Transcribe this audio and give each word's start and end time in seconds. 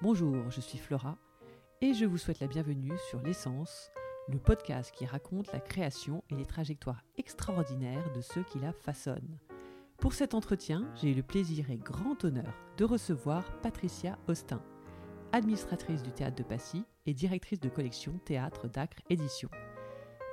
Bonjour, 0.00 0.48
je 0.52 0.60
suis 0.60 0.78
Flora 0.78 1.18
et 1.80 1.92
je 1.92 2.04
vous 2.04 2.18
souhaite 2.18 2.38
la 2.38 2.46
bienvenue 2.46 2.92
sur 3.10 3.20
L'essence, 3.20 3.90
le 4.28 4.38
podcast 4.38 4.94
qui 4.94 5.04
raconte 5.04 5.52
la 5.52 5.58
création 5.58 6.22
et 6.30 6.36
les 6.36 6.46
trajectoires 6.46 7.02
extraordinaires 7.16 8.12
de 8.12 8.20
ceux 8.20 8.44
qui 8.44 8.60
la 8.60 8.72
façonnent. 8.72 9.40
Pour 9.98 10.12
cet 10.12 10.34
entretien, 10.34 10.88
j'ai 10.94 11.10
eu 11.10 11.14
le 11.14 11.24
plaisir 11.24 11.68
et 11.72 11.78
grand 11.78 12.24
honneur 12.24 12.54
de 12.76 12.84
recevoir 12.84 13.42
Patricia 13.60 14.16
Austin, 14.28 14.62
administratrice 15.32 16.04
du 16.04 16.12
théâtre 16.12 16.36
de 16.36 16.44
Passy 16.44 16.84
et 17.06 17.12
directrice 17.12 17.58
de 17.58 17.68
collection 17.68 18.20
Théâtre 18.24 18.68
d'Acre 18.68 19.02
Édition. 19.10 19.48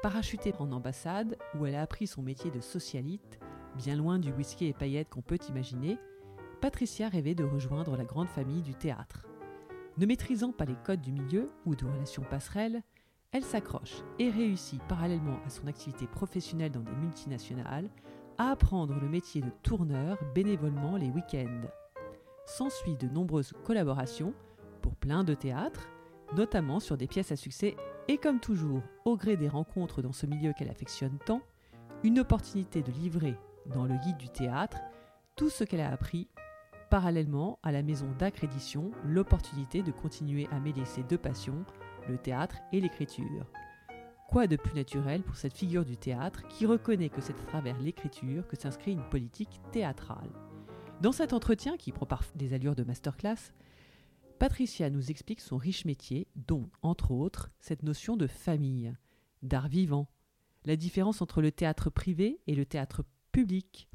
Parachutée 0.04 0.54
en 0.60 0.72
ambassade, 0.74 1.40
où 1.58 1.66
elle 1.66 1.74
a 1.74 1.82
appris 1.82 2.06
son 2.06 2.22
métier 2.22 2.52
de 2.52 2.60
socialite, 2.60 3.40
bien 3.74 3.96
loin 3.96 4.20
du 4.20 4.32
whisky 4.32 4.68
et 4.68 4.74
paillettes 4.74 5.10
qu'on 5.10 5.24
peut 5.24 5.40
imaginer, 5.50 5.98
Patricia 6.62 7.10
rêvait 7.10 7.34
de 7.34 7.44
rejoindre 7.44 7.98
la 7.98 8.06
grande 8.06 8.30
famille 8.30 8.62
du 8.62 8.76
théâtre. 8.76 9.25
Ne 9.98 10.06
maîtrisant 10.06 10.52
pas 10.52 10.66
les 10.66 10.76
codes 10.84 11.02
du 11.02 11.14
milieu 11.14 11.50
ou 11.66 11.74
de 11.76 11.86
relations 11.86 12.24
passerelles, 12.30 12.84
elle 13.32 13.46
s'accroche 13.46 14.04
et 14.20 14.30
réussit 14.30 14.82
parallèlement 14.84 15.40
à 15.46 15.50
son 15.50 15.68
activité 15.68 16.06
professionnelle 16.06 16.72
dans 16.72 16.82
des 16.82 16.96
multinationales 16.96 17.90
à 18.38 18.52
apprendre 18.52 19.00
le 19.00 19.08
métier 19.08 19.42
de 19.42 19.50
tourneur 19.64 20.18
bénévolement 20.34 20.98
les 20.98 21.10
week-ends. 21.10 21.62
S'ensuit 22.46 22.98
de 22.98 23.08
nombreuses 23.08 23.54
collaborations 23.64 24.34
pour 24.82 24.96
plein 24.96 25.24
de 25.24 25.34
théâtres, 25.34 25.88
notamment 26.36 26.82
sur 26.82 26.98
des 26.98 27.08
pièces 27.08 27.32
à 27.32 27.38
succès 27.38 27.78
et 28.08 28.18
comme 28.18 28.42
toujours, 28.42 28.82
au 29.06 29.16
gré 29.16 29.38
des 29.38 29.48
rencontres 29.48 30.02
dans 30.02 30.12
ce 30.12 30.26
milieu 30.26 30.52
qu'elle 30.54 30.70
affectionne 30.70 31.18
tant, 31.26 31.42
une 32.04 32.20
opportunité 32.20 32.84
de 32.84 32.92
livrer 32.92 33.38
dans 33.66 33.86
le 33.86 33.96
guide 33.96 34.18
du 34.18 34.30
théâtre 34.30 34.78
tout 35.36 35.50
ce 35.50 35.64
qu'elle 35.64 35.82
a 35.82 35.92
appris 35.92 36.28
parallèlement 36.90 37.60
à 37.64 37.72
la 37.72 37.84
maison 37.84 38.12
d'accrédition 38.18 38.92
l'opportunité 39.04 39.84
de 39.84 39.92
continuer 39.92 40.48
à 40.52 40.60
mêler 40.60 40.86
ses 40.86 41.04
deux 41.04 41.18
passions, 41.18 41.66
le 42.08 42.18
théâtre 42.18 42.58
et 42.72 42.82
l'écriture. 42.82 43.52
Quoi 44.28 44.48
de 44.48 44.56
plus 44.56 44.74
naturel 44.74 45.22
pour 45.22 45.36
cette 45.36 45.56
figure 45.56 45.86
du 45.86 45.98
théâtre 45.98 46.48
qui 46.48 46.66
reconnaît 46.66 47.10
que 47.10 47.22
c'est 47.22 47.40
à 47.40 47.46
travers 47.46 47.80
l'écriture 47.80 48.48
que 48.48 48.56
s'inscrit 48.56 48.92
une 48.92 49.08
politique 49.10 49.62
théâtrale? 49.72 50.30
Dans 51.02 51.12
cet 51.12 51.34
entretien, 51.34 51.78
qui 51.78 51.92
prend 51.92 52.06
parfois 52.06 52.36
des 52.36 52.54
allures 52.54 52.76
de 52.76 52.84
masterclass, 52.84 53.52
Patricia 54.40 54.90
nous 54.90 55.12
explique 55.12 55.42
son 55.42 55.58
riche 55.58 55.86
métier, 55.86 56.28
dont, 56.36 56.70
entre 56.82 57.12
autres, 57.12 57.50
cette 57.60 57.84
notion 57.84 58.18
de 58.18 58.28
famille, 58.28 58.94
d'art 59.44 59.68
vivant, 59.68 60.10
la 60.66 60.76
différence 60.76 61.22
entre 61.22 61.42
le 61.42 61.52
théâtre 61.52 61.90
privé 61.90 62.42
et 62.48 62.56
le 62.56 62.66
théâtre 62.66 63.04
public, 63.32 63.88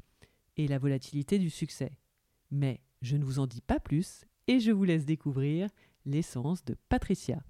et 0.57 0.67
la 0.67 0.79
volatilité 0.79 1.39
du 1.39 1.49
succès. 1.49 1.97
Mais 2.51 2.81
je 3.01 3.17
ne 3.17 3.23
vous 3.23 3.39
en 3.39 3.47
dis 3.47 3.61
pas 3.61 3.79
plus 3.79 4.25
et 4.47 4.59
je 4.59 4.71
vous 4.71 4.83
laisse 4.83 5.05
découvrir 5.05 5.69
l'essence 6.05 6.63
de 6.65 6.75
Patricia. 6.89 7.41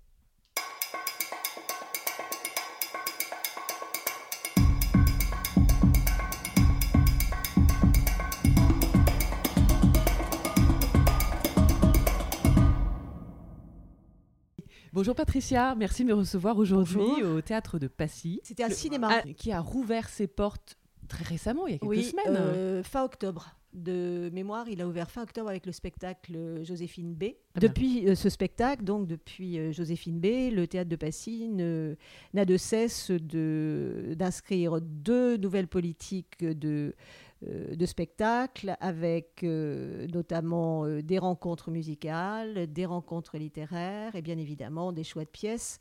Bonjour 14.94 15.16
Patricia, 15.16 15.74
merci 15.76 16.04
de 16.04 16.10
me 16.10 16.14
recevoir 16.14 16.58
aujourd'hui 16.58 17.24
au 17.24 17.42
théâtre 17.42 17.80
de 17.80 17.88
Passy. 17.88 18.42
C'était 18.44 18.64
un 18.64 18.68
Le- 18.70 18.74
cinéma. 18.74 19.22
qui 19.38 19.52
a 19.52 19.62
rouvert 19.62 20.10
ses 20.10 20.28
portes 20.28 20.78
très 21.08 21.24
récemment, 21.24 21.66
il 21.68 21.74
y 21.74 21.76
a 21.76 21.80
quelques 21.80 21.90
oui, 21.92 22.04
semaines. 22.04 22.36
euh, 22.38 22.84
fin 22.84 23.04
octobre. 23.04 23.56
De 23.74 24.30
mémoire, 24.34 24.68
il 24.68 24.82
a 24.82 24.88
ouvert 24.88 25.10
fin 25.10 25.24
octobre 25.24 25.50
avec 25.50 25.66
le 25.66 25.72
spectacle 25.72 26.34
euh, 26.36 26.64
Joséphine 26.64 27.14
B. 27.14 27.24
Depuis 27.56 28.06
euh, 28.08 28.16
ce 28.16 28.28
spectacle, 28.30 28.84
donc 28.84 29.08
depuis 29.08 29.58
euh, 29.58 29.72
Joséphine 29.72 30.20
B, 30.20 30.52
le 30.54 30.66
théâtre 30.68 30.90
de 30.90 30.96
Passy 30.98 31.48
n'a 31.48 32.46
de 32.46 32.58
cesse 32.58 33.12
de- 33.12 34.14
d'inscrire 34.18 34.82
deux 34.82 35.38
nouvelles 35.38 35.70
politiques 35.70 36.44
de, 36.44 36.94
de 37.42 37.86
spectacle 37.86 38.76
avec 38.82 39.42
notamment 39.42 40.86
des 41.02 41.18
rencontres 41.18 41.72
musicales, 41.72 42.68
des 42.72 42.86
rencontres 42.86 43.38
littéraires 43.38 44.16
et 44.16 44.22
bien 44.22 44.38
évidemment 44.38 44.92
des 44.92 45.04
choix 45.06 45.24
de 45.24 45.30
pièces 45.30 45.80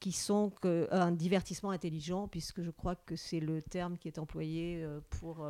qui 0.00 0.10
sont 0.12 0.50
que- 0.60 0.88
un 0.90 1.12
divertissement 1.12 1.70
intelligent, 1.70 2.26
puisque 2.28 2.62
je 2.62 2.70
crois 2.70 2.96
que 2.96 3.14
c'est 3.16 3.40
le 3.40 3.62
terme 3.62 3.96
qui 3.96 4.08
est 4.08 4.18
employé 4.18 4.84
pour 5.20 5.46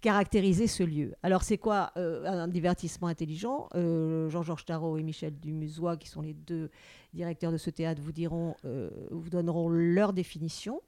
caractériser 0.00 0.66
ce 0.66 0.82
lieu. 0.82 1.14
Alors 1.22 1.42
c'est 1.42 1.58
quoi 1.58 1.92
euh, 1.96 2.24
un 2.24 2.48
divertissement 2.48 3.08
intelligent? 3.08 3.68
Euh, 3.74 4.28
Jean-Georges 4.30 4.64
Tarot 4.64 4.96
et 4.98 5.02
Michel 5.02 5.38
Dumusois, 5.38 5.96
qui 5.96 6.08
sont 6.08 6.22
les 6.22 6.34
deux 6.34 6.70
directeurs 7.12 7.52
de 7.52 7.58
ce 7.58 7.70
théâtre, 7.70 8.00
vous 8.02 8.12
diront, 8.12 8.54
euh, 8.64 8.90
vous 9.10 9.28
donneront 9.30 9.68
leur 9.68 10.12
définition. 10.12 10.80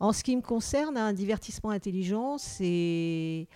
En 0.00 0.12
ce 0.12 0.24
qui 0.24 0.34
me 0.34 0.40
concerne, 0.42 0.96
un 0.96 1.12
divertissement 1.12 1.70
intelligent, 1.70 2.38
c'est 2.38 3.46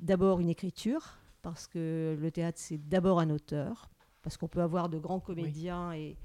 d'abord 0.00 0.40
une 0.40 0.48
écriture, 0.48 1.18
parce 1.42 1.66
que 1.66 2.16
le 2.20 2.30
théâtre, 2.30 2.58
c'est 2.60 2.78
d'abord 2.88 3.20
un 3.20 3.30
auteur, 3.30 3.88
parce 4.22 4.36
qu'on 4.36 4.48
peut 4.48 4.60
avoir 4.62 4.88
de 4.88 4.98
grands 4.98 5.20
comédiens 5.20 5.92
et, 5.92 6.16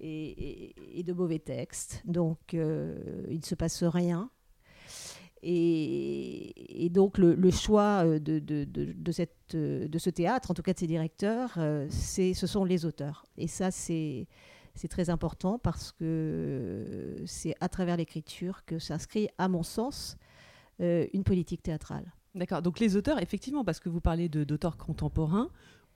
et, 0.00 0.30
et- 0.70 0.98
et 0.98 1.02
de 1.04 1.12
mauvais 1.12 1.38
textes. 1.38 2.02
Donc, 2.04 2.54
euh, 2.54 3.24
il 3.30 3.38
ne 3.38 3.44
se 3.44 3.54
passe 3.54 3.84
rien. 3.84 4.28
Et, 5.42 6.88
donc, 6.90 7.18
le, 7.18 7.50
choix 7.50 8.04
euh, 8.04 8.18
de, 8.18 8.38
de, 8.38 8.64
de- 8.64 8.92
de 8.92 9.12
cette, 9.12 9.54
euh, 9.54 9.88
de 9.88 9.98
ce 9.98 10.10
théâtre, 10.10 10.50
en 10.50 10.54
tout 10.54 10.62
cas 10.62 10.72
de 10.72 10.78
ses 10.78 10.86
directeurs, 10.86 11.54
euh, 11.56 11.86
c'est, 11.90 12.34
ce 12.34 12.46
sont 12.46 12.64
les 12.64 12.84
auteurs. 12.84 13.24
Et 13.38 13.46
ça, 13.46 13.70
c'est, 13.70 14.26
c'est 14.74 14.88
très 14.88 15.08
important 15.10 15.58
parce 15.58 15.92
que 15.92 17.16
c'est 17.26 17.54
à 17.60 17.68
travers 17.68 17.96
l'écriture 17.96 18.64
que 18.64 18.78
s'inscrit, 18.78 19.28
à 19.38 19.48
mon 19.48 19.62
sens, 19.62 20.16
une 20.78 21.24
politique 21.24 21.62
théâtrale. 21.62 22.10
D'accord, 22.34 22.62
donc 22.62 22.78
les 22.80 22.96
auteurs, 22.96 23.20
effectivement, 23.20 23.64
parce 23.64 23.80
que 23.80 23.90
vous 23.90 24.00
parlez 24.00 24.30
d'auteurs 24.30 24.78
contemporains 24.78 25.50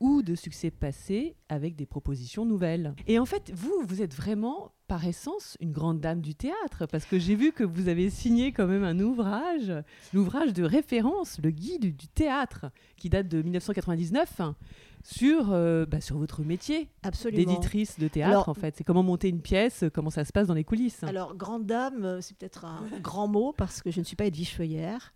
ou 0.05 0.21
de 0.21 0.35
succès 0.35 0.71
passés 0.71 1.35
avec 1.49 1.77
des 1.77 1.87
propositions 1.87 2.45
nouvelles. 2.45 2.95
Et 3.07 3.19
en 3.19 3.25
fait, 3.25 3.51
vous, 3.55 3.73
vous 3.89 4.03
êtes 4.03 4.15
vraiment, 4.15 4.73
par 4.87 5.07
essence, 5.07 5.57
une 5.61 5.73
grande 5.73 5.99
dame 5.99 6.21
du 6.21 6.35
théâtre, 6.35 6.85
parce 6.93 7.07
que 7.07 7.19
j'ai 7.19 7.35
vu 7.35 7.53
que 7.53 7.65
vous 7.65 7.89
avez 7.89 8.11
signé 8.11 8.53
quand 8.53 8.67
même 8.67 8.85
un 8.85 9.01
ouvrage, 9.01 9.73
l'ouvrage 10.13 10.53
de 10.53 10.63
référence, 10.63 11.39
le 11.43 11.49
guide 11.51 11.97
du 11.97 12.07
théâtre, 12.09 12.67
qui 12.99 13.09
date 13.09 13.29
de 13.29 13.41
1999, 13.41 14.41
hein, 14.41 14.57
sur, 15.03 15.53
euh, 15.53 15.87
bah, 15.87 16.03
sur 16.03 16.19
votre 16.19 16.43
métier 16.43 16.91
Absolument. 17.03 17.39
d'éditrice 17.43 17.99
de 17.99 18.07
théâtre, 18.09 18.31
Alors- 18.31 18.49
en 18.51 18.55
fait. 18.55 18.75
C'est 18.77 18.85
comment 18.85 19.03
monter 19.03 19.31
une 19.31 19.41
pièce, 19.41 19.85
comment 19.95 20.11
ça 20.11 20.27
se 20.27 20.33
passe 20.33 20.49
dans 20.49 20.55
les 20.55 20.65
coulisses. 20.65 21.03
Alors, 21.05 21.35
grande 21.35 21.65
dame, 21.65 22.19
c'est 22.21 22.37
peut-être 22.37 22.67
un 22.67 22.83
grand 23.01 23.27
mot 23.27 23.55
parce 23.57 23.81
que 23.81 23.91
je 23.91 24.01
ne 24.01 24.05
suis 24.05 24.17
pas 24.17 24.27
Edwige 24.27 24.53
Feuillère. 24.55 25.15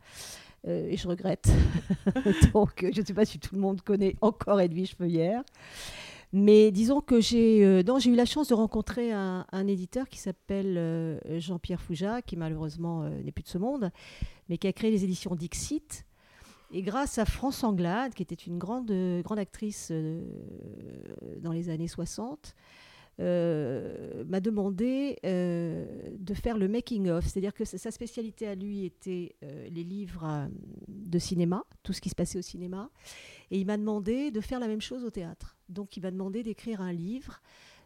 Euh, 0.69 0.89
et 0.89 0.97
je 0.97 1.09
regrette. 1.09 1.49
Donc, 2.55 2.83
euh, 2.83 2.91
je 2.95 3.01
ne 3.01 3.07
sais 3.07 3.15
pas 3.15 3.25
si 3.25 3.39
tout 3.39 3.55
le 3.55 3.61
monde 3.61 3.83
connaît 3.83 4.17
encore 4.21 4.61
Edwige 4.61 4.95
Feuillère. 4.95 5.43
Mais 6.33 6.71
disons 6.71 7.01
que 7.01 7.21
j'ai 7.21 7.65
euh, 7.65 7.83
eu 7.83 8.15
la 8.15 8.27
chance 8.27 8.49
de 8.49 8.55
rencontrer 8.55 9.13
un, 9.13 9.45
éditeur 9.67 10.09
qui 10.09 10.19
s'appelle 10.19 10.77
euh, 10.77 11.19
Jean-Pierre 11.39 11.81
Fouja, 11.81 12.21
qui 12.21 12.37
malheureusement 12.37 13.09
n'est 13.09 13.33
plus 13.33 13.45
de 13.45 13.49
ce 13.49 13.59
monde, 13.59 13.91
mais 14.49 14.59
qui 14.59 14.67
a 14.67 14.73
créé 14.73 14.91
les 14.91 15.05
éditions 15.05 15.35
Dixit. 15.35 16.05
Et 16.71 16.83
grâce 16.83 17.17
à 17.17 17.25
France 17.25 17.65
Anglade, 17.65 18.13
qui 18.13 18.23
était 18.23 18.35
une 18.35 18.59
grande, 18.59 18.93
grande 19.25 19.39
actrice 19.39 19.91
dans 21.39 21.53
les 21.53 21.71
années 21.71 21.89
60, 21.89 22.55
euh, 23.21 24.23
m'a 24.27 24.41
demandé 24.41 25.19
euh, 25.27 25.85
de 26.19 26.35
faire 26.35 26.57
le 26.57 26.69
making-of. 26.69 27.27
C'est-à-dire 27.27 27.53
que 27.53 27.65
sa 27.65 27.91
spécialité 27.91 28.47
à 28.47 28.55
lui 28.55 28.85
était 28.85 29.35
euh, 29.43 29.69
les 29.71 29.83
livres 29.83 30.49
de 30.87 31.19
cinéma, 31.19 31.65
tout 31.83 31.93
ce 31.93 32.01
qui 32.01 32.11
se 32.11 32.15
passait 32.15 32.39
au 32.39 32.43
cinéma. 32.43 32.91
Et 33.51 33.59
il 33.59 33.67
m'a 33.67 33.77
demandé 33.77 34.31
de 34.31 34.41
faire 34.41 34.61
la 34.61 34.69
même 34.69 34.81
chose 34.81 35.05
au 35.05 35.11
théâtre. 35.11 35.57
Donc 35.69 35.97
il 35.97 36.03
m'a 36.03 36.13
demandé 36.13 36.43
d'écrire 36.43 36.81
un 36.81 36.93
livre 36.93 37.41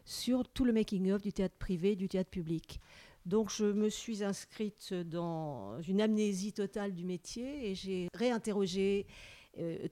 sur 0.05 0.47
tout 0.47 0.65
le 0.65 0.73
making-of 0.73 1.21
du 1.21 1.33
théâtre 1.33 1.55
privé, 1.57 1.95
du 1.95 2.07
théâtre 2.07 2.29
public. 2.29 2.79
Donc 3.25 3.49
je 3.49 3.65
me 3.65 3.89
suis 3.89 4.23
inscrite 4.23 4.93
dans 4.93 5.81
une 5.81 6.01
amnésie 6.01 6.53
totale 6.53 6.93
du 6.93 7.05
métier 7.05 7.71
et 7.71 7.75
j'ai 7.75 8.09
réinterrogé 8.13 9.07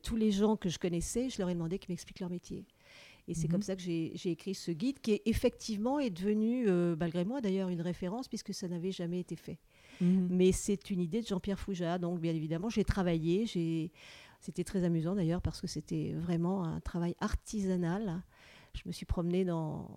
tous 0.04 0.18
les 0.18 0.32
gens 0.32 0.58
que 0.58 0.68
je 0.68 0.78
connaissais. 0.78 1.30
Je 1.30 1.38
leur 1.40 1.50
ai 1.50 1.54
demandé 1.54 1.80
qu'ils 1.80 1.92
m'expliquent 1.92 2.20
leur 2.20 2.30
métier. 2.30 2.66
Et 3.32 3.34
c'est 3.34 3.48
Mhm. 3.48 3.52
comme 3.54 3.62
ça 3.62 3.78
que 3.78 3.82
j'ai 3.82 4.12
écrit 4.30 4.54
ce 4.54 4.72
guide 4.72 5.00
qui 5.00 5.14
est 5.14 5.22
effectivement 5.26 6.00
est 6.00 6.10
devenu, 6.10 6.68
euh, 6.68 6.98
malgré 7.00 7.24
moi 7.24 7.40
d'ailleurs, 7.40 7.70
une 7.70 7.80
référence 7.80 8.28
puisque 8.28 8.54
ça 8.54 8.68
n'avait 8.68 8.92
jamais 8.92 9.22
été 9.22 9.38
fait. 9.38 9.58
Mhm. 10.02 10.28
Mais 10.30 10.52
c'est 10.52 10.90
une 10.90 11.00
idée 11.00 11.22
de 11.22 11.28
Jean-Pierre 11.28 11.58
Fouja. 11.60 11.98
Donc, 11.98 12.20
bien 12.20 12.34
évidemment, 12.34 12.70
j'ai 12.70 12.84
travaillé. 12.84 13.46
C'était 14.42 14.64
très 14.66 14.84
amusant 14.84 15.16
d'ailleurs 15.16 15.42
parce 15.42 15.62
que 15.62 15.68
c'était 15.68 16.12
vraiment 16.14 16.66
un 16.66 16.82
travail 16.82 17.16
artisanal. 17.22 18.22
Je 18.74 18.84
me 18.88 18.92
suis 18.92 19.06
promenée 19.06 19.44
dans, 19.46 19.90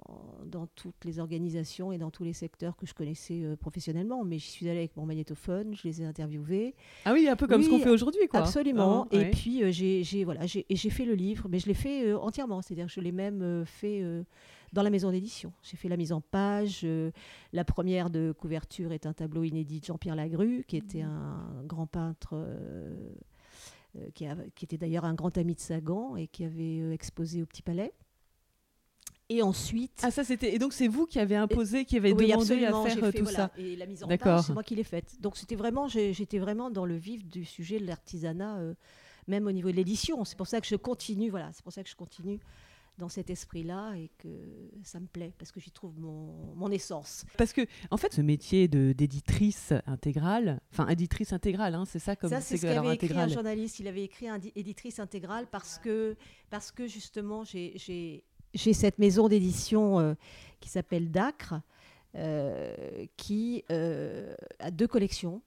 dans 0.46 0.66
toutes 0.66 1.04
les 1.04 1.18
organisations 1.18 1.92
et 1.92 1.98
dans 1.98 2.10
tous 2.10 2.24
les 2.24 2.32
secteurs 2.32 2.76
que 2.76 2.86
je 2.86 2.94
connaissais 2.94 3.42
euh, 3.44 3.56
professionnellement. 3.56 4.24
Mais 4.24 4.38
j'y 4.38 4.50
suis 4.50 4.68
allée 4.68 4.80
avec 4.80 4.96
mon 4.96 5.06
magnétophone, 5.06 5.74
je 5.74 5.86
les 5.88 6.02
ai 6.02 6.04
interviewés. 6.04 6.74
Ah 7.04 7.12
oui, 7.12 7.28
un 7.28 7.36
peu 7.36 7.46
comme 7.46 7.62
ce 7.62 7.70
qu'on 7.70 7.78
fait 7.78 7.90
aujourd'hui, 7.90 8.26
quoi. 8.28 8.40
Absolument. 8.40 9.06
Ah, 9.10 9.14
et 9.14 9.18
ouais. 9.18 9.30
puis 9.30 9.62
euh, 9.62 9.70
j'ai 9.70 10.04
fait 10.90 11.04
le 11.04 11.14
livre, 11.14 11.48
mais 11.48 11.58
je 11.58 11.66
l'ai 11.66 11.74
fait 11.74 12.06
euh, 12.08 12.18
entièrement. 12.18 12.62
C'est-à-dire 12.62 12.86
que 12.86 12.92
je 12.92 13.00
l'ai 13.00 13.12
même 13.12 13.64
fait 13.66 14.02
dans 14.72 14.82
la 14.82 14.90
maison 14.90 15.10
d'édition. 15.10 15.52
J'ai 15.62 15.76
fait 15.76 15.88
la 15.88 15.96
mise 15.96 16.12
en 16.12 16.20
page. 16.20 16.86
la 17.52 17.64
première 17.64 18.10
de 18.10 18.32
couverture 18.36 18.92
est 18.92 19.06
un 19.06 19.12
tableau 19.12 19.44
inédit 19.44 19.80
de 19.80 19.84
Jean-Pierre 19.84 20.16
Lagru, 20.16 20.64
qui 20.66 20.76
était 20.76 21.02
un 21.02 21.62
grand 21.64 21.86
peintre. 21.86 22.34
qui, 24.14 24.26
a- 24.26 24.36
qui 24.56 24.64
était 24.64 24.76
d'ailleurs 24.78 25.04
un 25.04 25.14
grand 25.14 25.38
ami 25.38 25.54
de 25.54 25.60
Sagan 25.60 26.16
et 26.16 26.26
qui 26.26 26.44
avait 26.44 26.92
exposé 26.92 27.42
au 27.42 27.46
Petit 27.46 27.62
Palais. 27.62 27.92
Et 29.30 29.40
ensuite, 29.42 30.00
Ah, 30.02 30.10
ça 30.10 30.22
c'était. 30.22 30.54
Et 30.54 30.58
donc 30.58 30.72
c'est 30.74 30.86
vous 30.88 31.06
qui 31.06 31.18
avez 31.18 31.36
imposé, 31.36 31.84
qui 31.86 31.96
avez 31.96 32.12
oui, 32.12 32.28
demandé 32.28 32.64
à 32.66 32.72
faire 32.84 33.02
euh, 33.04 33.10
fait, 33.10 33.18
tout 33.18 33.24
voilà, 33.24 33.38
ça. 33.38 33.50
Et 33.56 33.74
la 33.76 33.86
mise 33.86 34.04
en 34.04 34.08
page, 34.08 34.42
c'est 34.46 34.52
moi 34.52 34.62
qui 34.62 34.74
l'ai 34.74 34.84
faite. 34.84 35.16
Donc 35.20 35.36
c'était 35.38 35.56
vraiment, 35.56 35.88
j'étais 35.88 36.38
vraiment 36.38 36.70
dans 36.70 36.84
le 36.84 36.96
vif 36.96 37.24
du 37.26 37.44
sujet 37.46 37.78
de 37.80 37.86
l'artisanat, 37.86 38.58
euh, 38.58 38.74
même 39.26 39.46
au 39.46 39.52
niveau 39.52 39.70
de 39.70 39.76
l'édition. 39.76 40.24
C'est 40.26 40.36
pour 40.36 40.46
ça 40.46 40.60
que 40.60 40.66
je 40.66 40.76
continue, 40.76 41.30
voilà, 41.30 41.50
c'est 41.54 41.62
pour 41.62 41.72
ça 41.72 41.82
que 41.82 41.88
je 41.88 41.96
continue 41.96 42.38
dans 42.98 43.08
cet 43.08 43.28
esprit-là 43.30 43.94
et 43.96 44.08
que 44.18 44.28
ça 44.84 45.00
me 45.00 45.06
plaît 45.06 45.32
parce 45.36 45.50
que 45.50 45.58
j'y 45.58 45.72
trouve 45.72 45.98
mon, 45.98 46.54
mon 46.54 46.70
essence. 46.70 47.24
Parce 47.36 47.52
que, 47.52 47.62
en 47.90 47.96
fait, 47.96 48.12
ce 48.12 48.20
métier 48.20 48.68
de- 48.68 48.92
d'éditrice 48.92 49.72
intégrale, 49.86 50.60
enfin 50.70 50.86
éditrice 50.88 51.32
intégrale, 51.32 51.74
hein, 51.74 51.84
c'est 51.86 51.98
ça 51.98 52.14
comme 52.14 52.30
ça, 52.30 52.40
c'est 52.40 52.56
ce 52.56 52.62
qu'avait 52.66 52.94
écrit 52.94 53.18
un 53.18 53.26
journaliste. 53.26 53.80
Il 53.80 53.88
avait 53.88 54.04
écrit 54.04 54.28
un 54.28 54.38
di- 54.38 54.52
éditrice 54.54 55.00
intégrale 55.00 55.46
parce 55.50 55.78
que, 55.78 56.14
parce 56.50 56.70
que 56.70 56.86
justement, 56.86 57.42
j'ai- 57.42 58.22
j'ai 58.54 58.72
cette 58.72 58.98
maison 58.98 59.28
d'édition 59.28 59.98
euh, 59.98 60.14
qui 60.60 60.68
s'appelle 60.68 61.10
Dacre, 61.10 61.54
euh, 62.14 63.06
qui 63.16 63.64
euh, 63.70 64.34
a 64.60 64.70
deux 64.70 64.86
collections. 64.86 65.42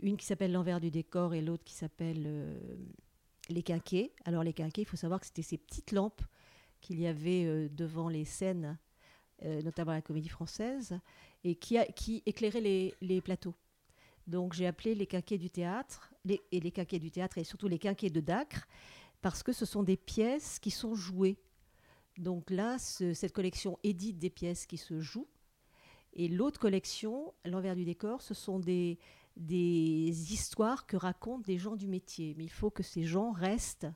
Une 0.00 0.16
qui 0.16 0.24
s'appelle 0.24 0.52
L'envers 0.52 0.80
du 0.80 0.90
décor 0.92 1.34
et 1.34 1.42
l'autre 1.42 1.64
qui 1.64 1.74
s'appelle 1.74 2.56
Les 3.48 3.64
Quinquets. 3.64 4.12
Alors, 4.24 4.44
les 4.44 4.52
Quinquets, 4.52 4.82
il 4.82 4.86
faut 4.86 4.96
savoir 4.96 5.18
que 5.18 5.26
c'était 5.26 5.42
ces 5.42 5.58
petites 5.58 5.90
lampes 5.90 6.22
qu'il 6.80 7.00
y 7.00 7.08
avait 7.08 7.68
devant 7.70 8.08
les 8.08 8.24
scènes, 8.24 8.78
notamment 9.42 9.90
la 9.90 10.00
Comédie 10.00 10.28
Française, 10.28 10.96
et 11.42 11.56
qui, 11.56 11.76
a- 11.76 11.86
qui 11.86 12.22
éclairaient 12.24 12.94
les, 13.00 13.20
plateaux. 13.20 13.54
Donc 14.28 14.52
j'ai 14.52 14.68
appelé 14.68 14.94
les 14.94 15.06
quinquets 15.06 15.38
du 15.38 15.50
théâtre, 15.50 16.14
et 16.28 16.60
les 16.60 16.70
quinquets 16.70 17.00
du 17.00 17.10
théâtre 17.10 17.38
et 17.38 17.44
surtout 17.44 17.66
les 17.66 17.80
quinquets 17.80 18.10
de 18.10 18.20
Dacre, 18.20 18.68
parce 19.22 19.42
que 19.42 19.52
ce 19.52 19.66
sont 19.66 19.82
des 19.82 19.96
pièces 19.96 20.60
qui 20.60 20.70
sont 20.70 20.94
jouées. 20.94 21.36
Donc 22.18 22.50
là, 22.50 22.78
ce- 22.78 23.12
cette 23.14 23.32
collection 23.32 23.78
édite 23.82 24.18
des 24.18 24.30
pièces 24.30 24.66
qui 24.66 24.76
se 24.76 25.00
jouent. 25.00 25.28
Et 26.12 26.28
l'autre 26.28 26.60
collection, 26.60 27.34
l'envers 27.44 27.74
du 27.74 27.84
décor, 27.84 28.22
ce 28.22 28.34
sont 28.34 28.60
des, 28.60 28.98
des 29.36 30.32
histoires 30.32 30.86
que 30.86 30.96
racontent 30.96 31.42
des 31.42 31.58
gens 31.58 31.74
du 31.76 31.88
métier. 31.88 32.34
Mais 32.38 32.44
il 32.44 32.50
faut 32.52 32.70
que 32.70 32.84
ces 32.84 33.02
gens 33.04 33.32
restent 33.32 33.88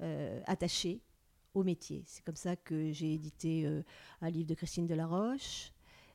euh, 0.00 0.40
attachés 0.46 1.00
au 1.54 1.64
métier. 1.64 2.04
C'est 2.06 2.24
comme 2.24 2.36
ça 2.36 2.54
que 2.54 2.92
j'ai 2.92 3.14
édité 3.14 3.66
euh, 3.66 3.82
un 4.20 4.30
livre 4.30 4.46
de 4.46 4.54
Christine 4.54 4.86
Delaroche. 4.86 5.72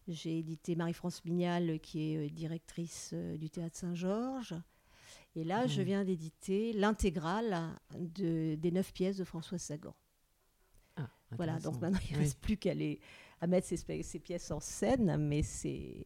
J'ai 0.08 0.40
édité 0.40 0.76
Marie-France 0.76 1.26
Mignal, 1.26 1.80
qui 1.82 2.14
est 2.14 2.18
euh, 2.18 2.30
directrice 2.30 3.14
du 3.14 3.50
théâtre 3.50 3.76
Saint-Georges. 3.76 4.56
Et 5.36 5.44
là, 5.44 5.68
je 5.68 5.82
Mhm. 5.82 5.86
viens 5.88 6.06
d'éditer 6.06 6.72
l'intégrale 6.72 7.78
de- 8.00 8.56
des 8.56 8.72
neuf 8.72 8.94
pièces 8.94 9.18
de 9.18 9.26
François 9.26 9.58
Sagan. 9.58 9.94
Voilà, 11.38 11.60
donc 11.60 11.82
maintenant, 11.82 12.00
il 12.10 12.14
ne 12.14 12.18
Oui. 12.20 12.24
reste 12.26 12.40
plus 12.40 12.58
qu'à 12.58 12.72
à 13.42 13.48
mettre 13.48 13.68
ces 13.68 14.20
pièces 14.20 14.52
en 14.52 14.60
scène, 14.60 15.18
mais 15.18 15.42
c'est- 15.44 16.06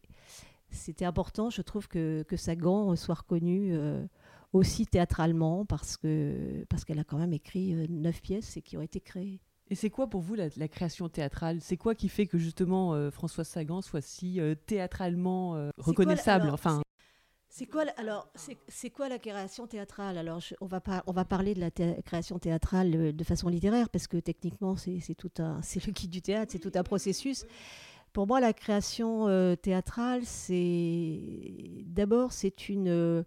c'était 0.70 1.04
important, 1.04 1.50
je 1.50 1.62
trouve, 1.62 1.88
que, 1.88 2.22
que 2.28 2.36
Sagan 2.36 2.94
soit 2.96 3.14
reconnue 3.16 3.74
euh, 3.74 4.04
aussi 4.52 4.86
théâtralement, 4.86 5.64
parce 5.64 5.96
que 5.96 6.64
parce 6.68 6.84
qu'elle 6.84 6.98
a 6.98 7.04
quand 7.04 7.18
même 7.18 7.32
écrit 7.32 7.74
euh, 7.74 7.86
neuf 7.88 8.20
pièces 8.22 8.56
et 8.56 8.62
qui 8.62 8.76
ont 8.76 8.82
été 8.82 9.00
créées. 9.00 9.40
Et 9.68 9.76
c'est 9.76 9.90
quoi 9.90 10.08
pour 10.08 10.20
vous 10.20 10.34
la, 10.34 10.48
la 10.56 10.66
création 10.68 11.08
théâtrale? 11.08 11.60
C'est 11.60 11.76
quoi 11.76 11.94
qui 11.94 12.08
fait 12.08 12.26
que 12.26 12.38
justement 12.38 12.94
euh, 12.94 13.10
François 13.12 13.44
Sagan 13.44 13.82
soit 13.82 14.00
si 14.00 14.40
euh, 14.40 14.54
théâtralement 14.56 15.54
euh, 15.54 15.70
quoi, 15.76 15.84
reconnaissable? 15.86 16.46
alors, 16.46 16.54
Enfin, 16.54 16.82
C'est 17.52 17.66
quoi, 17.66 17.82
alors, 17.96 18.28
c'est 18.68 18.90
quoi 18.90 19.08
la 19.08 19.18
création 19.18 19.66
théâtrale? 19.66 20.16
Alors, 20.18 20.38
je- 20.38 20.54
on, 20.60 20.66
va 20.66 20.80
pas, 20.80 21.02
on 21.08 21.12
va 21.12 21.24
parler 21.24 21.52
de 21.52 21.60
la 21.60 21.70
création 22.02 22.38
théâtrale 22.38 22.94
euh, 22.94 23.12
de 23.12 23.24
façon 23.24 23.48
littéraire, 23.48 23.88
parce 23.88 24.06
que 24.06 24.18
techniquement, 24.18 24.76
c'est 24.76 25.14
tout 25.16 25.32
un, 25.40 25.60
c'est 25.62 25.84
le 25.84 25.92
guide 25.92 26.10
du 26.10 26.22
théâtre, 26.22 26.52
c'est 26.52 26.60
tout 26.60 26.70
un 26.76 26.84
processus. 26.84 27.44
Pour 28.12 28.28
moi, 28.28 28.40
la 28.40 28.52
création 28.52 29.26
euh, 29.26 29.56
théâtrale, 29.56 30.24
c'est 30.24 31.20
d'abord, 31.86 32.32
c'est 32.32 32.68
une, 32.68 32.88
euh, 32.88 33.24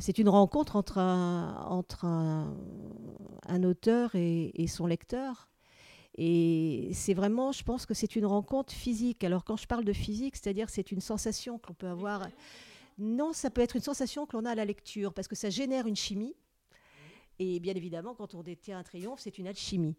c'est 0.00 0.18
une 0.18 0.28
rencontre 0.28 0.74
entre 0.74 0.98
un, 0.98 1.64
entre 1.68 2.04
un, 2.06 3.62
auteur 3.62 4.16
et, 4.16 4.50
et 4.60 4.66
son 4.66 4.86
lecteur. 4.86 5.48
Et 6.16 6.90
c'est 6.92 7.14
vraiment, 7.14 7.52
je 7.52 7.62
pense 7.62 7.86
que 7.86 7.94
c'est 7.94 8.16
une 8.16 8.26
rencontre 8.26 8.72
physique. 8.72 9.22
Alors 9.22 9.44
quand 9.44 9.56
je 9.56 9.68
parle 9.68 9.84
de 9.84 9.92
physique, 9.92 10.34
c'est-à-dire 10.34 10.68
c'est 10.70 10.90
une 10.90 11.00
sensation 11.00 11.58
que 11.58 11.68
l'on 11.68 11.74
peut 11.74 11.86
avoir. 11.86 12.26
Non, 12.98 13.32
ça 13.32 13.50
peut 13.50 13.60
être 13.60 13.76
une 13.76 13.82
sensation 13.82 14.26
que 14.26 14.36
l'on 14.36 14.44
a 14.44 14.50
à 14.50 14.54
la 14.54 14.64
lecture, 14.64 15.14
parce 15.14 15.28
que 15.28 15.36
ça 15.36 15.50
génère 15.50 15.86
une 15.86 15.96
chimie. 15.96 16.34
Et 17.38 17.60
bien 17.60 17.74
évidemment, 17.74 18.14
quand 18.14 18.34
on 18.34 18.42
détient 18.42 18.78
un 18.78 18.82
triomphe, 18.82 19.20
c'est 19.20 19.38
une 19.38 19.46
alchimie. 19.46 19.96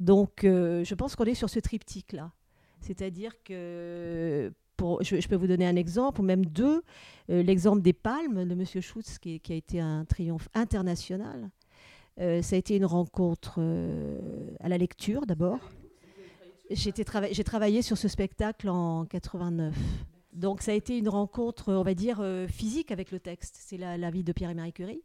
Donc, 0.00 0.44
euh, 0.44 0.82
je 0.84 0.94
pense 0.94 1.14
qu'on 1.14 1.24
est 1.24 1.34
sur 1.34 1.50
ce 1.50 1.60
triptyque-là. 1.60 2.32
C'est-à-dire 2.80 3.42
que, 3.44 4.50
je, 5.00 5.28
peux 5.28 5.36
vous 5.36 5.46
donner 5.46 5.66
un 5.66 5.76
exemple, 5.76 6.22
ou 6.22 6.24
même 6.24 6.46
deux. 6.46 6.82
Euh, 7.30 7.42
L'exemple 7.42 7.82
des 7.82 7.92
palmes 7.92 8.46
de 8.46 8.52
M. 8.52 8.64
Schutz, 8.64 9.18
qui, 9.18 9.40
a 9.50 9.54
été 9.54 9.78
un 9.78 10.04
triomphe 10.06 10.48
international. 10.54 11.50
Euh, 12.20 12.42
ça 12.42 12.56
a 12.56 12.58
été 12.58 12.76
une 12.76 12.86
rencontre 12.86 13.60
à 14.60 14.68
la 14.68 14.78
lecture 14.78 15.26
d'abord. 15.26 15.60
J'ai 16.70 17.44
travaillé 17.44 17.82
sur 17.82 17.98
ce 17.98 18.08
spectacle 18.08 18.70
en 18.70 19.04
89. 19.04 19.76
Donc 20.32 20.62
ça 20.62 20.72
a 20.72 20.74
été 20.74 20.96
une 20.96 21.08
rencontre, 21.08 21.72
on 21.72 21.82
va 21.82 21.94
dire, 21.94 22.18
euh, 22.20 22.46
physique 22.46 22.90
avec 22.90 23.10
le 23.10 23.20
texte. 23.20 23.56
C'est 23.58 23.76
la, 23.76 24.10
vie 24.10 24.24
de 24.24 24.32
Pierre 24.32 24.50
et 24.50 24.54
Marie 24.54 24.72
Curie. 24.72 25.02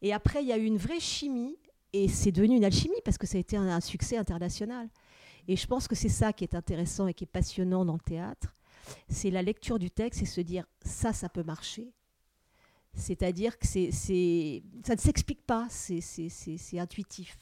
Et 0.00 0.12
après, 0.12 0.42
il 0.42 0.48
y 0.48 0.52
a 0.52 0.58
eu 0.58 0.64
une 0.64 0.78
vraie 0.78 1.00
chimie, 1.00 1.58
et 1.92 2.08
c'est 2.08 2.32
devenu 2.32 2.56
une 2.56 2.64
alchimie 2.64 3.00
parce 3.04 3.18
que 3.18 3.26
ça 3.26 3.36
a 3.36 3.40
été 3.40 3.56
un, 3.56 3.80
succès 3.80 4.16
international. 4.16 4.88
Et 5.48 5.56
je 5.56 5.66
pense 5.66 5.88
que 5.88 5.94
c'est 5.94 6.08
ça 6.08 6.32
qui 6.32 6.44
est 6.44 6.54
intéressant 6.54 7.06
et 7.06 7.14
qui 7.14 7.24
est 7.24 7.28
passionnant 7.28 7.84
dans 7.84 7.94
le 7.94 8.00
théâtre. 8.00 8.54
C'est 9.08 9.30
la 9.30 9.42
lecture 9.42 9.78
du 9.78 9.90
texte 9.90 10.22
et 10.22 10.26
se 10.26 10.40
dire, 10.40 10.64
ça, 10.84 11.12
ça 11.12 11.28
peut 11.28 11.42
marcher. 11.42 11.92
C'est-à-dire 12.94 13.58
que 13.58 13.66
ça 13.66 13.74
ne 13.78 14.98
s'explique 14.98 15.44
pas, 15.46 15.66
c'est 15.70 16.78
intuitif. 16.78 17.38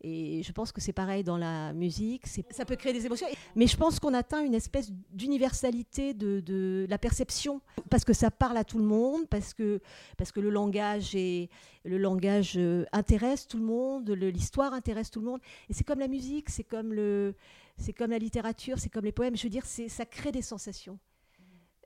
Et 0.00 0.42
je 0.42 0.52
pense 0.52 0.70
que 0.70 0.80
c'est 0.82 0.92
pareil 0.92 1.24
dans 1.24 1.38
la 1.38 1.72
musique, 1.72 2.26
ça 2.50 2.64
peut 2.66 2.76
créer 2.76 2.92
des 2.92 3.06
émotions. 3.06 3.26
Mais 3.54 3.66
je 3.66 3.76
pense 3.76 3.98
qu'on 3.98 4.12
atteint 4.12 4.44
une 4.44 4.54
espèce 4.54 4.92
d'universalité 5.12 6.12
de, 6.12 6.86
la 6.88 6.98
perception, 6.98 7.62
parce 7.88 8.04
que 8.04 8.12
ça 8.12 8.30
parle 8.30 8.58
à 8.58 8.64
tout 8.64 8.78
le 8.78 8.84
monde, 8.84 9.26
parce 9.28 9.54
que, 9.54 9.80
le 10.34 10.50
langage, 10.50 11.14
euh, 12.56 12.84
intéresse 12.92 13.46
tout 13.46 13.58
le 13.58 13.64
monde, 13.64 14.10
l'histoire 14.10 14.74
intéresse 14.74 15.10
tout 15.10 15.20
le 15.20 15.26
monde. 15.26 15.40
Et 15.70 15.72
c'est 15.72 15.84
comme 15.84 16.00
la 16.00 16.08
musique, 16.08 16.50
c'est 16.50 16.64
comme, 16.64 16.92
la 16.92 18.18
littérature, 18.18 18.78
c'est 18.78 18.90
comme 18.90 19.04
les 19.04 19.12
poèmes. 19.12 19.36
Je 19.36 19.44
veux 19.44 19.50
dire, 19.50 19.64
ça 19.64 20.04
crée 20.04 20.32
des 20.32 20.42
sensations. 20.42 20.98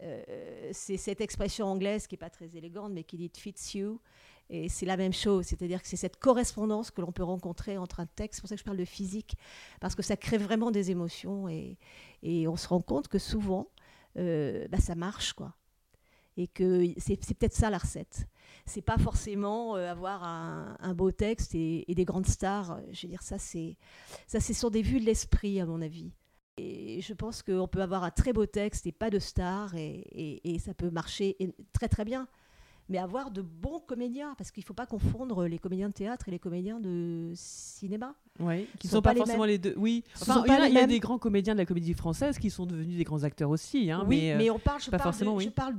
Euh, 0.00 0.70
c'est 0.72 0.96
cette 0.96 1.20
expression 1.20 1.66
anglaise 1.66 2.06
qui 2.06 2.14
n'est 2.14 2.18
pas 2.18 2.30
très 2.30 2.56
élégante, 2.56 2.92
mais 2.92 3.04
qui 3.04 3.16
dit 3.16 3.26
it 3.26 3.36
fits 3.36 3.78
you. 3.78 4.00
Et 4.50 4.68
c'est 4.68 4.86
la 4.86 4.96
même 4.96 5.12
chose, 5.12 5.46
c'est-à-dire 5.46 5.82
que 5.82 5.88
c'est 5.88 5.96
cette 5.96 6.18
correspondance 6.18 6.90
que 6.90 7.00
l'on 7.00 7.12
peut 7.12 7.22
rencontrer 7.22 7.76
entre 7.76 8.00
un 8.00 8.06
texte. 8.06 8.36
C'est 8.36 8.40
pour 8.40 8.48
ça 8.48 8.54
que 8.54 8.60
je 8.60 8.64
parle 8.64 8.78
de 8.78 8.84
physique, 8.84 9.36
parce 9.80 9.94
que 9.94 10.02
ça 10.02 10.16
crée 10.16 10.38
vraiment 10.38 10.70
des 10.70 10.90
émotions 10.90 11.48
et, 11.48 11.76
on 12.22 12.56
se 12.56 12.68
rend 12.68 12.80
compte 12.80 13.08
que 13.08 13.18
souvent, 13.18 13.68
euh, 14.16 14.66
bah, 14.68 14.78
ça 14.78 14.94
marche, 14.94 15.34
quoi. 15.34 15.54
Et 16.36 16.46
que 16.46 16.86
c'est 16.98 17.16
peut-être 17.16 17.54
ça 17.54 17.68
la 17.68 17.78
recette. 17.78 18.26
C'est 18.64 18.82
pas 18.82 18.96
forcément 18.96 19.76
euh, 19.76 19.90
avoir 19.90 20.24
un, 20.24 20.94
beau 20.94 21.10
texte 21.10 21.54
et, 21.54 21.84
des 21.88 22.04
grandes 22.04 22.26
stars. 22.26 22.80
Je 22.92 23.06
veux 23.06 23.10
dire, 23.10 23.22
ça, 23.22 23.38
c'est 23.38 23.76
ça, 24.26 24.40
c'est 24.40 24.54
sur 24.54 24.70
des 24.70 24.82
vues 24.82 25.00
de 25.00 25.04
l'esprit, 25.04 25.60
à 25.60 25.66
mon 25.66 25.82
avis. 25.82 26.12
Et 26.56 27.00
je 27.02 27.12
pense 27.12 27.42
qu'on 27.42 27.68
peut 27.68 27.82
avoir 27.82 28.02
un 28.04 28.10
très 28.10 28.32
beau 28.32 28.46
texte 28.46 28.86
et 28.86 28.92
pas 28.92 29.10
de 29.10 29.18
stars, 29.18 29.74
et, 29.74 30.04
et- 30.12 30.54
et 30.54 30.58
ça 30.58 30.74
peut 30.74 30.90
marcher 30.90 31.36
très 31.72 31.88
très 31.88 32.04
bien. 32.04 32.28
Mais 32.90 32.96
avoir 32.98 33.30
de 33.30 33.42
bons 33.42 33.80
comédiens, 33.80 34.34
parce 34.38 34.50
qu'il 34.50 34.62
ne 34.62 34.66
faut 34.66 34.72
pas 34.74 34.86
confondre 34.86 35.46
les 35.46 35.58
comédiens 35.58 35.88
de 35.88 35.92
théâtre 35.92 36.28
et 36.28 36.30
les 36.30 36.38
comédiens 36.38 36.80
de 36.80 37.32
cinéma. 37.34 38.14
oui, 38.40 38.66
qui 38.78 38.86
Ce 38.86 38.92
sont, 38.92 38.96
sont 38.96 39.02
pas, 39.02 39.10
pas 39.10 39.14
les 39.14 39.18
forcément 39.20 39.40
mêmes. 39.42 39.50
les 39.50 39.58
deux. 39.58 39.74
Oui, 39.76 40.04
Enfin, 40.22 40.42
il 40.46 40.72
y, 40.72 40.78
a- 40.78 40.84
y 40.84 40.86
des 40.86 40.98
grands 41.00 41.18
comédiens 41.18 41.52
de 41.54 41.58
la 41.58 41.66
comédie 41.66 41.92
française 41.92 42.38
qui 42.38 42.48
sont 42.50 42.64
devenus 42.64 42.96
des 42.96 43.04
grands 43.04 43.24
acteurs 43.24 43.50
aussi. 43.50 43.90
Hein, 43.90 44.04
oui, 44.06 44.20
mais, 44.22 44.32
euh, 44.32 44.38
mais 44.38 44.50
on 44.50 44.58
parle, 44.58 44.80
je 44.80 44.90
pas 44.90 44.96
parle, 44.98 45.12
forcément, 45.12 45.32
de- 45.32 45.36
oui. 45.38 45.44
je 45.44 45.50
parle 45.50 45.74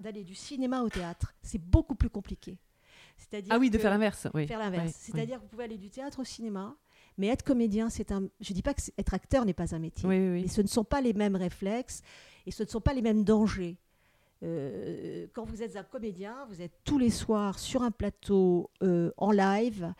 d'aller 0.00 0.24
du 0.24 0.34
cinéma 0.34 0.82
au 0.82 0.88
théâtre. 0.88 1.34
C'est 1.42 1.60
beaucoup 1.60 1.94
plus 1.94 2.08
compliqué. 2.10 2.56
C'est-à-dire 3.18 3.52
ah 3.52 3.58
oui, 3.58 3.68
de 3.68 3.76
faire 3.78 3.90
l'inverse. 3.90 4.28
Oui. 4.32 4.46
faire 4.46 4.60
l'inverse. 4.60 4.92
C'est-à-dire 4.98 5.38
que 5.38 5.42
vous 5.42 5.48
pouvez 5.48 5.64
aller 5.64 5.76
du 5.76 5.90
théâtre 5.90 6.20
au 6.20 6.24
cinéma, 6.24 6.74
Mais 7.18 7.26
être 7.26 7.42
comédien, 7.42 7.90
c'est 7.90 8.12
un. 8.12 8.28
Je 8.40 8.52
dis 8.52 8.62
pas 8.62 8.74
que 8.74 8.80
être 8.96 9.12
acteur 9.12 9.44
n'est 9.44 9.52
pas 9.52 9.74
un 9.74 9.80
métier, 9.80 10.08
Oui, 10.08 10.16
oui, 10.18 10.30
oui. 10.34 10.42
mais 10.42 10.48
ce 10.48 10.60
ne 10.62 10.68
sont 10.68 10.84
pas 10.84 11.00
les 11.00 11.12
mêmes 11.12 11.34
réflexes 11.34 12.00
et 12.46 12.52
ce 12.52 12.62
ne 12.62 12.68
sont 12.68 12.80
pas 12.80 12.94
les 12.94 13.02
mêmes 13.02 13.24
dangers. 13.24 13.76
Euh, 14.44 15.26
quand 15.32 15.44
vous 15.44 15.62
êtes 15.62 15.76
un 15.76 15.82
comédien, 15.82 16.34
vous 16.48 16.62
êtes 16.62 16.72
tous 16.84 16.98
les 16.98 17.10
soirs 17.10 17.58
sur 17.58 17.82
un 17.82 17.90
plateau 17.90 18.70
euh, 18.82 19.10
en 19.16 19.32
live, 19.32 19.92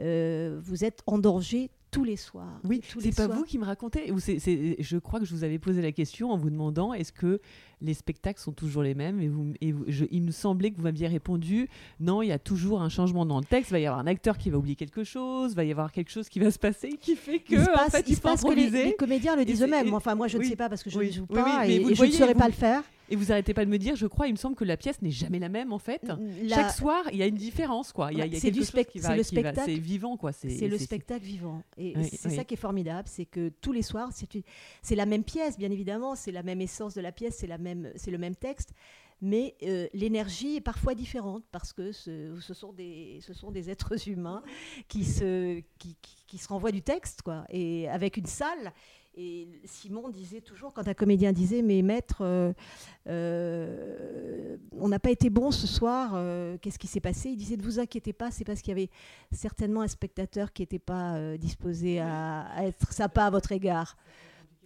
euh, 0.00 0.58
vous 0.62 0.84
êtes 0.84 1.02
en 1.06 1.18
danger 1.18 1.70
tous 1.90 2.04
les 2.04 2.16
soirs. 2.16 2.60
Oui, 2.64 2.82
c'est 3.00 3.14
pas 3.16 3.24
soirs. 3.24 3.38
vous 3.38 3.44
qui 3.44 3.58
me 3.58 3.64
racontez. 3.64 4.12
Ou 4.12 4.18
c'est- 4.18 4.76
je 4.78 4.98
crois 4.98 5.18
que 5.18 5.24
je 5.24 5.34
vous 5.34 5.44
avais 5.44 5.58
posé 5.58 5.80
la 5.80 5.92
question 5.92 6.30
en 6.30 6.36
vous 6.36 6.50
demandant 6.50 6.92
est-ce 6.92 7.10
que 7.12 7.40
les 7.80 7.94
spectacles 7.94 8.38
sont 8.40 8.52
toujours 8.52 8.82
les 8.82 8.94
mêmes 8.94 9.18
Et, 9.20 9.28
vous, 9.28 9.54
et 9.62 9.72
vous- 9.72 9.84
je- 9.88 10.04
il 10.10 10.22
me 10.24 10.30
semblait 10.30 10.72
que 10.72 10.76
vous 10.76 10.82
m'aviez 10.82 11.06
répondu 11.06 11.70
non, 11.98 12.20
il 12.20 12.28
y 12.28 12.32
a 12.32 12.38
toujours 12.38 12.82
un 12.82 12.90
changement 12.90 13.24
dans 13.24 13.38
le 13.38 13.46
texte. 13.46 13.70
Il 13.70 13.74
va 13.74 13.78
y 13.78 13.86
avoir 13.86 14.00
un 14.00 14.06
acteur 14.06 14.36
qui 14.36 14.50
va 14.50 14.58
oublier 14.58 14.76
quelque 14.76 15.04
chose, 15.04 15.52
il 15.52 15.56
va 15.56 15.64
y 15.64 15.70
avoir 15.70 15.90
quelque 15.90 16.10
chose 16.10 16.28
qui 16.28 16.38
va 16.38 16.50
se 16.50 16.58
passer 16.58 16.90
qui 17.00 17.16
fait 17.16 17.38
que 17.38 17.54
il 17.54 17.64
se 17.64 17.70
en 17.70 17.88
fait, 17.88 18.00
il 18.06 18.10
il 18.12 18.16
se 18.16 18.20
passe 18.20 18.42
que 18.44 18.52
les, 18.52 18.94
comédiens 18.96 19.34
le 19.36 19.46
disent 19.46 19.62
eux-mêmes. 19.62 19.94
Enfin, 19.94 20.14
moi, 20.14 20.28
je 20.28 20.36
oui, 20.36 20.44
ne 20.44 20.50
sais 20.50 20.56
pas 20.56 20.68
parce 20.68 20.82
que 20.82 20.90
je 20.90 20.98
oui, 20.98 21.06
ne 21.06 21.12
joue 21.12 21.26
pas 21.26 21.62
oui, 21.64 21.72
et, 21.72 21.78
vous 21.78 21.94
je 21.94 22.04
ne 22.04 22.10
saurais 22.10 22.34
pas 22.34 22.48
le 22.48 22.52
faire. 22.52 22.82
Et 23.08 23.16
vous 23.16 23.30
arrêtez 23.30 23.54
pas 23.54 23.64
de 23.64 23.70
me 23.70 23.78
dire, 23.78 23.94
je 23.96 24.06
crois, 24.06 24.26
il 24.26 24.32
me 24.32 24.36
semble 24.36 24.56
que 24.56 24.64
la 24.64 24.76
pièce 24.76 25.00
n'est 25.00 25.10
jamais 25.10 25.38
la 25.38 25.48
même 25.48 25.72
en 25.72 25.78
fait. 25.78 26.02
La- 26.42 26.56
Chaque 26.56 26.72
soir, 26.72 27.04
il 27.12 27.18
y 27.18 27.22
a 27.22 27.26
une 27.26 27.36
différence 27.36 27.92
quoi. 27.92 28.10
Il 28.12 28.18
y 28.18 28.22
a, 28.22 28.40
c'est 28.40 28.50
du 28.50 28.60
chose 28.60 28.68
spect- 28.68 28.90
qui 28.90 28.98
c'est 29.00 29.08
va, 29.08 29.16
le 29.16 29.22
spectacle. 29.22 29.60
c'est 29.64 29.74
vivant 29.78 30.16
quoi. 30.16 30.32
C'est 30.32 30.66
le 30.68 30.78
spectacle 30.78 31.24
vivant. 31.24 31.62
Et 31.78 31.92
Oui, 31.96 32.08
c'est 32.12 32.28
oui. 32.28 32.34
ça 32.36 32.44
qui 32.44 32.54
est 32.54 32.58
formidable, 32.58 33.06
c'est 33.08 33.26
que 33.26 33.50
tous 33.60 33.72
les 33.72 33.82
soirs, 33.82 34.10
c'est 34.12 34.34
une- 34.34 34.42
c'est 34.82 34.96
la 34.96 35.06
même 35.06 35.22
pièce, 35.24 35.56
bien 35.56 35.70
évidemment, 35.70 36.14
c'est 36.16 36.32
la 36.32 36.42
même 36.42 36.60
essence 36.60 36.94
de 36.94 37.00
la 37.00 37.12
pièce, 37.12 37.36
c'est 37.38 37.46
la 37.46 37.58
même, 37.58 37.92
c'est 37.96 38.10
le 38.10 38.18
même 38.18 38.34
texte, 38.34 38.72
mais 39.22 39.54
euh, 39.62 39.86
l'énergie 39.94 40.56
est 40.56 40.60
parfois 40.60 40.94
différente 40.94 41.44
parce 41.52 41.72
que 41.72 41.92
ce, 41.92 42.36
ce 42.40 42.54
sont 42.54 42.72
des, 42.72 43.20
ce 43.22 43.32
sont 43.34 43.50
des 43.50 43.70
êtres 43.70 44.08
humains 44.08 44.42
qui 44.88 45.04
se, 45.04 45.60
qui, 45.78 45.96
qui- 46.02 46.16
qui 46.26 46.38
se 46.38 46.48
renvoient 46.48 46.72
du 46.72 46.82
texte, 46.82 47.22
quoi, 47.22 47.44
et 47.50 47.88
avec 47.88 48.16
une 48.16 48.26
salle. 48.26 48.72
Et 49.18 49.48
Simon 49.64 50.10
disait 50.10 50.42
toujours, 50.42 50.74
quand 50.74 50.86
un 50.86 50.92
comédien 50.92 51.32
disait, 51.32 51.62
mais 51.62 51.80
maître, 51.80 52.18
euh, 52.20 52.52
euh, 53.08 54.58
on 54.72 54.88
n'a 54.88 54.98
pas 54.98 55.10
été 55.10 55.30
bon 55.30 55.50
ce 55.50 55.66
soir, 55.66 56.12
euh, 56.14 56.58
qu'est-ce 56.60 56.78
qui 56.78 56.86
s'est 56.86 57.00
passé? 57.00 57.30
Il 57.30 57.36
disait, 57.36 57.56
ne 57.56 57.62
vous 57.62 57.80
inquiétez 57.80 58.12
pas, 58.12 58.30
c'est 58.30 58.44
parce 58.44 58.60
qu'il 58.60 58.72
y 58.72 58.76
avait 58.78 58.90
certainement 59.32 59.80
un 59.80 59.88
spectateur 59.88 60.52
qui 60.52 60.60
n'était 60.62 60.78
pas 60.78 61.36
disposé 61.38 61.98
à, 61.98 62.42
à 62.48 62.64
être 62.64 62.92
sympa 62.92 63.24
à 63.24 63.30
votre 63.30 63.52
égard. 63.52 63.96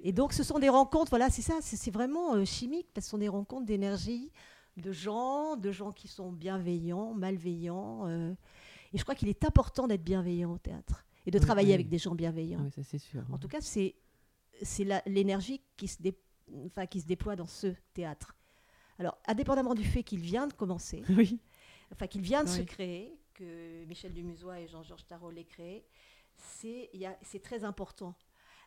Et 0.03 0.13
donc, 0.13 0.33
ce 0.33 0.43
sont 0.43 0.59
des 0.59 0.69
rencontres, 0.69 1.11
voilà, 1.11 1.31
c'est 1.31 1.43
ça, 1.43 1.55
c'est 1.61 1.91
vraiment 1.93 2.45
chimique, 2.45 2.89
parce 2.93 3.05
que 3.05 3.07
ce 3.07 3.11
sont 3.11 3.19
des 3.19 3.29
rencontres 3.29 3.67
d'énergie, 3.67 4.33
de 4.77 4.91
gens, 4.91 5.57
de 5.57 5.71
gens 5.71 5.93
qui 5.93 6.09
sont 6.09 6.33
bienveillants, 6.33 7.15
malveillants. 7.15 8.09
et 8.09 8.99
je 8.99 9.03
crois 9.05 9.15
qu'il 9.15 9.29
est 9.29 9.45
important 9.45 9.87
d'être 9.87 10.03
bienveillant 10.03 10.53
au 10.55 10.59
théâtre 10.59 11.05
et 11.27 11.31
de 11.31 11.39
Oui, 11.39 11.45
travailler 11.45 11.69
oui. 11.69 11.75
avec 11.75 11.89
des 11.89 11.99
gens 11.99 12.17
bienveillants. 12.17 12.63
Oui, 12.65 12.71
ça 12.75 12.83
c'est 12.83 12.99
sûr. 12.99 13.23
En 13.31 13.39
tout 13.39 13.47
cas, 13.49 13.61
c'est 13.61 13.95
c'est 14.63 14.87
l'énergie 15.07 15.61
qui, 15.77 15.89
se 15.89 16.01
dé- 16.03 16.19
enfin, 16.67 16.87
qui 16.87 17.01
se 17.01 17.07
déploie 17.07 17.37
dans 17.37 17.47
ce 17.47 17.69
théâtre. 17.95 18.37
Alors, 18.99 19.17
indépendamment 19.27 19.75
du 19.75 19.85
fait 19.85 20.03
qu'il 20.03 20.21
vient 20.21 20.47
de 20.47 20.53
commencer, 20.53 21.03
Oui. 21.11 21.41
enfin 21.93 22.07
qu'il 22.07 22.21
vient 22.21 22.45
de 22.45 22.49
se 22.49 22.63
créer, 22.63 23.17
que 23.35 23.85
Michel 23.87 24.13
Dumusois 24.13 24.61
et 24.61 24.69
Jean-Georges 24.69 25.07
Tarot 25.07 25.31
l'aient 25.31 25.45
créé, 25.45 25.85
c'est 26.37 27.43
très 27.43 27.65
important, 27.65 28.15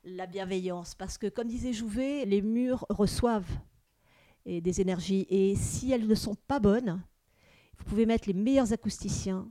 la 0.03 0.25
bienveillance. 0.25 0.95
Parce 0.95 1.17
que, 1.17 1.27
comme 1.27 1.47
disait 1.47 1.73
Jouvet, 1.73 2.25
les 2.25 2.41
murs 2.41 2.85
reçoivent 2.89 3.49
et 4.45 4.59
des 4.61 4.81
énergies. 4.81 5.25
Et 5.29 5.55
si 5.55 5.91
elles 5.91 6.07
ne 6.07 6.15
sont 6.15 6.35
pas 6.35 6.59
bonnes, 6.59 7.01
vous 7.77 7.85
pouvez 7.85 8.05
mettre 8.05 8.27
les 8.27 8.33
meilleurs 8.33 8.73
acousticiens, 8.73 9.49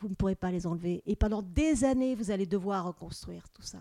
vous 0.00 0.08
ne 0.08 0.14
pourrez 0.14 0.34
pas 0.34 0.50
les 0.50 0.66
enlever. 0.66 1.02
Et 1.06 1.16
pendant 1.16 1.42
des 1.42 1.84
années, 1.84 2.14
vous 2.14 2.30
allez 2.30 2.46
devoir 2.46 2.84
reconstruire 2.86 3.48
tout 3.50 3.62
ça. 3.62 3.80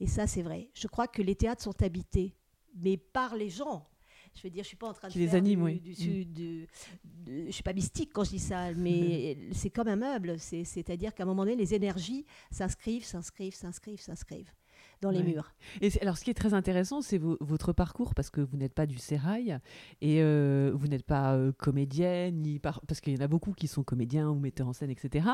Et 0.00 0.06
ça, 0.06 0.26
c'est 0.26 0.42
vrai. 0.42 0.70
Je 0.74 0.86
crois 0.86 1.08
que 1.08 1.22
les 1.22 1.34
théâtres 1.34 1.62
sont 1.62 1.82
habités, 1.82 2.36
mais 2.76 2.96
par 2.96 3.34
les 3.36 3.48
gens. 3.50 3.86
Je 4.34 4.42
veux 4.42 4.50
dire, 4.50 4.62
je 4.62 4.68
suis 4.68 4.76
pas 4.76 4.88
en 4.88 4.92
train 4.92 5.08
de 5.08 5.14
les 5.14 5.26
faire 5.26 5.34
animent, 5.38 5.64
du, 5.66 5.72
oui. 5.72 5.80
du- 5.80 5.90
Mm. 5.90 6.24
du- 6.24 6.66
de- 7.04 7.46
je 7.46 7.50
suis 7.50 7.62
pas 7.62 7.72
mystique 7.72 8.10
quand 8.12 8.22
je 8.24 8.30
dis 8.30 8.38
ça, 8.38 8.72
mais 8.76 9.36
c'est 9.52 9.70
comme 9.70 9.88
un 9.88 9.96
meuble. 9.96 10.38
C'est- 10.38 10.64
C'est-à-dire 10.64 11.14
qu'à 11.14 11.24
un 11.24 11.26
moment 11.26 11.44
donné, 11.44 11.56
les 11.56 11.74
énergies 11.74 12.24
s'inscrivent, 12.50 13.04
s'inscrivent, 13.04 13.54
s'inscrivent, 13.54 14.00
s'inscrivent 14.00 14.52
dans 15.00 15.10
les 15.10 15.20
Ouais. 15.20 15.24
murs. 15.32 15.52
Et 15.80 15.90
alors, 16.02 16.18
ce 16.18 16.24
qui 16.24 16.30
est 16.30 16.34
très 16.34 16.54
intéressant, 16.54 17.00
c'est 17.02 17.18
vo- 17.18 17.36
votre 17.40 17.72
parcours, 17.72 18.14
parce 18.14 18.30
que 18.30 18.40
vous 18.40 18.56
n'êtes 18.56 18.74
pas 18.74 18.86
du 18.86 18.98
sérail 18.98 19.58
et 20.00 20.22
euh, 20.22 20.72
vous 20.74 20.86
n'êtes 20.88 21.06
pas 21.06 21.34
euh, 21.34 21.50
comédienne, 21.52 22.42
ni 22.42 22.58
par- 22.60 22.80
parce 22.86 23.00
qu'il 23.00 23.14
y 23.14 23.16
en 23.16 23.24
a 23.24 23.28
beaucoup 23.28 23.52
qui 23.52 23.66
sont 23.66 23.82
comédiens 23.82 24.28
ou 24.28 24.38
metteurs 24.38 24.68
en 24.68 24.72
scène, 24.72 24.90
etc. 24.90 25.26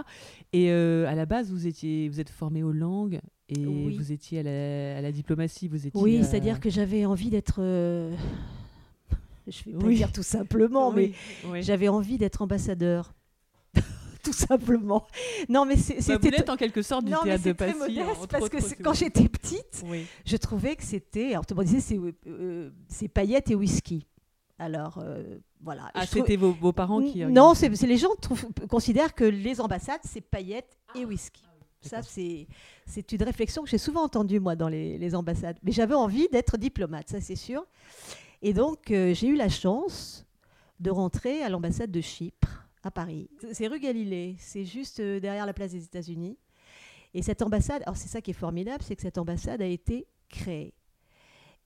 Et 0.53 0.71
euh, 0.71 1.07
à 1.09 1.15
la 1.15 1.27
base, 1.27 1.51
vous 1.51 1.67
étiez, 1.67 2.09
vous 2.09 2.21
êtes 2.21 2.31
formé 2.31 2.63
aux 2.63 2.73
langues 2.73 3.21
et 3.49 3.67
Oui. 3.67 3.97
vous 3.97 4.13
étiez 4.13 4.41
à 4.41 4.43
la, 4.43 4.99
à 4.99 5.01
la 5.03 5.13
diplomatie, 5.13 5.69
vous 5.69 5.87
étiez. 5.87 6.01
Oui, 6.01 6.17
euh, 6.19 6.23
c'est-à-dire 6.25 6.61
que 6.61 6.71
j'avais 6.71 7.05
envie 7.05 7.31
d'être. 7.31 7.57
euh, 7.59 8.15
Je 9.47 9.65
vais 9.65 9.73
pas 9.73 9.87
Oui. 9.87 9.97
dire 9.97 10.13
tout 10.13 10.23
simplement, 10.23 10.91
mais 10.91 11.13
Oui, 11.47 11.63
j'avais 11.63 11.89
envie 11.89 12.17
d'être 12.17 12.41
ambassadeur. 12.43 13.13
tout 14.25 14.33
simplement. 14.33 15.07
Non, 15.51 15.67
mais 15.67 15.75
Bah, 15.77 15.83
c'était. 16.01 16.49
en 16.51 16.57
quelque 16.57 16.81
sorte 16.81 17.05
du 17.05 17.13
non, 17.13 17.19
mais 17.25 17.31
théâtre 17.39 17.43
de 17.45 17.49
c'est 17.51 17.55
très 17.55 17.67
Passy. 17.75 17.79
modeste 17.79 18.27
parce 18.31 18.45
autres, 18.45 18.59
que 18.77 18.83
quand 18.83 18.95
j'étais 18.95 19.29
petite, 19.29 19.85
Oui. 19.87 20.07
je 20.25 20.37
trouvais 20.39 20.77
que 20.77 20.83
c'était. 20.85 21.33
Alors, 21.33 21.45
tout 21.45 21.55
le 21.55 21.59
monde 21.59 21.67
disait 21.67 21.81
c'est 21.81 21.99
euh, 22.27 22.71
paillettes 23.13 23.51
et 23.51 23.55
whisky. 23.55 24.07
Alors, 24.59 24.99
euh, 25.03 25.23
voilà. 25.63 25.91
Ah, 25.95 26.07
c'était 26.07 26.37
vos, 26.37 26.53
vos 26.53 26.73
parents 26.73 27.03
qui. 27.03 27.23
Non, 27.27 27.53
c'est 27.55 27.69
les 27.69 27.99
gens 27.99 28.15
trouvent- 28.21 28.47
considèrent 28.71 29.15
que 29.15 29.25
les 29.25 29.61
ambassades, 29.61 30.01
c'est 30.05 30.23
paillettes 30.23 30.79
et 30.95 31.05
whisky. 31.05 31.43
Ça, 31.89 32.01
c'est 32.87 33.13
une 33.13 33.23
réflexion 33.23 33.63
que 33.63 33.69
j'ai 33.71 33.79
souvent 33.79 34.03
entendue, 34.05 34.41
moi, 34.41 34.57
dans 34.57 34.69
les, 34.69 34.99
les 34.99 35.15
ambassades. 35.15 35.59
Mais 35.63 35.73
j'avais 35.73 35.95
envie 35.95 36.29
d'être 36.31 36.57
diplomate, 36.57 37.09
ça, 37.09 37.21
c'est 37.21 37.37
sûr. 37.37 37.67
Et 38.43 38.53
donc, 38.53 38.91
euh, 38.91 39.15
j'ai 39.15 39.29
eu 39.29 39.37
la 39.37 39.49
chance 39.49 40.27
de 40.81 40.91
rentrer 40.91 41.43
à 41.43 41.49
l'ambassade 41.49 41.91
de 41.91 42.01
Chypre, 42.01 42.67
à 42.83 42.91
Paris. 42.91 43.31
C'est- 43.53 43.67
rue 43.69 43.81
Galilée, 43.81 44.37
c'est 44.39 44.65
juste 44.65 45.01
euh, 45.01 45.21
derrière 45.21 45.47
la 45.47 45.55
place 45.55 45.73
des 45.73 45.85
États-Unis. 45.85 46.37
Et 47.15 47.23
cette 47.23 47.43
ambassade, 47.43 47.83
alors 47.83 47.97
c'est 47.97 48.09
ça 48.09 48.21
qui 48.21 48.33
est 48.33 48.35
formidable, 48.35 48.83
c'est 48.83 48.97
que 48.97 49.03
cette 49.03 49.19
ambassade 49.19 49.63
a 49.63 49.67
été 49.67 50.07
créée. 50.29 50.75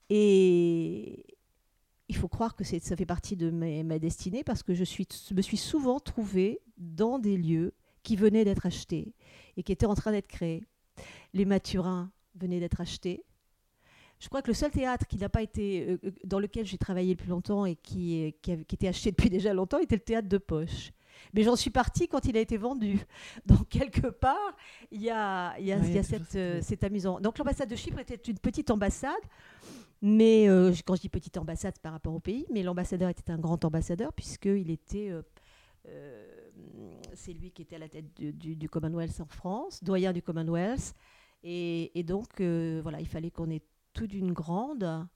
Et 0.09 1.25
il 2.07 2.15
faut 2.15 2.27
croire 2.27 2.55
que 2.55 2.63
ça 2.63 2.95
fait 2.95 3.05
partie 3.05 3.35
de 3.35 3.49
ma, 3.49 3.83
ma 3.83 3.99
destinée 3.99 4.43
parce 4.43 4.63
que 4.63 4.73
je 4.73 4.83
suis, 4.83 5.07
me 5.35 5.41
suis 5.41 5.57
souvent 5.57 5.99
trouvée 5.99 6.59
dans 6.77 7.19
des 7.19 7.37
lieux 7.37 7.73
qui 8.03 8.15
venaient 8.15 8.45
d'être 8.45 8.65
achetés 8.65 9.13
et 9.59 9.63
qui 9.63 9.73
étaient 9.73 9.85
en 9.85 9.93
train 9.93 10.11
d'être 10.13 10.27
créés. 10.29 10.63
Les 11.33 11.43
Mathurins 11.43 12.09
venaient 12.35 12.61
d'être 12.61 12.79
achetés. 12.79 13.25
Je 14.19 14.27
crois 14.29 14.41
que 14.41 14.47
le 14.47 14.53
seul 14.53 14.71
théâtre 14.71 15.05
qui 15.05 15.17
n'a 15.17 15.27
pas 15.27 15.41
été, 15.41 15.85
euh, 15.89 15.97
euh, 16.05 16.11
dans 16.23 16.39
lequel 16.39 16.65
j'ai 16.65 16.77
travaillé 16.77 17.09
le 17.11 17.17
plus 17.17 17.27
longtemps 17.29 17.65
et 17.65 17.75
qui, 17.75 18.33
qui, 18.41 18.51
avait- 18.53 18.63
qui 18.65 18.75
était 18.75 18.87
acheté 18.87 19.11
depuis 19.11 19.29
déjà 19.37 19.53
longtemps 19.53 19.79
était 19.79 19.95
le 19.95 20.01
théâtre 20.01 20.29
de 20.29 20.37
poche. 20.37 20.91
Mais 21.33 21.43
j'en 21.43 21.57
suis 21.57 21.69
partie 21.71 22.07
quand 22.07 22.23
il 22.25 22.37
a 22.37 22.39
été 22.39 22.55
vendu. 22.57 22.99
Donc, 23.45 23.67
quelque 23.67 24.07
part, 24.07 24.55
il 24.91 25.01
y 25.01 25.09
a, 25.09 25.57
il 25.59 25.65
y 25.65 25.73
a, 25.73 25.77
Ouais, 25.77 25.87
il 25.87 25.93
y 25.95 25.97
a 25.99 26.03
toujours 26.03 26.25
cette, 26.61 26.83
euh, 26.83 26.87
amusant. 26.87 27.19
Donc, 27.19 27.37
l'ambassade 27.37 27.69
de 27.69 27.75
Chypre 27.75 27.99
était 27.99 28.15
une 28.15 28.39
petite 28.39 28.71
ambassade. 28.71 29.13
Mais 30.01 30.47
euh, 30.47 30.73
quand 30.85 30.95
je 30.95 31.01
dis 31.01 31.09
petite 31.09 31.37
ambassade, 31.37 31.77
par 31.79 31.91
rapport 31.91 32.13
au 32.13 32.21
pays, 32.21 32.45
mais 32.53 32.63
l'ambassadeur 32.63 33.09
était 33.09 33.31
un 33.31 33.37
grand 33.37 33.63
ambassadeur 33.65 34.13
puisqu'il 34.13 34.71
était, 34.71 35.09
euh, 35.09 35.17
euh, 35.19 35.21
c'est 37.13 37.33
lui 37.33 37.51
qui 37.51 37.61
était 37.63 37.75
à 37.75 37.79
la 37.79 37.89
tête 37.89 38.13
du, 38.15 38.31
du- 38.33 38.55
du 38.55 38.69
Commonwealth 38.69 39.19
en 39.21 39.25
France, 39.25 39.83
doyen 39.83 40.13
du 40.13 40.21
Commonwealth, 40.21 40.93
et, 41.43 41.97
et 41.97 42.03
donc 42.03 42.41
euh, 42.41 42.79
voilà, 42.83 42.99
il 42.99 43.07
fallait 43.07 43.31
qu'on 43.31 43.49
ait 43.49 43.61
tout 43.93 44.07
d'une 44.07 44.31
grande. 44.33 45.07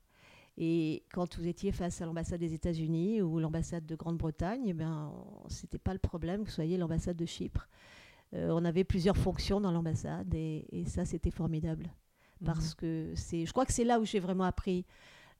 Et 0.55 1.03
quand 1.12 1.36
vous 1.38 1.48
étiez 1.48 1.72
face 1.72 2.00
à 2.01 2.05
l'ambassade 2.05 2.39
des 2.39 2.53
États-Unis 2.53 3.22
ou 3.24 3.39
l'ambassade 3.39 3.86
de 3.88 3.96
Grande-Bretagne, 3.96 4.65
eh 4.67 4.74
ben, 4.74 5.12
on- 5.46 5.50
c'était 5.50 5.79
pas 5.79 5.93
le 5.93 6.00
problème 6.00 6.41
que 6.41 6.46
vous 6.50 6.51
soyez 6.55 6.77
l'ambassade 6.77 7.17
de 7.17 7.25
Chypre. 7.25 7.67
Euh, 8.36 8.50
on 8.51 8.63
avait 8.63 8.84
plusieurs 8.84 9.17
fonctions 9.17 9.60
dans 9.62 9.72
l'ambassade 9.72 10.34
et, 10.34 10.65
et 10.72 10.86
ça, 10.86 11.05
c'était 11.05 11.32
formidable 11.32 11.88
Mhm. 12.41 12.46
parce 12.48 12.74
que 12.75 13.12
c'est, 13.15 13.46
je 13.46 13.51
crois 13.51 13.65
que 13.65 13.74
c'est 13.74 13.84
là 13.84 14.00
où 14.00 14.05
j'ai 14.05 14.20
vraiment 14.20 14.43
appris 14.43 14.86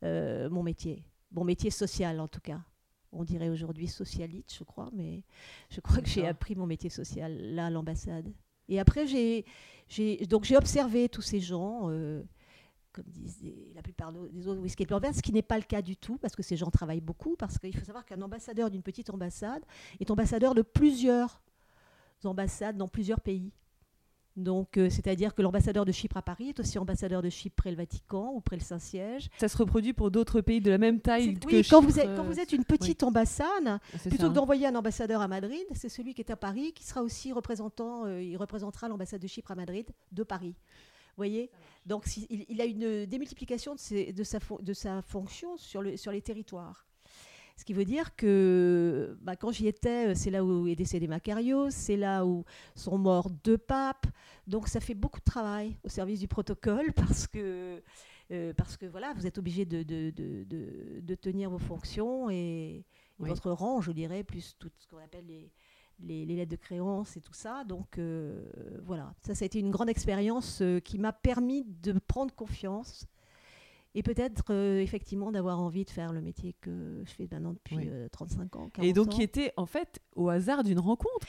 euh, 0.03 0.50
mon 0.50 0.63
métier, 0.63 1.03
mon 1.32 1.44
métier 1.44 1.70
social 1.70 2.20
en 2.20 2.27
tout 2.27 2.39
cas. 2.42 2.62
On 3.15 3.24
dirait 3.24 3.50
aujourd'hui 3.50 3.88
socialite, 3.88 4.53
je 4.58 4.63
crois, 4.63 4.89
mais 4.93 5.24
je 5.70 5.79
crois 5.82 6.01
que 6.01 6.08
j'ai 6.10 6.25
appris 6.27 6.55
mon 6.55 6.65
métier 6.65 6.89
social 6.89 7.36
là 7.53 7.67
à 7.67 7.70
l'ambassade. 7.70 8.34
Et 8.70 8.79
après, 8.79 9.05
j'ai, 9.08 9.46
j'ai, 9.88 10.17
donc 10.25 10.46
j'ai 10.46 10.58
observé 10.58 11.10
tous 11.10 11.22
ces 11.22 11.39
gens, 11.39 11.89
euh, 11.89 12.24
comme 12.91 13.05
disent 13.08 13.43
la 13.75 13.82
plupart 13.82 14.12
de- 14.13 14.27
des 14.29 14.48
autres 14.48 14.62
whisky 14.62 14.86
ce 14.88 15.22
qui 15.22 15.32
n'est 15.32 15.41
pas 15.41 15.58
le 15.58 15.63
cas 15.63 15.82
du 15.82 15.96
tout, 15.98 16.17
parce 16.17 16.36
que 16.36 16.43
ces 16.43 16.55
gens 16.58 16.72
travaillent 16.72 17.01
beaucoup, 17.01 17.36
parce 17.36 17.58
qu'il 17.60 17.75
faut 17.77 17.86
savoir 17.86 18.05
qu'un 18.05 18.22
ambassadeur 18.22 18.70
d'une 18.72 18.84
petite 18.84 19.10
ambassade 19.10 19.63
est 20.00 20.10
ambassadeur 20.12 20.55
de 20.55 20.62
plusieurs 20.62 21.41
ambassades 22.24 22.77
dans 22.77 22.88
plusieurs 22.88 23.20
pays. 23.20 23.51
Donc, 24.36 24.78
euh, 24.78 24.90
c'est-à-dire 24.90 25.36
que 25.36 25.42
l'ambassadeur 25.44 25.86
de 25.86 25.92
Chypre 25.92 26.18
à 26.18 26.22
Paris 26.24 26.50
est 26.50 26.60
aussi 26.60 26.80
ambassadeur 26.80 27.22
de 27.22 27.30
Chypre 27.30 27.56
près 27.56 27.70
le 27.70 27.78
Vatican 27.78 28.32
ou 28.34 28.42
près 28.42 28.56
le 28.56 28.63
Saint-Siège. 28.63 29.30
Ça 29.38 29.48
se 29.48 29.56
reproduit 29.58 29.94
pour 29.94 30.10
d'autres 30.10 30.42
pays 30.42 30.60
de 30.60 30.72
la 30.72 30.80
même 30.80 31.00
taille 31.00 31.36
que 31.36 31.46
Oui, 31.48 31.68
quand 31.70 31.82
vous, 31.82 31.90
Chypre, 31.92 32.00
êtes, 32.10 32.16
quand 32.16 32.24
vous 32.24 32.40
êtes 32.40 32.52
une 32.52 32.66
petite 32.66 33.04
ambassade, 33.04 33.80
c'est 33.92 34.10
plutôt 34.10 34.16
ça, 34.16 34.24
que 34.24 34.24
hein. 34.32 34.34
d'envoyer 34.34 34.66
un 34.66 34.75
ambassadeur 34.75 35.22
à 35.22 35.28
Madrid, 35.28 35.63
c'est 35.75 35.90
celui 35.90 36.16
qui 36.16 36.22
est 36.22 36.32
à 36.32 36.36
Paris 36.36 36.74
qui 36.74 36.84
sera 36.84 37.04
aussi 37.04 37.32
représentant, 37.32 38.06
euh, 38.06 38.24
il 38.24 38.36
représentera 38.38 38.88
l'ambassade 38.88 39.22
de 39.22 39.28
Chypre 39.28 39.52
à 39.52 39.56
Madrid 39.56 39.86
de 40.12 40.24
Paris. 40.24 40.56
voyez? 41.16 41.52
Donc 41.86 42.06
si- 42.06 42.25
il, 42.32 42.46
il 42.50 42.60
a 42.60 42.66
une 42.66 43.06
démultiplication 43.06 43.75
de, 43.75 43.80
ses- 43.80 44.13
de 44.13 44.24
sa, 44.24 44.40
fon- 44.40 44.58
de 44.60 44.74
sa 44.74 45.04
fonction 45.04 45.58
sur, 45.58 45.84
le, 45.84 45.96
sur 45.96 46.12
les 46.12 46.22
territoires. 46.24 46.88
Ce 47.55 47.63
qui 47.65 47.74
veut 47.74 47.86
dire 47.86 48.15
que 48.15 49.15
bah, 49.22 49.36
quand 49.36 49.51
j'y 49.51 49.67
étais, 49.67 50.07
euh, 50.10 50.13
c'est 50.15 50.31
là 50.31 50.43
où 50.43 50.67
est 50.67 50.75
décédé 50.75 51.07
Macarios, 51.07 51.69
c'est 51.69 51.98
là 51.98 52.25
où 52.25 52.43
sont 52.75 52.98
morts 52.98 53.29
deux 53.43 53.57
papes. 53.60 54.07
Donc 54.48 54.67
ça 54.67 54.79
fait 54.79 54.95
beaucoup 54.95 55.19
de 55.19 55.25
travail 55.25 55.77
au 55.83 55.89
service 55.89 56.19
du 56.19 56.27
protocole 56.27 56.91
parce 56.95 57.27
que, 57.27 57.81
euh, 58.31 58.53
parce 58.57 58.75
que 58.75 58.86
voilà, 58.88 59.13
vous 59.13 59.27
êtes 59.27 59.38
obligé 59.38 59.65
de, 59.65 59.83
de, 59.83 60.10
de- 60.12 61.00
de- 61.00 61.15
tenir 61.15 61.50
vos 61.51 61.60
fonctions 61.60 62.29
et, 62.29 62.36
et 62.36 62.86
Oui. 63.19 63.29
votre 63.29 63.51
rang, 63.51 63.81
je 63.81 63.91
dirais, 63.91 64.24
plus 64.24 64.55
tout 64.57 64.72
ce 64.79 64.88
qu'on 64.88 64.98
appelle 64.98 65.27
les, 65.27 65.51
les, 66.00 66.25
les 66.25 66.36
lettres 66.36 66.51
de 66.51 66.55
créance 66.57 67.15
et 67.17 67.22
tout 67.22 67.33
ça. 67.33 67.63
Donc 67.65 68.00
euh, 68.00 68.43
voilà, 68.83 69.13
ça, 69.22 69.36
ça 69.36 69.43
a 69.43 69.45
été 69.45 69.60
une 69.60 69.69
grande 69.69 69.89
expérience 69.89 70.63
qui 70.83 70.98
m'a 70.98 71.13
permis 71.13 71.63
de 71.83 71.93
prendre 72.07 72.33
confiance 72.33 73.05
et 73.95 74.03
peut-être 74.03 74.45
euh, 74.51 74.79
effectivement 74.79 75.31
d'avoir 75.31 75.59
envie 75.59 75.85
de 75.85 75.89
faire 75.89 76.13
le 76.13 76.21
métier 76.21 76.53
que 76.62 77.01
je 77.05 77.12
fais 77.12 77.27
maintenant 77.31 77.53
depuis 77.53 77.77
Oui. 77.77 77.88
euh, 77.89 78.07
35 78.12 78.55
ans. 78.55 78.69
40 78.73 78.83
Et 78.88 78.93
donc 78.93 79.07
ans. 79.07 79.09
qui 79.12 79.21
était 79.23 79.53
en 79.57 79.65
fait 79.65 80.00
au 80.15 80.29
hasard 80.29 80.63
d'une 80.63 80.79
rencontre. 80.79 81.27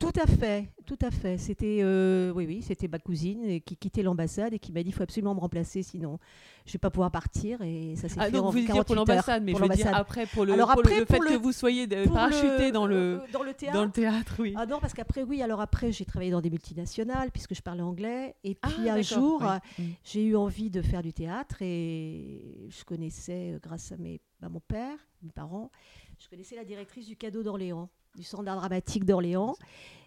Tout 0.00 0.12
à 0.20 0.26
fait, 0.26 0.68
tout 0.86 0.98
à 1.02 1.10
fait. 1.10 1.36
C'était, 1.38 1.80
euh, 1.82 2.32
oui, 2.34 2.46
oui, 2.46 2.62
c'était 2.62 2.88
ma 2.88 2.98
cousine 2.98 3.60
qui 3.60 3.76
quittait 3.76 4.02
l'ambassade 4.02 4.54
et 4.54 4.58
qui 4.58 4.72
m'a 4.72 4.82
dit 4.82 4.88
il 4.88 4.92
faut 4.92 5.02
absolument 5.02 5.34
me 5.34 5.40
remplacer, 5.40 5.82
sinon 5.82 6.18
je 6.64 6.72
vais 6.72 6.78
pas 6.78 6.88
pouvoir 6.90 7.10
partir. 7.10 7.60
Et 7.60 7.94
ça 7.96 8.08
s'est 8.08 8.16
Ah 8.18 8.24
fait 8.24 8.30
donc 8.32 8.42
en 8.42 8.46
vous 8.46 8.52
voulez 8.52 8.62
dire 8.64 8.74
48 8.76 8.86
pour 8.86 8.96
l'ambassade, 8.96 9.42
mais 9.44 9.52
Pour 9.52 9.62
je 9.62 9.68
veux 9.68 9.74
dire 9.76 9.94
après 9.94 10.24
pour 10.26 10.46
le, 10.46 10.54
Alors 10.54 10.70
pour 10.72 10.80
après, 10.80 11.00
le 11.00 11.04
fait 11.04 11.18
que 11.18 11.36
vous 11.36 11.52
soyez 11.52 11.86
parachuté 11.86 12.72
dans 12.72 12.86
le 12.86 12.96
euh, 12.96 13.18
dans 13.32 13.42
le 13.42 13.52
théâtre. 13.52 13.76
dans 13.78 13.84
le 13.84 13.90
théâtre, 13.90 14.34
oui. 14.38 14.54
Ah 14.56 14.64
non, 14.64 14.78
parce 14.80 14.94
qu'après, 14.94 15.22
oui, 15.22 15.42
alors 15.42 15.60
après, 15.60 15.92
j'ai 15.92 16.06
travaillé 16.06 16.30
dans 16.30 16.40
des 16.40 16.50
multinationales 16.50 17.30
puisque 17.30 17.54
je 17.54 17.60
parlais 17.62 17.82
anglais. 17.82 18.34
Et 18.42 18.56
Ah, 18.62 18.68
puis 18.68 18.88
un 18.88 19.02
jour, 19.02 19.42
oui. 19.42 19.48
euh, 19.48 19.82
Mm. 19.82 19.90
j'ai 20.02 20.24
eu 20.24 20.34
envie 20.36 20.70
de 20.70 20.80
faire 20.82 21.02
du 21.02 21.12
théâtre 21.12 21.56
et 21.60 22.66
je 22.70 22.84
connaissais, 22.84 23.58
grâce 23.62 23.92
à, 23.92 23.96
mes, 23.98 24.20
à 24.42 24.48
mon 24.48 24.60
père, 24.60 24.96
mes 25.22 25.30
parents, 25.30 25.70
je 26.18 26.28
connaissais 26.28 26.56
la 26.56 26.64
directrice 26.64 27.06
du 27.06 27.16
cadeau 27.16 27.42
d'Orléans, 27.42 27.88
du 28.16 28.22
centre 28.22 28.44
d'art 28.44 28.56
dramatique 28.56 29.04
d'Orléans. 29.04 29.56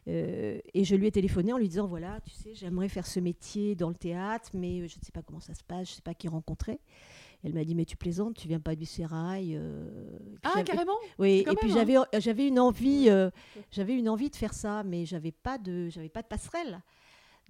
Euh, 0.09 0.59
et 0.73 0.83
je 0.83 0.95
lui 0.95 1.07
ai 1.07 1.11
téléphoné 1.11 1.53
en 1.53 1.57
lui 1.57 1.69
disant 1.69 1.87
voilà, 1.87 2.19
tu 2.21 2.31
sais, 2.31 2.53
j'aimerais 2.55 2.89
faire 2.89 3.07
ce 3.07 3.21
métier 3.21 3.73
dans 3.75 3.87
le 3.87 3.95
théâtre, 3.95 4.49
mais 4.53 4.81
euh, 4.81 4.87
je 4.87 4.97
ne 4.99 5.03
sais 5.03 5.13
pas 5.13 5.21
comment 5.21 5.39
ça 5.39 5.53
se 5.53 5.63
passe, 5.63 5.87
je 5.87 5.93
ne 5.93 5.95
sais 5.95 6.01
pas 6.01 6.13
qui 6.13 6.27
rencontrer. 6.27 6.79
Elle 7.45 7.53
m'a 7.53 7.63
dit 7.63 7.73
mais 7.75 7.85
tu 7.85 7.95
plaisantes, 7.97 8.35
tu 8.35 8.47
viens 8.49 8.59
pas 8.59 8.75
du 8.75 8.85
Sérail. 8.85 9.55
euh, 9.55 10.17
Ah 10.43 10.61
carrément. 10.63 10.91
oui, 11.19 11.45
et 11.49 11.55
puis 11.55 11.71
hein. 11.71 11.73
j'avais 11.73 11.95
j'avais 12.19 12.47
une 12.47 12.59
envie 12.59 13.05
euh, 13.09 13.29
j'avais 13.71 13.95
une 13.97 14.09
envie 14.09 14.29
de 14.29 14.35
faire 14.35 14.53
ça, 14.53 14.83
mais 14.83 15.05
j'avais 15.05 15.31
pas 15.31 15.57
de 15.57 15.87
j'avais 15.89 16.09
pas 16.09 16.21
de 16.21 16.27
passerelle. 16.27 16.81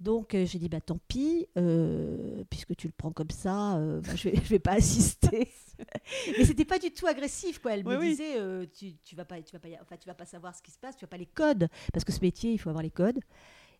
Donc 0.00 0.34
euh, 0.34 0.44
j'ai 0.44 0.58
dit 0.58 0.68
bah 0.68 0.80
tant 0.80 0.98
pis, 1.08 1.46
euh, 1.56 2.42
puisque 2.50 2.74
tu 2.76 2.88
le 2.88 2.92
prends 2.96 3.12
comme 3.12 3.30
ça, 3.30 3.76
euh, 3.76 4.00
bah, 4.00 4.14
je 4.16 4.28
vais 4.28 4.36
je 4.44 4.48
vais 4.48 4.58
pas 4.58 4.72
assister. 4.72 5.48
mais 6.38 6.44
c'était 6.44 6.64
pas 6.64 6.78
du 6.78 6.90
tout 6.90 7.06
agressif 7.06 7.58
quoi. 7.60 7.74
Elle 7.74 7.86
Oui, 7.86 7.94
me 7.94 8.00
oui. 8.00 8.08
disait 8.10 8.34
tu 8.72 8.94
tu 9.04 9.16
vas 9.16 9.24
pas 9.24 9.40
tu 9.42 9.52
vas 9.52 9.58
pas 9.60 9.68
enfin 9.82 9.96
tu 9.96 10.06
vas 10.08 10.14
pas 10.14 10.26
savoir 10.26 10.54
ce 10.54 10.62
qui 10.62 10.70
se 10.70 10.78
passe, 10.78 10.96
tu 10.96 11.04
vas 11.04 11.08
pas 11.08 11.16
les 11.16 11.26
codes 11.26 11.68
parce 11.92 12.04
que 12.04 12.12
ce 12.12 12.20
métier 12.20 12.52
il 12.52 12.58
faut 12.58 12.70
avoir 12.70 12.82
les 12.82 12.90
codes. 12.90 13.18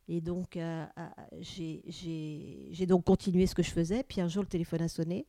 Et 0.08 0.20
donc 0.20 0.58
j'ai 1.40 2.86
donc 2.86 3.04
continué 3.04 3.46
ce 3.46 3.54
que 3.54 3.62
je 3.62 3.70
faisais. 3.70 4.02
Puis 4.02 4.20
un 4.20 4.28
jour 4.28 4.42
le 4.42 4.48
téléphone 4.48 4.82
a 4.82 4.88
sonné. 4.88 5.26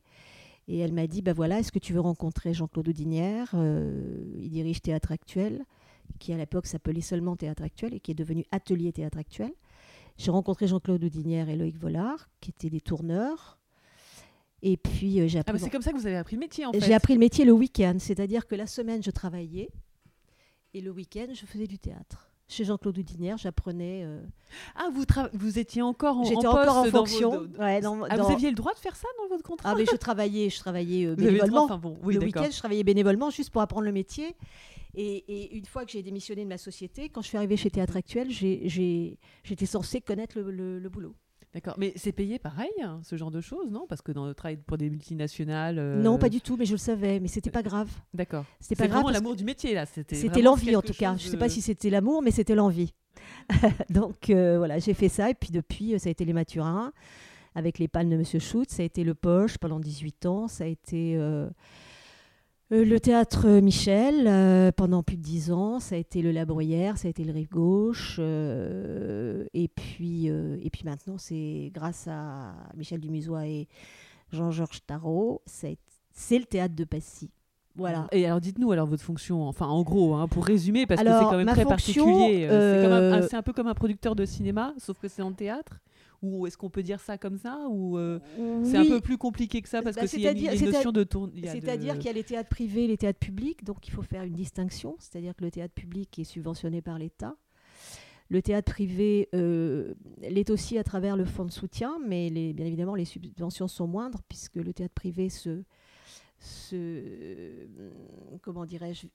Et 0.68 0.78
elle 0.78 0.92
m'a 0.92 1.06
dit, 1.06 1.22
bah 1.22 1.32
voilà, 1.32 1.60
est-ce 1.60 1.70
que 1.70 1.78
tu 1.78 1.92
veux 1.92 2.00
rencontrer 2.00 2.52
Jean-Claude 2.52 2.88
Houdinière 2.88 3.50
Euh, 3.54 4.34
Il 4.40 4.50
dirige 4.50 4.82
Théâtre 4.82 5.12
Actuel, 5.12 5.64
qui 6.18 6.32
à 6.32 6.36
l'époque 6.36 6.66
s'appelait 6.66 7.00
seulement 7.00 7.36
Théâtre 7.36 7.62
Actuel 7.62 7.94
et 7.94 8.00
qui 8.00 8.10
est 8.10 8.14
devenu 8.14 8.44
Atelier 8.50 8.92
Théâtre 8.92 9.18
Actuel. 9.18 9.52
J'ai 10.18 10.30
rencontré 10.30 10.66
Jean-Claude 10.66 11.02
Houdinière 11.04 11.48
et 11.48 11.56
Loïc 11.56 11.76
Vollard, 11.78 12.28
qui 12.40 12.50
étaient 12.50 12.70
des 12.70 12.80
tourneurs. 12.80 13.58
Et 14.62 14.76
puis 14.76 15.20
euh, 15.20 15.28
j'ai 15.28 15.38
Ah 15.38 15.42
appris, 15.42 15.52
bah, 15.54 15.58
c'est 15.64 15.70
comme 15.70 15.82
ça 15.82 15.92
que 15.92 15.98
vous 15.98 16.06
avez 16.06 16.16
appris 16.16 16.36
le 16.36 16.40
métier 16.40 16.64
en 16.64 16.72
fait. 16.72 16.80
j'ai 16.80 16.94
appris 16.94 17.12
le 17.12 17.20
métier 17.20 17.44
le 17.44 17.52
week-end, 17.52 17.96
c'est-à-dire 17.98 18.46
que 18.46 18.54
la 18.54 18.66
semaine 18.66 19.02
je 19.02 19.10
travaillais 19.10 19.68
et 20.72 20.80
le 20.80 20.90
week-end 20.90 21.26
je 21.34 21.44
faisais 21.44 21.66
du 21.66 21.78
théâtre. 21.78 22.30
Chez 22.48 22.64
Jean-Claude 22.64 22.96
Houdinière, 22.96 23.36
j'apprenais. 23.38 24.02
euh, 24.04 24.20
Ah 24.76 24.88
vous 24.92 25.04
vous 25.32 25.58
étiez 25.58 25.82
encore 25.82 26.18
en 26.18 26.24
J'étais 26.24 26.46
en 26.46 26.50
encore 26.52 26.76
en 26.76 26.84
vos- 26.84 26.90
fonction. 26.90 27.30
dans- 27.44 27.64
ouais, 27.64 27.80
dans- 27.80 28.04
Ah, 28.04 28.16
dans- 28.16 28.24
vous 28.26 28.32
aviez 28.32 28.50
le 28.50 28.54
droit 28.54 28.72
de 28.72 28.78
faire 28.78 28.94
ça 28.94 29.08
dans 29.18 29.26
votre 29.28 29.42
contrat? 29.42 29.70
Ah, 29.72 29.74
mais 29.76 29.84
je 29.84 29.96
travaillais, 29.96 30.48
je 30.48 30.58
travaillais 30.60 31.06
euh, 31.06 31.16
droit, 31.16 31.26
bénévolement. 31.26 31.64
enfin 31.64 31.78
bon, 31.78 31.98
oui, 32.04 32.14
le 32.14 32.20
week-end, 32.20 32.46
je 32.50 32.56
travaillais 32.58 32.84
bénévolement 32.84 33.30
juste 33.30 33.50
pour 33.50 33.62
apprendre 33.62 33.84
le 33.86 33.92
métier. 33.92 34.36
Et, 34.94 35.16
et 35.28 35.56
une 35.56 35.66
fois 35.66 35.84
que 35.84 35.90
j'ai 35.90 36.02
démissionné 36.02 36.44
de 36.44 36.48
ma 36.48 36.56
société, 36.56 37.08
quand 37.08 37.20
je 37.20 37.26
suis 37.28 37.36
arrivée 37.36 37.56
chez 37.56 37.68
Théâtre 37.70 37.96
Actuel, 37.96 38.30
j'étais 38.30 39.66
censée 39.66 40.00
connaître 40.00 40.38
le, 40.38 40.50
le- 40.50 40.78
le 40.78 40.88
boulot. 40.88 41.14
D'accord, 41.56 41.74
mais 41.78 41.94
c'est 41.96 42.12
payé 42.12 42.38
pareil, 42.38 42.68
hein, 42.84 43.00
ce 43.02 43.16
genre 43.16 43.30
de 43.30 43.40
choses, 43.40 43.70
non? 43.70 43.86
Parce 43.88 44.02
que 44.02 44.12
dans 44.12 44.26
le 44.26 44.34
travail 44.34 44.58
pour 44.58 44.76
des 44.76 44.90
multinationales. 44.90 45.78
euh, 45.78 46.02
Non, 46.02 46.18
pas 46.18 46.28
du 46.28 46.42
tout, 46.42 46.58
mais 46.58 46.66
je 46.66 46.72
le 46.72 46.76
savais, 46.78 47.18
mais 47.18 47.28
c'était 47.28 47.50
pas 47.50 47.62
grave. 47.62 47.88
D'accord. 48.12 48.44
C'était 48.60 48.74
pas 48.74 48.88
grave. 48.88 48.90
vraiment 48.96 49.06
parce 49.08 49.14
l'amour 49.22 49.36
du 49.36 49.44
métier 49.44 49.72
là. 49.72 49.86
C'était. 49.86 50.16
C'était 50.16 50.42
l'envie 50.42 50.76
en 50.76 50.82
tout 50.82 50.92
cas. 50.92 51.12
chose 51.12 51.22
Je 51.22 51.28
sais 51.30 51.38
pas 51.38 51.46
de- 51.46 51.52
si 51.52 51.62
c'était 51.62 51.88
l'amour, 51.88 52.20
mais 52.20 52.30
c'était 52.30 52.54
l'envie. 52.54 52.92
Donc 53.88 54.28
euh, 54.28 54.58
voilà, 54.58 54.78
j'ai 54.78 54.92
fait 54.92 55.08
ça. 55.08 55.30
Et 55.30 55.34
puis 55.34 55.48
depuis, 55.50 55.94
euh, 55.94 55.98
ça 55.98 56.08
a 56.08 56.12
été 56.12 56.26
les 56.26 56.34
Mathurins, 56.34 56.92
avec 57.54 57.78
les 57.78 57.88
palmes 57.88 58.10
de 58.10 58.16
Monsieur 58.18 58.38
Schutz. 58.38 58.74
Ça 58.74 58.82
a 58.82 58.84
été 58.84 59.02
le 59.02 59.14
Poche 59.14 59.56
pendant 59.56 59.80
18 59.80 60.26
ans. 60.26 60.48
Ça 60.48 60.64
a 60.64 60.66
été 60.66 61.16
euh, 61.16 61.48
euh, 62.72 62.84
le 62.84 62.98
théâtre 63.00 63.48
Michel 63.60 64.26
euh, 64.26 64.72
pendant 64.72 65.02
plus 65.02 65.16
de 65.16 65.22
10 65.22 65.52
ans. 65.52 65.78
Ça 65.80 65.94
a 65.94 65.98
été 65.98 66.22
le 66.22 66.32
La 66.32 66.44
Bruyère. 66.44 66.98
Ça 66.98 67.08
a 67.08 67.10
été 67.10 67.24
le 67.24 67.32
Rive 67.32 67.48
Gauche. 67.50 68.16
euh, 68.18 69.44
et, 69.54 69.68
puis, 69.68 70.28
euh, 70.30 70.58
et 70.62 70.70
puis 70.70 70.82
maintenant, 70.84 71.18
c'est 71.18 71.70
grâce 71.74 72.08
à 72.08 72.54
Michel 72.76 73.00
Dumusois 73.00 73.46
et 73.46 73.68
Jean-Georges 74.32 74.84
Tarot. 74.86 75.42
C'est 75.46 75.78
le 76.38 76.44
théâtre 76.44 76.74
de 76.74 76.84
Passy. 76.84 77.30
Voilà. 77.76 78.06
Et 78.10 78.24
alors 78.24 78.40
dites-nous 78.40 78.72
alors 78.72 78.86
votre 78.86 79.02
fonction, 79.02 79.46
enfin 79.46 79.66
en 79.66 79.82
gros, 79.82 80.14
hein, 80.14 80.28
pour 80.28 80.46
résumer, 80.46 80.86
parce 80.86 81.02
que 81.02 81.06
c'est 81.06 81.12
quand 81.12 81.36
même 81.36 81.46
très 81.46 81.62
fonction, 81.64 82.04
particulier. 82.06 82.46
euh, 82.50 83.12
euh, 83.20 83.26
c'est 83.28 83.36
un 83.36 83.42
peu 83.42 83.52
comme 83.52 83.66
un 83.66 83.74
producteur 83.74 84.16
de 84.16 84.24
cinéma, 84.24 84.72
sauf 84.78 84.98
que 84.98 85.08
c'est 85.08 85.20
en 85.20 85.32
théâtre. 85.32 85.78
Ou 86.34 86.46
est-ce 86.46 86.56
qu'on 86.58 86.70
peut 86.70 86.82
dire 86.82 87.00
ça 87.00 87.16
comme 87.18 87.38
ça 87.38 87.60
Ou 87.70 87.96
euh, 87.98 88.18
c'est 88.64 88.76
un 88.76 88.84
peu 88.86 89.00
plus 89.00 89.16
compliqué 89.18 89.62
que 89.62 89.68
ça 89.68 89.82
parce 89.82 89.96
Bah, 89.96 90.02
que 90.02 90.08
s'il 90.08 90.20
y 90.20 90.26
a 90.26 90.32
une, 90.32 90.38
il 90.38 90.44
y 90.44 90.48
a 90.48 90.52
une 90.52 90.58
c'est-à-dire- 90.58 90.78
notion 90.78 90.92
de 90.92 91.02
a 91.46 91.52
C'est-à-dire 91.52 91.94
de- 91.94 91.98
qu'il 91.98 92.06
y 92.06 92.10
a 92.10 92.12
les 92.14 92.24
théâtres 92.24 92.48
privés 92.50 92.84
et 92.84 92.88
les 92.88 92.96
théâtres 92.96 93.18
publics, 93.18 93.64
donc 93.64 93.86
il 93.88 93.90
faut 93.92 94.02
faire 94.02 94.22
une 94.24 94.34
distinction. 94.34 94.96
C'est-à-dire 94.98 95.34
que 95.36 95.44
le 95.44 95.50
théâtre 95.50 95.74
public 95.74 96.18
est 96.18 96.24
subventionné 96.24 96.82
par 96.82 96.98
l'État. 96.98 97.36
Le 98.28 98.42
théâtre 98.42 98.72
privé 98.72 99.28
euh, 99.34 99.94
l'est 100.20 100.50
aussi 100.50 100.78
à 100.78 100.82
travers 100.84 101.16
le 101.16 101.24
fonds 101.24 101.44
de 101.44 101.52
soutien, 101.52 101.96
mais 102.06 102.28
les- 102.28 102.52
bien 102.52 102.66
évidemment, 102.66 102.96
les 102.96 103.04
subventions 103.04 103.68
sont 103.68 103.86
moindres 103.86 104.20
puisque 104.28 104.56
le 104.56 104.72
théâtre 104.72 104.94
privé 104.94 105.28
se, 105.28 105.62
se 106.38 107.66
comment 108.42 108.66
dirais-je, 108.66 109.06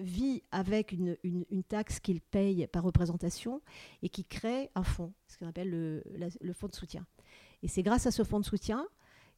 vit 0.00 0.42
avec 0.50 0.92
une, 0.92 1.16
une- 1.22 1.44
taxe 1.64 1.98
qu'il 2.00 2.20
paye 2.20 2.66
par 2.68 2.82
représentation 2.84 3.60
et 4.02 4.08
qui 4.08 4.24
crée 4.24 4.70
un 4.74 4.82
fonds, 4.84 5.12
ce 5.26 5.38
qu'on 5.38 5.46
appelle 5.48 5.70
le, 5.70 6.02
le 6.40 6.52
fonds 6.52 6.68
de 6.68 6.74
soutien. 6.74 7.06
Et 7.62 7.68
c'est 7.68 7.82
grâce 7.82 8.06
à 8.06 8.10
ce 8.10 8.22
fonds 8.22 8.38
de 8.40 8.44
soutien 8.44 8.86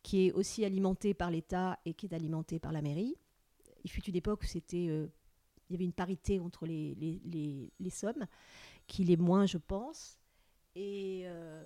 qui 0.02 0.26
est 0.26 0.32
aussi 0.32 0.64
alimenté 0.64 1.14
par 1.14 1.30
l'État 1.30 1.78
et 1.86 1.94
qui 1.94 2.06
est 2.06 2.14
alimenté 2.14 2.58
par 2.58 2.72
la 2.72 2.82
mairie. 2.82 3.16
Il 3.84 3.90
fut 3.90 4.04
une 4.04 4.16
époque 4.16 4.42
où 4.42 4.46
c'était, 4.46 4.88
euh, 4.88 5.06
il 5.68 5.72
y 5.72 5.76
avait 5.76 5.84
une 5.84 5.92
parité 5.92 6.40
entre 6.40 6.66
les, 6.66 6.94
les, 6.96 7.20
les- 7.24 7.72
les 7.78 7.90
sommes, 7.90 8.26
qu'il 8.86 9.10
est 9.10 9.16
moins, 9.16 9.46
je 9.46 9.58
pense. 9.58 10.18
Et 10.74 11.22
euh, 11.24 11.64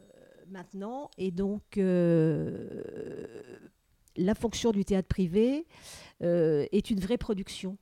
maintenant, 0.48 1.10
et 1.18 1.30
donc 1.30 1.76
euh, 1.78 3.58
la 4.16 4.34
fonction 4.34 4.70
du 4.72 4.84
théâtre 4.84 5.08
privé 5.08 5.66
euh, 6.22 6.66
est 6.72 6.90
une 6.90 7.00
vraie 7.00 7.18
production. 7.18 7.76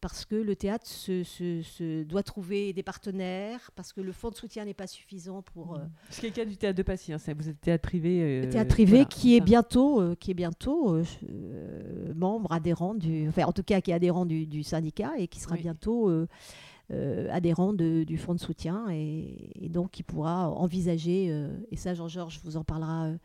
Parce 0.00 0.26
que 0.26 0.34
le 0.34 0.54
théâtre 0.54 0.86
se, 0.86 1.22
se- 1.24 1.62
se 1.62 2.02
doit 2.02 2.22
trouver 2.22 2.74
des 2.74 2.82
partenaires, 2.82 3.70
parce 3.74 3.94
que 3.94 4.02
le 4.02 4.12
fonds 4.12 4.28
de 4.28 4.34
soutien 4.34 4.66
n'est 4.66 4.74
pas 4.74 4.86
suffisant 4.86 5.40
pour, 5.40 5.76
euh, 5.76 5.78
Ce 6.10 6.20
qui 6.20 6.26
est 6.26 6.28
le 6.28 6.34
cas 6.34 6.44
du 6.44 6.58
théâtre 6.58 6.76
de 6.76 6.82
Passy, 6.82 7.14
hein, 7.14 7.16
vous 7.38 7.48
êtes 7.48 7.58
théâtre 7.62 7.80
privé. 7.88 8.20
euh, 8.22 8.50
théâtre 8.50 8.68
privé 8.68 8.90
voilà, 8.90 9.04
qui 9.06 9.34
est 9.34 9.40
bientôt, 9.40 10.02
euh, 10.02 10.14
qui 10.14 10.32
est 10.32 10.34
bientôt 10.34 10.94
euh, 10.94 11.04
euh, 11.30 12.12
membre 12.14 12.52
adhérent 12.52 12.94
du, 12.94 13.26
enfin 13.28 13.44
en 13.44 13.52
tout 13.52 13.62
cas 13.62 13.80
qui 13.80 13.92
est 13.92 13.94
adhérent 13.94 14.26
du, 14.26 14.46
du 14.46 14.62
syndicat 14.62 15.12
et 15.16 15.26
qui 15.26 15.40
sera 15.40 15.54
Oui. 15.54 15.62
bientôt 15.62 16.10
euh, 16.10 16.26
euh, 16.92 17.28
adhérent 17.32 17.72
de- 17.72 18.04
du 18.04 18.18
fonds 18.18 18.34
de 18.34 18.40
soutien 18.40 18.86
et, 18.90 19.52
et 19.64 19.70
donc 19.70 19.90
qui 19.92 20.02
pourra 20.02 20.50
envisager 20.50 21.28
euh, 21.30 21.48
et 21.70 21.76
ça 21.78 21.94
Jean-Georges 21.94 22.40
vous 22.44 22.58
en 22.58 22.64
parlera 22.64 23.04
euh, 23.06 23.16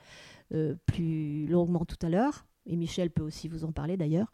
euh, 0.54 0.76
plus 0.86 1.46
longuement 1.48 1.84
tout 1.84 1.98
à 2.06 2.08
l'heure 2.10 2.46
et 2.70 2.76
Michel 2.78 3.10
peut 3.10 3.24
aussi 3.24 3.48
vous 3.50 3.66
en 3.66 3.72
parler 3.74 3.98
d'ailleurs. 3.98 4.32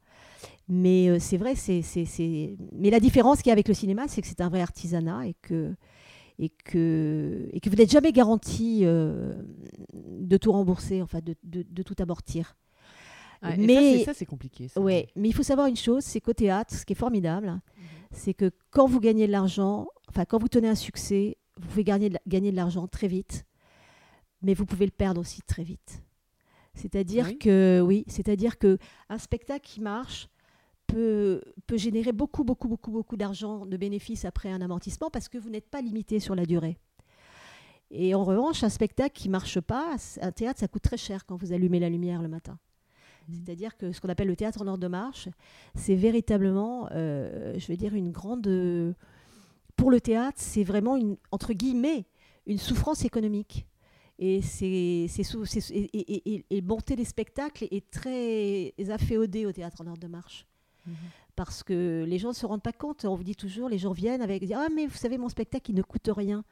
Mais 0.67 1.09
euh, 1.09 1.17
c'est 1.19 1.37
vrai, 1.37 1.55
c'est, 1.55 1.81
c'est, 1.81 2.05
c'est- 2.05 2.55
mais 2.73 2.89
la 2.91 2.99
différence 2.99 3.37
qu'il 3.37 3.47
y 3.47 3.51
a 3.51 3.53
avec 3.53 3.67
le 3.67 3.73
cinéma, 3.73 4.07
c'est 4.07 4.21
que 4.21 4.27
c'est 4.27 4.41
un 4.41 4.49
vrai 4.49 4.61
artisanat 4.61 5.25
et 5.27 5.33
que 5.41 5.73
et 6.37 6.49
que, 6.49 7.47
et 7.53 7.61
que 7.61 7.69
vous 7.69 7.77
n'êtes 7.77 7.91
jamais 7.91 8.11
garanti 8.11 8.81
euh, 8.83 9.33
de 9.93 10.35
tout 10.35 10.51
rembourser, 10.51 11.01
enfin 11.01 11.19
de, 11.23 11.33
de- 11.43 11.65
de 11.69 11.81
tout 11.83 11.95
amortir. 11.99 12.57
Et 13.53 13.57
mais- 13.57 14.03
ça, 14.03 14.13
c'est- 14.13 14.25
compliqué. 14.25 14.67
ça. 14.67 14.81
Ouais, 14.81 15.07
mais 15.15 15.29
il 15.29 15.33
faut 15.33 15.43
savoir 15.43 15.67
une 15.67 15.77
chose, 15.77 16.03
c'est 16.03 16.19
qu'au 16.19 16.33
théâtre, 16.33 16.73
ce 16.75 16.85
qui 16.85 16.91
est 16.93 16.95
formidable, 16.97 17.47
Mhm. 17.47 17.61
c'est 18.11 18.33
que 18.33 18.51
quand 18.71 18.85
vous 18.87 18.99
gagnez 18.99 19.27
de 19.27 19.31
l'argent, 19.31 19.87
enfin 20.09 20.25
quand 20.25 20.37
vous 20.39 20.49
tenez 20.49 20.67
un 20.67 20.75
succès, 20.75 21.37
vous 21.57 21.67
pouvez 21.69 21.83
gagner 21.85 22.09
de, 22.09 22.17
gagner 22.27 22.51
de 22.51 22.55
l'argent 22.57 22.85
très 22.87 23.07
vite 23.07 23.45
mais 24.41 24.53
vous 24.53 24.65
pouvez 24.65 24.85
le 24.85 24.91
perdre 24.91 25.21
aussi 25.21 25.41
très 25.41 25.63
vite. 25.63 26.03
C'est-à-dire 26.75 27.25
Oui. 27.27 27.37
que 27.37 27.81
oui, 27.83 28.03
c'est-à-dire 28.07 28.57
que 28.59 28.77
un 29.09 29.17
spectacle 29.17 29.65
qui 29.65 29.81
marche 29.81 30.27
peut, 30.87 31.41
peut 31.67 31.77
générer 31.77 32.11
beaucoup, 32.11 32.43
beaucoup, 32.43 32.67
beaucoup, 32.67 32.91
beaucoup 32.91 33.17
d'argent 33.17 33.65
de 33.65 33.77
bénéfices 33.77 34.25
après 34.25 34.51
un 34.51 34.61
amortissement 34.61 35.09
parce 35.09 35.29
que 35.29 35.37
vous 35.37 35.49
n'êtes 35.49 35.69
pas 35.69 35.81
limité 35.81 36.19
sur 36.19 36.35
la 36.35 36.45
durée. 36.45 36.77
Et 37.91 38.13
en 38.13 38.23
revanche, 38.23 38.63
un 38.63 38.69
spectacle 38.69 39.13
qui 39.13 39.29
marche 39.29 39.59
pas, 39.59 39.95
un 40.21 40.31
théâtre, 40.31 40.59
ça 40.59 40.67
coûte 40.67 40.81
très 40.83 40.97
cher 40.97 41.25
quand 41.25 41.37
vous 41.37 41.53
allumez 41.53 41.79
la 41.79 41.89
lumière 41.89 42.21
le 42.21 42.27
matin. 42.27 42.57
Mhm. 43.27 43.35
C'est-à-dire 43.35 43.77
que 43.77 43.91
ce 43.91 44.01
qu'on 44.01 44.09
appelle 44.09 44.27
le 44.27 44.35
théâtre 44.35 44.61
en 44.61 44.67
ordre 44.67 44.81
de 44.83 44.87
marche, 44.87 45.29
c'est 45.75 45.95
véritablement, 45.95 46.87
euh, 46.91 47.53
je 47.57 47.67
veux 47.67 47.77
dire, 47.77 47.95
une 47.95 48.11
grande. 48.11 48.45
euh, 48.47 48.93
pour 49.75 49.91
le 49.91 49.99
théâtre, 49.99 50.37
c'est 50.39 50.63
vraiment 50.63 50.95
une 50.95 51.17
entre 51.31 51.53
guillemets 51.53 52.05
une 52.47 52.57
souffrance 52.59 53.03
économique. 53.05 53.65
Et 54.17 54.41
c'est 54.41 55.07
c'est 55.09 55.23
c'est- 55.23 55.71
et, 55.71 55.89
et- 55.97 56.35
et- 56.35 56.45
et 56.49 56.61
monter 56.61 56.95
des 56.95 57.03
spectacles 57.03 57.67
est 57.69 57.89
très 57.91 58.73
afféodé 58.89 59.45
au 59.45 59.51
théâtre 59.51 59.81
en 59.81 59.87
ordre 59.87 59.99
de 59.99 60.07
marche 60.07 60.45
Mhm. 60.87 60.93
parce 61.35 61.63
que 61.63 62.05
les 62.07 62.17
gens 62.17 62.29
ne 62.29 62.33
se 62.33 62.45
rendent 62.45 62.61
pas 62.63 62.71
compte. 62.71 63.03
On 63.05 63.15
vous 63.15 63.23
dit 63.25 63.35
toujours, 63.35 63.67
les 63.67 63.77
gens 63.77 63.91
viennent 63.91 64.21
avec 64.21 64.43
ah 64.55 64.67
mais 64.73 64.87
vous 64.87 64.95
savez 64.95 65.17
mon 65.17 65.27
spectacle 65.29 65.71
il 65.71 65.75
ne 65.75 65.81
coûte 65.81 66.09
rien, 66.15 66.45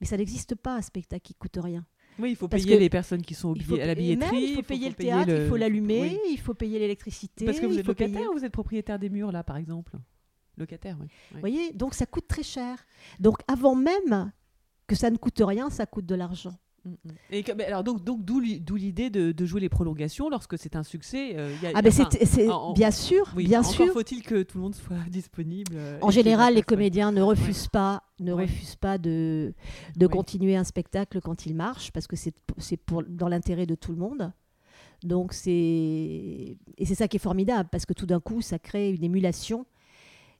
mais 0.00 0.06
ça 0.08 0.16
n'existe 0.16 0.56
pas 0.56 0.76
un 0.76 0.82
spectacle 0.82 1.22
qui 1.22 1.34
coûte 1.34 1.58
rien. 1.62 1.84
Oui, 2.18 2.30
il 2.30 2.36
faut 2.36 2.48
Parce 2.48 2.62
payer 2.64 2.78
les 2.78 2.88
personnes 2.90 3.22
qui 3.22 3.34
sont 3.34 3.54
faut, 3.56 3.74
à 3.74 3.78
la 3.78 3.84
et 3.84 3.86
même, 3.86 3.96
billetterie. 3.96 4.42
il 4.50 4.54
faut 4.56 4.62
payer 4.62 4.88
le 4.88 4.94
payer 4.94 5.10
théâtre, 5.10 5.30
il 5.42 5.48
faut 5.48 5.56
l'allumer, 5.56 6.00
oui. 6.00 6.18
il 6.30 6.38
faut 6.40 6.54
payer 6.54 6.78
l'électricité. 6.78 7.44
Parce 7.44 7.58
que 7.60 7.66
vous 7.66 7.78
êtes 7.78 7.86
locataire 7.86 8.14
payer- 8.16 8.28
ou 8.28 8.32
vous 8.32 8.44
êtes 8.44 8.52
propriétaire 8.52 8.98
des 8.98 9.08
murs, 9.10 9.30
là, 9.32 9.42
par 9.44 9.56
exemple 9.56 9.92
Locataire, 10.56 10.96
oui. 11.00 11.08
Vous 11.32 11.40
voyez, 11.40 11.72
donc 11.72 11.94
ça 11.94 12.06
coûte 12.06 12.26
très 12.28 12.44
cher. 12.44 12.84
Donc 13.20 13.38
avant 13.48 13.74
même 13.74 14.32
que 14.86 14.94
ça 14.94 15.10
ne 15.10 15.16
coûte 15.16 15.40
rien, 15.40 15.70
ça 15.70 15.86
coûte 15.86 16.06
de 16.06 16.14
l'argent. 16.14 16.56
Et 17.30 17.42
que- 17.42 17.52
mais 17.52 17.64
alors 17.64 17.82
donc 17.82 18.04
donc 18.04 18.24
d'où 18.24 18.40
l'i- 18.40 18.60
d'où 18.60 18.76
l'idée 18.76 19.08
de, 19.10 19.32
de 19.32 19.46
jouer 19.46 19.60
les 19.60 19.68
prolongations 19.68 20.28
lorsque 20.28 20.58
c'est 20.58 20.76
un 20.76 20.82
succès. 20.82 21.32
euh, 21.36 21.54
il 21.56 21.62
y 21.64 21.66
a- 21.66 21.72
Ah 21.74 21.82
ben 21.82 21.90
c'est 21.90 22.24
c'est- 22.26 22.48
en- 22.48 22.70
en- 22.70 22.72
bien 22.74 22.90
sûr, 22.90 23.32
oui, 23.36 23.46
bien 23.46 23.60
encore 23.60 23.72
sûr. 23.72 23.92
faut-il 23.92 24.22
que 24.22 24.42
tout 24.42 24.58
le 24.58 24.62
monde 24.64 24.74
soit 24.74 24.96
disponible. 25.10 25.72
euh, 25.76 25.98
En 26.02 26.10
général, 26.10 26.54
les 26.54 26.62
comédiens 26.62 27.10
ne 27.12 27.22
refusent 27.22 27.68
pas, 27.68 28.02
ne 28.20 28.32
Ouais. 28.32 28.42
refusent 28.42 28.76
pas 28.76 28.98
de, 28.98 29.54
de 29.96 30.06
continuer 30.06 30.56
un 30.56 30.64
spectacle 30.64 31.20
quand 31.20 31.46
il 31.46 31.54
marche, 31.54 31.90
parce 31.92 32.06
que 32.06 32.16
c'est 32.16 32.34
c'est 32.58 32.76
pour 32.76 33.02
dans 33.02 33.28
l'intérêt 33.28 33.66
de 33.66 33.74
tout 33.74 33.92
le 33.92 33.98
monde. 33.98 34.32
Donc 35.02 35.32
c'est 35.32 35.50
et 36.78 36.84
c'est 36.86 36.94
ça 36.94 37.08
qui 37.08 37.16
est 37.16 37.20
formidable, 37.20 37.68
parce 37.70 37.86
que 37.86 37.92
tout 37.94 38.06
d'un 38.06 38.20
coup, 38.20 38.40
ça 38.42 38.58
crée 38.58 38.90
une 38.90 39.04
émulation. 39.04 39.66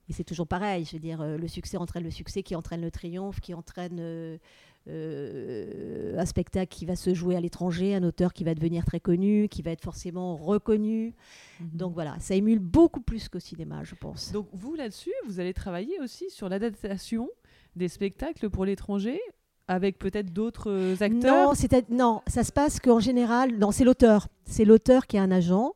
Et 0.09 0.13
c'est 0.13 0.25
toujours 0.25 0.47
pareil, 0.47 0.85
je 0.85 0.93
veux 0.93 0.99
dire, 1.01 1.23
euh, 1.23 1.39
le 1.39 1.49
succès 1.49 1.79
entraîne 1.79 2.03
le 2.05 2.11
succès, 2.11 2.43
qui 2.43 2.55
entraîne 2.55 2.83
le 2.83 2.91
triomphe, 2.91 3.41
qui 3.41 3.55
entraîne 3.55 3.97
euh, 4.01 4.37
euh, 4.87 6.19
un 6.19 6.27
spectacle 6.27 6.69
qui 6.69 6.85
va 6.85 6.95
se 6.95 7.15
jouer 7.15 7.37
à 7.37 7.41
l'étranger, 7.41 7.95
un 7.95 8.03
auteur 8.03 8.33
qui 8.33 8.45
va 8.45 8.55
devenir 8.55 8.85
très 8.85 9.01
connu, 9.01 9.49
qui 9.49 9.63
va 9.63 9.71
être 9.71 9.83
forcément 9.83 10.37
reconnu. 10.37 11.15
Mhm. 11.61 11.69
Donc 11.73 11.95
voilà, 11.95 12.17
ça 12.21 12.35
émule 12.35 12.59
beaucoup 12.59 13.01
plus 13.01 13.29
qu'au 13.29 13.41
cinéma, 13.41 13.83
je 13.85 13.95
pense. 13.95 14.33
Donc 14.33 14.49
vous 14.53 14.75
là-dessus, 14.75 15.13
vous 15.27 15.41
allez 15.41 15.55
travailler 15.55 15.99
aussi 16.01 16.29
sur 16.31 16.49
l'adaptation 16.49 17.31
des 17.77 17.89
spectacles 17.89 18.51
pour 18.51 18.65
l'étranger 18.65 19.21
avec 19.69 19.99
peut-être 19.99 20.33
d'autres 20.33 20.71
euh, 20.71 20.97
acteurs? 21.01 21.55
Non, 21.89 22.21
ça 22.27 22.45
se 22.45 22.53
passe 22.53 22.81
qu'en 22.81 23.01
général, 23.01 23.57
non, 23.57 23.71
c'est 23.71 23.85
l'auteur. 23.85 24.29
C'est 24.45 24.65
l'auteur 24.65 25.07
qui 25.07 25.17
a 25.17 25.23
un 25.23 25.31
agent. 25.31 25.75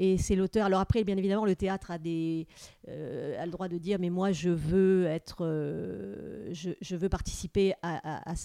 Et 0.00 0.16
c'est 0.16 0.36
l'auteur. 0.36 0.64
Alors 0.64 0.80
après, 0.80 1.02
bien 1.02 1.16
évidemment, 1.16 1.44
le 1.44 1.56
théâtre 1.56 1.90
a, 1.90 1.98
euh, 1.98 3.44
le 3.44 3.50
droit 3.50 3.66
de 3.66 3.78
dire, 3.78 3.98
mais 3.98 4.10
moi, 4.10 4.30
je 4.30 4.48
veux 4.48 5.06
être, 5.06 5.38
euh, 5.44 6.48
je, 6.52 6.96
veux 6.96 7.08
participer 7.08 7.74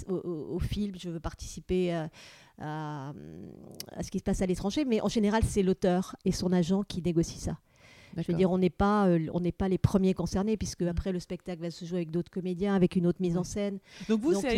au, 0.09 0.57
film, 0.59 0.95
je 0.97 1.11
veux 1.11 1.19
participer 1.19 1.93
à- 1.93 2.09
à 2.57 4.03
ce 4.03 4.09
qui 4.09 4.17
se 4.17 4.23
passe 4.23 4.41
à 4.41 4.47
l'étranger. 4.47 4.83
Mais 4.83 4.99
en 5.01 5.09
général, 5.09 5.43
c'est 5.43 5.61
l'auteur 5.61 6.15
et 6.25 6.31
son 6.31 6.51
agent 6.51 6.81
qui 6.83 7.03
négocient 7.03 7.39
ça. 7.39 7.57
Je 8.17 8.31
veux 8.31 8.37
dire, 8.37 8.51
on 8.51 8.57
n'est 8.57 8.69
pas, 8.69 9.07
euh, 9.07 9.27
on 9.33 9.39
n'est 9.39 9.51
pas 9.51 9.67
les 9.67 9.77
premiers 9.77 10.13
concernés, 10.13 10.55
puisque 10.57 10.83
après 10.83 11.11
le 11.11 11.19
spectacle 11.19 11.61
va 11.61 11.71
se 11.71 11.83
jouer 11.85 11.97
avec 11.97 12.11
d'autres 12.11 12.29
comédiens, 12.31 12.75
avec 12.75 12.95
une 12.95 13.07
autre 13.07 13.21
mise 13.21 13.35
en 13.37 13.39
Ouais. 13.41 13.45
scène. 13.45 13.79
Donc 14.07 14.21
vous, 14.21 14.33
c'est 14.39 14.47
à 14.47 14.51
a- 14.51 14.53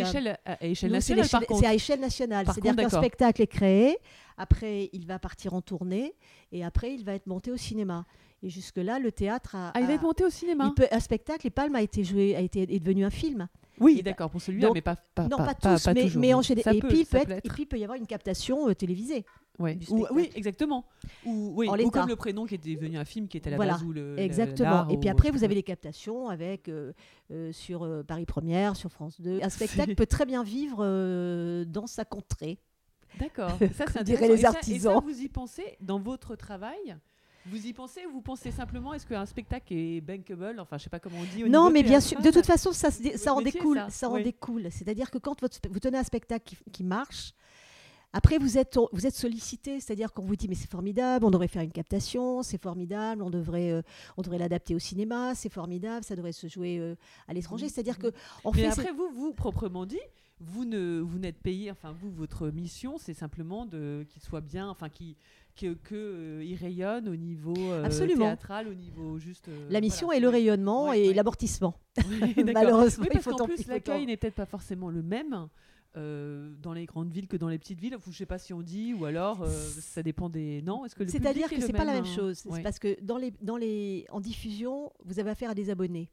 échelle, 0.64 0.90
à 0.90 0.94
nationale, 0.94 1.28
par 1.28 1.40
contre. 1.46 1.60
c'est 1.60 1.66
à 1.66 1.74
échelle 1.74 2.00
nationale. 2.00 2.46
C'est-à-dire 2.46 2.76
qu'un 2.76 2.88
spectacle 2.90 3.42
est 3.42 3.46
créé, 3.46 3.96
après 4.36 4.90
il 4.92 5.06
va 5.06 5.18
partir 5.18 5.54
en 5.54 5.62
tournée, 5.62 6.14
et 6.52 6.64
après 6.64 6.92
il 6.94 7.04
va 7.04 7.14
être 7.14 7.26
monté 7.26 7.50
au 7.50 7.56
cinéma. 7.56 8.04
Et 8.42 8.50
jusque-là, 8.50 8.98
le 8.98 9.10
théâtre 9.10 9.54
a. 9.56 9.72
Ah, 9.74 9.80
il 9.80 9.86
va 9.86 9.94
être 9.94 10.02
monté 10.02 10.22
au 10.24 10.30
cinéma 10.30 10.72
peut- 10.76 10.86
un 10.90 11.00
spectacle, 11.00 11.46
et 11.46 11.50
Palme 11.50 11.74
a 11.74 11.82
été 11.82 12.04
joué, 12.04 12.36
a 12.36 12.40
été 12.40 12.62
est 12.62 12.80
devenu 12.80 13.04
un 13.04 13.10
film. 13.10 13.48
Oui, 13.78 13.96
Et 13.98 14.02
d'accord, 14.02 14.30
pour 14.30 14.40
celui-là, 14.40 14.70
mais 14.72 14.80
pas, 14.80 14.96
pas, 15.14 15.24
non, 15.28 15.36
pas, 15.36 15.54
pas, 15.54 15.76
tous, 15.76 15.86
mais, 15.88 16.02
toujours, 16.04 16.20
mais 16.20 16.32
en 16.34 16.40
général. 16.40 16.76
Et 16.76 16.80
peut, 16.80 16.88
être- 16.88 17.30
et 17.44 17.48
puis 17.50 17.62
il 17.64 17.66
peut 17.66 17.78
y 17.78 17.82
avoir 17.84 17.98
une 17.98 18.06
captation 18.06 18.68
euh, 18.68 18.74
télévisée. 18.74 19.24
Ouais. 19.58 19.78
Ou- 19.90 20.06
oui, 20.10 20.30
exactement. 20.34 20.84
Ou, 21.24 21.52
oui, 21.56 21.68
ou 21.84 21.90
comme 21.90 22.08
le 22.08 22.16
prénom 22.16 22.44
qui 22.46 22.54
était 22.56 22.74
devenu 22.74 22.98
un 22.98 23.04
film 23.04 23.26
qui 23.28 23.36
était 23.38 23.48
à 23.48 23.52
la 23.52 23.56
Voilà, 23.56 23.72
base 23.72 23.82
ou 23.84 23.92
le, 23.92 24.18
Exactement. 24.18 24.88
Et 24.88 24.98
puis 24.98 25.08
après, 25.08 25.30
vous 25.30 25.44
avez 25.44 25.54
les 25.54 25.62
captations 25.62 26.28
avec 26.28 26.68
euh, 26.68 26.92
euh, 27.30 27.52
sur 27.52 27.82
euh, 27.84 28.02
Paris 28.02 28.26
Première, 28.26 28.76
sur 28.76 28.90
France 28.92 29.20
2. 29.20 29.40
Un 29.42 29.48
spectacle 29.50 29.94
peut 29.94 30.06
très 30.06 30.26
bien 30.26 30.42
vivre 30.42 30.78
euh, 30.80 31.64
dans 31.64 31.86
sa 31.86 32.04
contrée. 32.04 32.58
D'accord. 33.18 33.50
Ça, 33.74 33.84
c'est 33.90 33.98
intéressant. 34.00 34.26
les 34.28 34.34
Et 34.34 34.42
ça- 34.42 34.48
artisans. 34.48 34.92
Et 34.92 34.94
ça, 34.96 35.00
vous 35.00 35.20
y 35.22 35.28
pensez 35.28 35.76
dans 35.80 35.98
votre 35.98 36.36
travail? 36.36 36.96
Vous 37.48 37.64
y 37.64 37.72
pensez 37.72 38.00
ou 38.06 38.10
vous 38.10 38.20
pensez 38.22 38.50
simplement 38.50 38.92
est-ce 38.92 39.06
qu'un 39.06 39.24
spectacle 39.24 39.72
est 39.72 40.00
bankable? 40.00 40.58
Enfin, 40.58 40.78
je 40.78 40.82
sais 40.84 40.90
pas 40.90 40.98
comment 40.98 41.18
on 41.20 41.36
dit. 41.36 41.44
Au 41.44 41.48
Non, 41.48 41.70
mais 41.70 41.84
bien 41.84 42.00
sûr, 42.00 42.20
de 42.20 42.30
toute 42.32 42.44
façon, 42.44 42.72
ça, 42.72 42.90
ça 42.90 43.32
en 43.34 43.40
découle. 43.40 43.80
ça, 43.88 44.10
en 44.10 44.18
découle. 44.20 44.66
C'est-à-dire 44.70 45.12
que 45.12 45.18
quand 45.18 45.40
votre 45.40 45.56
vous 45.70 45.78
tenez 45.78 45.96
un 45.96 46.02
spectacle 46.02 46.44
qui, 46.44 46.56
qui 46.72 46.82
marche, 46.82 47.34
après 48.16 48.38
vous 48.38 48.56
êtes, 48.56 48.78
vous 48.92 49.06
êtes 49.06 49.14
sollicité. 49.14 49.78
C'est-à-dire 49.78 50.10
qu'on 50.14 50.22
vous 50.24 50.36
dit 50.36 50.48
mais 50.48 50.54
c'est 50.54 50.70
formidable, 50.70 51.26
on 51.26 51.30
devrait 51.30 51.48
faire 51.48 51.60
une 51.62 51.70
captation, 51.70 52.42
c'est 52.42 52.60
formidable, 52.60 53.22
on 53.22 53.28
devrait, 53.28 53.70
euh, 53.72 53.82
on 54.16 54.22
devrait 54.22 54.38
l'adapter 54.38 54.74
au 54.74 54.78
cinéma, 54.78 55.34
c'est 55.34 55.50
formidable, 55.50 56.02
ça 56.02 56.16
devrait 56.16 56.32
se 56.32 56.46
jouer 56.46 56.78
euh, 56.78 56.94
à 57.28 57.34
l'étranger. 57.34 57.66
Mhm. 57.66 57.70
C'est-à-dire 57.70 57.98
que 57.98 58.12
on 58.44 58.52
Mais 58.52 58.62
fait 58.62 58.68
après, 58.68 58.92
vous, 58.92 59.10
vous, 59.14 59.34
proprement 59.34 59.84
dit, 59.84 60.00
vous 60.40 60.64
ne 60.64 60.98
vous 61.00 61.18
n'êtes 61.18 61.38
payé, 61.38 61.70
enfin, 61.70 61.92
vous, 61.92 62.10
votre 62.10 62.48
mission, 62.48 62.96
c'est 62.96 63.12
simplement 63.14 63.66
de 63.66 64.06
qu'il 64.08 64.22
soit 64.22 64.40
bien, 64.40 64.68
enfin, 64.70 64.88
qui 64.88 65.16
que, 65.54 65.74
que, 65.74 65.94
euh, 65.94 66.44
il 66.44 66.54
rayonne 66.56 67.08
au 67.08 67.16
niveau 67.16 67.54
Absolument. 67.84 68.24
théâtral, 68.26 68.68
au 68.68 68.74
niveau 68.74 69.18
juste. 69.18 69.48
la 69.70 69.80
mission 69.82 70.06
voilà. 70.08 70.18
est 70.18 70.22
le 70.22 70.28
rayonnement 70.30 70.88
Ouais, 70.88 71.00
et 71.02 71.08
ouais. 71.08 71.14
l'amortissement. 71.14 71.74
Oui. 72.10 72.34
Malheureusement, 72.54 73.02
Oui, 73.04 73.08
il 73.10 73.14
parce 73.14 73.24
faut 73.24 73.30
qu'en 73.30 73.36
tant- 73.36 73.46
il 73.48 73.54
plus, 73.54 73.64
faut 73.64 73.70
l'accueil 73.70 74.06
n'est 74.06 74.16
peut-être 74.16 74.34
pas 74.34 74.46
forcément 74.46 74.88
le 74.90 75.02
même 75.02 75.48
euh, 75.96 76.54
dans 76.60 76.72
les 76.72 76.86
grandes 76.86 77.10
villes 77.10 77.28
que 77.28 77.36
dans 77.36 77.48
les 77.48 77.58
petites 77.58 77.80
villes. 77.80 77.96
Je 78.04 78.10
ne 78.10 78.14
sais 78.14 78.26
pas 78.26 78.38
si 78.38 78.52
on 78.52 78.62
dit, 78.62 78.94
ou 78.94 79.04
alors 79.04 79.42
euh, 79.42 79.48
ça 79.48 80.02
dépend 80.02 80.28
des. 80.28 80.62
Non, 80.62 80.84
est-ce 80.84 80.94
que 80.94 81.04
le 81.04 81.08
C'est-à-dire 81.10 81.48
que 81.48 81.54
est 81.56 81.60
c'est 81.60 81.72
pas 81.72 81.84
la 81.84 81.94
même, 81.94 82.04
hein 82.04 82.14
chose. 82.14 82.42
Ouais. 82.46 82.62
parce 82.62 82.78
que 82.78 82.96
dans 83.02 83.18
les, 83.18 83.32
dans 83.42 83.56
les, 83.56 84.06
en 84.10 84.20
diffusion, 84.20 84.92
vous 85.04 85.18
avez 85.18 85.30
affaire 85.30 85.50
à 85.50 85.54
des 85.54 85.70
abonnés, 85.70 86.10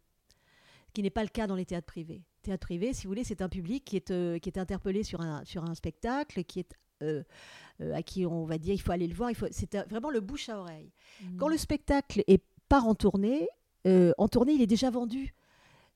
ce 0.88 0.94
qui 0.94 1.02
n'est 1.02 1.10
pas 1.10 1.24
le 1.24 1.30
cas 1.30 1.48
dans 1.48 1.56
les 1.56 1.66
théâtres 1.66 1.88
privés. 1.88 2.22
Théâtre 2.42 2.66
privé, 2.66 2.94
si 2.94 3.04
vous 3.04 3.10
voulez, 3.10 3.24
c'est 3.24 3.42
un 3.42 3.50
public 3.50 3.86
qui 3.86 3.96
est, 3.96 4.12
euh, 4.12 4.38
qui 4.40 4.50
est 4.50 4.60
interpellé 4.60 5.04
sur 5.04 5.22
un, 5.22 5.44
sur 5.46 5.64
un 5.64 5.76
spectacle, 5.76 6.44
qui 6.44 6.60
est 6.60 6.74
euh, 7.04 7.24
euh, 7.82 7.96
à 7.96 8.04
qui 8.04 8.24
on 8.26 8.46
va 8.46 8.60
dire 8.60 8.76
il 8.76 8.82
faut 8.82 8.92
aller 8.92 9.08
le 9.08 9.16
voir. 9.16 9.32
Il 9.32 9.36
faut, 9.36 9.48
c'est 9.50 9.76
vraiment 9.90 10.12
le 10.12 10.20
bouche 10.20 10.50
à 10.50 10.60
oreille. 10.60 10.92
Mm. 11.22 11.38
Quand 11.38 11.48
le 11.48 11.58
spectacle 11.58 12.24
est 12.28 12.44
part 12.70 12.88
en 12.88 12.94
tournée, 12.94 13.48
euh, 13.88 14.14
en 14.18 14.28
tournée, 14.28 14.54
il 14.54 14.62
est 14.62 14.68
déjà 14.68 14.92
vendu. 14.92 15.34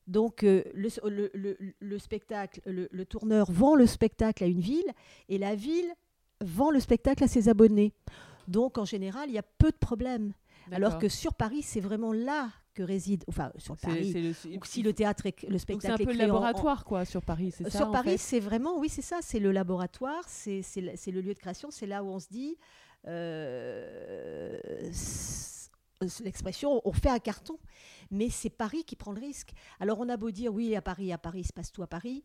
Donc 0.08 0.42
euh, 0.42 0.64
le, 0.74 0.88
le- 1.04 1.30
le- 1.34 1.56
le 1.78 1.98
spectacle, 1.98 2.60
le, 2.66 3.04
tourneur 3.04 3.52
vend 3.52 3.76
le 3.76 3.86
spectacle 3.86 4.42
à 4.42 4.46
une 4.48 4.60
ville 4.60 4.90
et 5.28 5.38
la 5.38 5.54
ville 5.54 5.92
vend 6.40 6.70
le 6.70 6.80
spectacle 6.80 7.22
à 7.22 7.28
ses 7.28 7.48
abonnés. 7.48 7.92
Donc 8.48 8.78
en 8.78 8.84
général, 8.86 9.28
il 9.28 9.34
y 9.34 9.38
a 9.38 9.42
peu 9.42 9.70
de 9.70 9.76
problèmes. 9.76 10.32
Alors 10.72 10.98
que 10.98 11.08
sur 11.08 11.34
Paris, 11.34 11.62
c'est 11.62 11.80
vraiment 11.80 12.12
là 12.12 12.50
que 12.74 12.82
réside, 12.82 13.24
enfin 13.28 13.52
sur 13.58 13.76
Paris, 13.76 14.12
c'est 14.12 14.20
le- 14.22 14.32
c'est- 14.32 14.56
ou 14.56 14.60
si 14.64 14.82
le 14.82 14.92
théâtre, 14.92 15.26
est, 15.26 15.42
le 15.48 15.58
spectacle 15.58 15.94
c'est 15.98 16.02
un 16.02 16.06
peu 16.06 16.12
le 16.12 16.18
en- 16.24 16.26
laboratoire, 16.26 16.84
quoi, 16.84 17.04
sur 17.04 17.22
Paris, 17.22 17.52
c'est 17.56 17.64
ça 17.64 17.78
sur 17.78 17.88
en 17.88 17.90
Paris, 17.90 18.10
fait 18.12 18.16
c'est 18.18 18.40
vraiment, 18.40 18.78
oui, 18.78 18.88
c'est 18.88 19.02
ça, 19.02 19.18
c'est 19.22 19.40
le 19.40 19.50
laboratoire, 19.52 20.22
c'est 20.28 20.62
le, 20.76 21.20
lieu 21.20 21.34
de 21.34 21.38
création, 21.38 21.70
c'est 21.70 21.86
là 21.86 22.04
où 22.04 22.08
on 22.08 22.18
se 22.18 22.28
dit, 22.28 22.56
euh, 23.06 24.58
l'expression, 26.24 26.80
on 26.84 26.92
fait 26.92 27.08
un 27.10 27.18
carton, 27.18 27.58
mais 28.10 28.30
c'est 28.30 28.50
Paris 28.50 28.84
qui 28.84 28.96
prend 28.96 29.12
le 29.12 29.20
risque. 29.20 29.52
Alors 29.80 29.98
on 30.00 30.08
a 30.08 30.16
beau 30.16 30.30
dire, 30.30 30.52
oui, 30.52 30.74
à 30.76 30.82
Paris, 30.82 31.12
à 31.12 31.18
Paris, 31.18 31.40
il 31.40 31.46
se 31.46 31.52
passe 31.52 31.72
tout 31.72 31.82
à 31.82 31.86
Paris, 31.86 32.24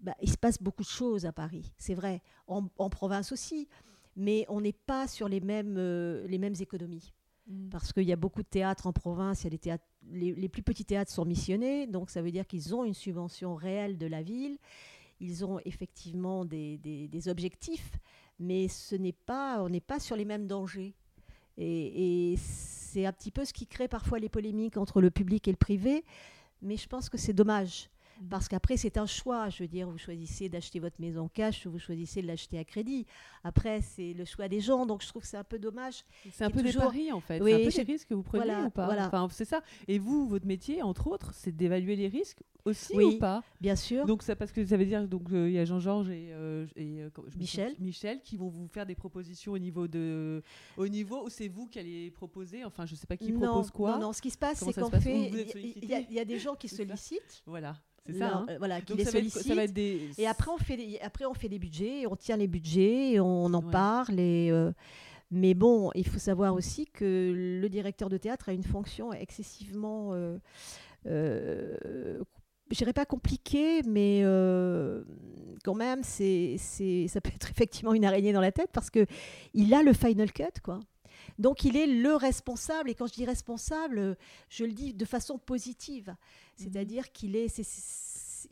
bah, 0.00 0.14
il 0.20 0.30
se 0.30 0.36
passe 0.36 0.62
beaucoup 0.62 0.82
de 0.82 0.88
choses 0.88 1.24
à 1.26 1.32
Paris, 1.32 1.72
c'est 1.78 1.94
vrai, 1.94 2.22
en, 2.46 2.66
en 2.78 2.90
province 2.90 3.32
aussi, 3.32 3.68
mais 4.16 4.44
on 4.48 4.60
n'est 4.60 4.72
pas 4.72 5.08
sur 5.08 5.28
les 5.28 5.40
mêmes, 5.40 5.76
euh, 5.78 6.26
les 6.28 6.38
mêmes 6.38 6.54
économies. 6.60 7.12
Mm. 7.46 7.68
parce 7.68 7.92
qu'il 7.92 8.04
y 8.04 8.12
a 8.12 8.16
beaucoup 8.16 8.42
de 8.42 8.48
théâtres 8.48 8.86
en 8.86 8.92
province, 8.94 9.42
il 9.42 9.44
y 9.44 9.46
a 9.48 9.50
des 9.50 9.58
théâtres, 9.58 9.84
les, 10.10 10.32
les 10.32 10.48
plus 10.48 10.62
petits 10.62 10.84
théâtres 10.86 11.12
sont 11.12 11.26
missionnés, 11.26 11.86
donc 11.86 12.08
ça 12.10 12.22
veut 12.22 12.30
dire 12.30 12.46
qu'ils 12.46 12.74
ont 12.74 12.84
une 12.84 12.94
subvention 12.94 13.54
réelle 13.54 13.98
de 13.98 14.06
la 14.06 14.22
ville, 14.22 14.56
ils 15.20 15.44
ont 15.44 15.60
effectivement 15.66 16.44
des, 16.46 16.78
des- 16.78 17.06
des 17.06 17.28
objectifs, 17.28 17.92
mais 18.38 18.68
ce 18.68 18.94
n'est 18.96 19.12
pas, 19.12 19.62
on 19.62 19.68
n'est 19.68 19.80
pas 19.82 20.00
sur 20.00 20.16
les 20.16 20.24
mêmes 20.24 20.46
dangers. 20.46 20.94
Et, 21.58 22.34
c'est 22.36 23.06
un 23.06 23.12
petit 23.12 23.32
peu 23.32 23.44
ce 23.44 23.52
qui 23.52 23.66
crée 23.66 23.88
parfois 23.88 24.20
les 24.20 24.28
polémiques 24.28 24.76
entre 24.76 25.00
le 25.00 25.10
public 25.10 25.48
et 25.48 25.50
le 25.50 25.56
privé, 25.56 26.04
mais 26.62 26.76
je 26.76 26.86
pense 26.86 27.08
que 27.08 27.18
c'est 27.18 27.32
dommage. 27.32 27.90
Mhm. 28.20 28.28
Parce 28.28 28.48
qu'après, 28.48 28.76
c'est 28.76 28.96
un 28.98 29.06
choix. 29.06 29.48
Je 29.48 29.62
veux 29.62 29.68
dire, 29.68 29.88
vous 29.88 29.98
choisissez 29.98 30.48
d'acheter 30.48 30.78
votre 30.80 31.00
maison 31.00 31.28
cash 31.28 31.66
ou 31.66 31.70
vous 31.72 31.78
choisissez 31.78 32.22
de 32.22 32.26
l'acheter 32.26 32.58
à 32.58 32.64
crédit. 32.64 33.06
Après, 33.42 33.80
c'est 33.80 34.12
le 34.14 34.24
choix 34.24 34.48
des 34.48 34.60
gens. 34.60 34.86
Donc, 34.86 35.02
je 35.02 35.08
trouve 35.08 35.22
que 35.22 35.28
c'est 35.28 35.36
un 35.36 35.44
peu 35.44 35.58
dommage. 35.58 36.04
C'est 36.32 36.44
un 36.44 36.50
peu 36.50 36.62
des 36.62 36.70
toujours- 36.70 36.84
paris 36.84 37.10
en 37.12 37.20
fait. 37.20 37.40
Oui, 37.40 37.50
c'est 37.50 37.56
un 37.56 37.64
peu 37.64 37.70
je- 37.70 37.76
des 37.76 37.92
risques 37.92 38.08
que 38.08 38.14
vous 38.14 38.22
prenez 38.22 38.44
Voilà, 38.44 38.64
ou 38.66 38.70
pas 38.70 38.86
voilà. 38.86 39.06
Enfin, 39.06 39.28
c'est 39.30 39.44
ça. 39.44 39.62
Et 39.88 39.98
vous, 39.98 40.26
votre 40.28 40.46
métier, 40.46 40.82
entre 40.82 41.06
autres, 41.08 41.32
c'est 41.34 41.52
d'évaluer 41.54 41.96
les 41.96 42.08
risques 42.08 42.42
aussi 42.64 42.96
Oui. 42.96 43.04
ou 43.04 43.18
pas? 43.18 43.42
Bien 43.60 43.76
sûr. 43.76 44.06
Donc 44.06 44.22
ça 44.22 44.34
parce 44.36 44.50
que 44.50 44.64
ça 44.64 44.76
veut 44.78 44.86
dire 44.86 45.06
donc 45.06 45.30
euh, 45.32 45.48
il 45.50 45.54
y 45.54 45.58
a 45.58 45.66
Jean-Georges 45.66 46.08
et, 46.08 46.28
euh, 46.32 46.66
et, 46.76 47.02
euh, 47.02 47.10
je 47.28 47.36
Michel. 47.36 47.74
Michel 47.78 48.22
qui 48.22 48.38
vont 48.38 48.48
vous 48.48 48.66
faire 48.68 48.86
des 48.86 48.94
propositions 48.94 49.52
au 49.52 49.58
niveau 49.58 49.86
de 49.86 50.42
au 50.78 50.88
niveau 50.88 51.26
où 51.26 51.28
c'est 51.28 51.48
vous 51.48 51.66
qui 51.66 51.78
allez 51.78 52.10
proposer. 52.10 52.64
Enfin, 52.64 52.86
je 52.86 52.94
sais 52.94 53.06
pas 53.06 53.18
qui 53.18 53.32
non, 53.32 53.40
propose 53.40 53.70
quoi. 53.70 53.92
non, 53.92 53.98
non, 54.06 54.12
ce 54.14 54.22
qui 54.22 54.30
se 54.30 54.38
passe, 54.38 54.64
c'est 54.64 54.72
qu'en 54.72 54.88
fait, 54.90 55.00
il 55.04 55.84
y 55.84 55.86
y, 55.88 55.94
a- 55.94 56.22
y 56.22 56.24
des 56.24 56.38
gens 56.38 56.54
qui 56.54 56.68
sollicitent. 56.68 57.42
Voilà, 57.44 57.76
c'est 58.06 58.18
ça. 58.18 58.26
leur- 58.28 58.36
hein. 58.36 58.46
euh, 58.50 58.58
voilà, 58.58 58.80
qui 58.80 58.94
les 58.94 59.04
ça 59.04 59.54
va 59.54 59.62
être 59.64 59.72
des. 59.72 60.10
Et 60.18 60.26
après 60.26 60.50
on, 60.50 60.58
fait 60.58 60.76
des, 60.76 60.98
après, 61.02 61.24
on 61.26 61.34
fait 61.34 61.48
des 61.48 61.58
budgets, 61.58 62.00
et 62.02 62.06
on 62.06 62.16
tient 62.16 62.36
les 62.36 62.46
budgets, 62.48 63.12
et 63.12 63.20
on 63.20 63.46
en 63.46 63.62
Ouais. 63.64 63.70
parle. 63.72 64.18
Et, 64.20 64.50
euh, 64.50 64.72
mais 65.30 65.54
bon, 65.54 65.90
il 65.94 66.06
faut 66.06 66.18
savoir 66.18 66.54
aussi 66.54 66.86
que 66.86 67.32
le 67.60 67.68
directeur 67.68 68.08
de 68.08 68.16
théâtre 68.18 68.48
a 68.48 68.52
une 68.52 68.62
fonction 68.62 69.12
excessivement, 69.12 70.10
euh, 70.12 70.38
euh, 71.06 72.22
je 72.70 72.76
dirais 72.76 72.92
pas 72.92 73.04
compliquée, 73.06 73.82
mais 73.82 74.20
euh, 74.24 75.02
quand 75.64 75.74
même, 75.74 76.02
c'est, 76.02 76.56
c'est, 76.58 77.06
ça 77.08 77.20
peut 77.20 77.30
être 77.34 77.50
effectivement 77.50 77.94
une 77.94 78.04
araignée 78.04 78.32
dans 78.32 78.40
la 78.40 78.52
tête 78.52 78.70
parce 78.72 78.90
que 78.90 79.06
il 79.54 79.72
a 79.74 79.82
le 79.82 79.92
final 79.92 80.32
cut, 80.32 80.44
quoi. 80.62 80.80
Donc 81.38 81.64
il 81.64 81.76
est 81.76 81.86
le 81.86 82.14
responsable, 82.14 82.90
et 82.90 82.94
quand 82.94 83.06
je 83.06 83.12
dis 83.14 83.24
responsable, 83.24 84.16
je 84.48 84.64
le 84.64 84.72
dis 84.72 84.94
de 84.94 85.04
façon 85.04 85.38
positive. 85.38 86.14
C'est-à-dire 86.56 87.10
qu'il 87.12 87.34
est, 87.36 87.48
Mhm. 87.58 87.64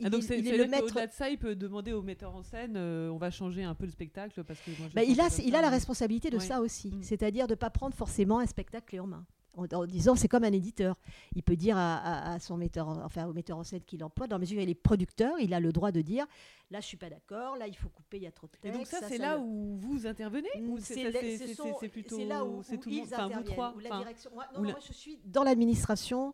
Ah, 0.05 0.07
il 0.07 0.11
donc 0.11 0.23
est- 0.31 0.39
il 0.39 0.57
le 0.57 0.67
maître 0.67 0.87
qu'au-delà 0.87 1.07
de 1.07 1.13
ça, 1.13 1.29
il 1.29 1.37
peut 1.39 1.55
demander 1.55 1.93
au 1.93 2.01
metteur 2.03 2.35
en 2.35 2.43
scène, 2.43 2.75
euh, 2.77 3.11
on 3.11 3.19
va 3.19 3.31
changer 3.31 3.63
un 3.63 3.75
peu 3.75 3.85
le 3.85 3.91
spectacle 3.91 4.43
parce 4.43 4.59
que 4.61 4.71
moi, 4.79 4.89
Bah, 4.95 5.03
il, 5.05 5.21
a, 5.21 5.29
il 5.45 5.55
a 5.55 5.61
la 5.61 5.69
mais- 5.69 5.75
responsabilité 5.77 6.31
de 6.31 6.39
Ouais. 6.39 6.43
ça 6.45 6.61
aussi, 6.63 6.89
Mm. 6.89 7.03
c'est-à-dire 7.03 7.47
de 7.47 7.53
ne 7.53 7.57
pas 7.57 7.69
prendre 7.71 7.95
forcément 7.95 8.39
un 8.39 8.47
spectacle 8.47 8.99
en 8.99 9.07
main. 9.07 9.27
En, 9.55 9.67
en 9.67 9.85
disant, 9.85 10.15
c'est 10.17 10.29
comme 10.29 10.45
un 10.45 10.53
éditeur. 10.53 10.97
Il 11.37 11.43
peut 11.43 11.57
dire 11.57 11.77
à, 11.77 11.97
à- 11.97 12.33
à 12.35 12.39
son 12.39 12.57
metteur, 12.57 12.89
en- 12.89 13.05
enfin 13.05 13.27
au 13.27 13.35
metteur 13.35 13.59
en 13.59 13.65
scène 13.65 13.83
qu'il 13.83 14.03
emploie, 14.03 14.27
dans 14.27 14.37
la 14.37 14.41
mesure 14.41 14.59
où 14.59 14.63
il 14.63 14.71
est 14.71 14.75
producteur, 14.75 15.39
il 15.41 15.53
a 15.53 15.61
le 15.61 15.73
droit 15.73 15.93
de 15.93 16.01
dire, 16.01 16.25
là 16.71 16.81
je 16.81 16.87
suis 16.87 16.97
pas 16.97 17.11
d'accord, 17.11 17.57
là 17.57 17.67
il 17.67 17.77
faut 17.77 17.91
couper, 17.91 18.17
il 18.17 18.23
y 18.23 18.27
a 18.27 18.31
trop 18.33 18.47
de 18.47 18.53
Et 18.57 18.61
texte. 18.73 18.79
donc 18.79 18.87
ça, 18.87 19.01
ça, 19.01 19.09
c'est 19.09 19.19
là 19.19 19.37
le- 19.37 19.43
où 19.43 19.77
vous 19.77 20.07
intervenez 20.07 20.49
Mm, 20.59 20.71
ou 20.71 20.79
c'est 20.79 21.13
c'est 21.79 21.89
plutôt 21.91 22.17
c'est 22.17 22.25
là 22.25 22.45
où, 22.47 22.61
où 22.61 22.63
tout 22.63 22.71
le 22.71 22.77
monde, 22.77 22.85
ils 22.87 23.01
vous 23.03 23.15
interviennent, 23.15 23.45
trois, 23.45 23.75
où 23.77 23.79
la 23.81 23.89
enfin, 23.91 23.99
direction. 23.99 24.31
Moi, 24.33 24.45
non, 24.55 24.61
où 24.61 24.63
non, 24.63 24.69
la- 24.69 24.73
moi, 24.75 24.81
je 24.89 24.93
suis 24.95 25.19
dans 25.27 25.43
l'administration, 25.45 26.33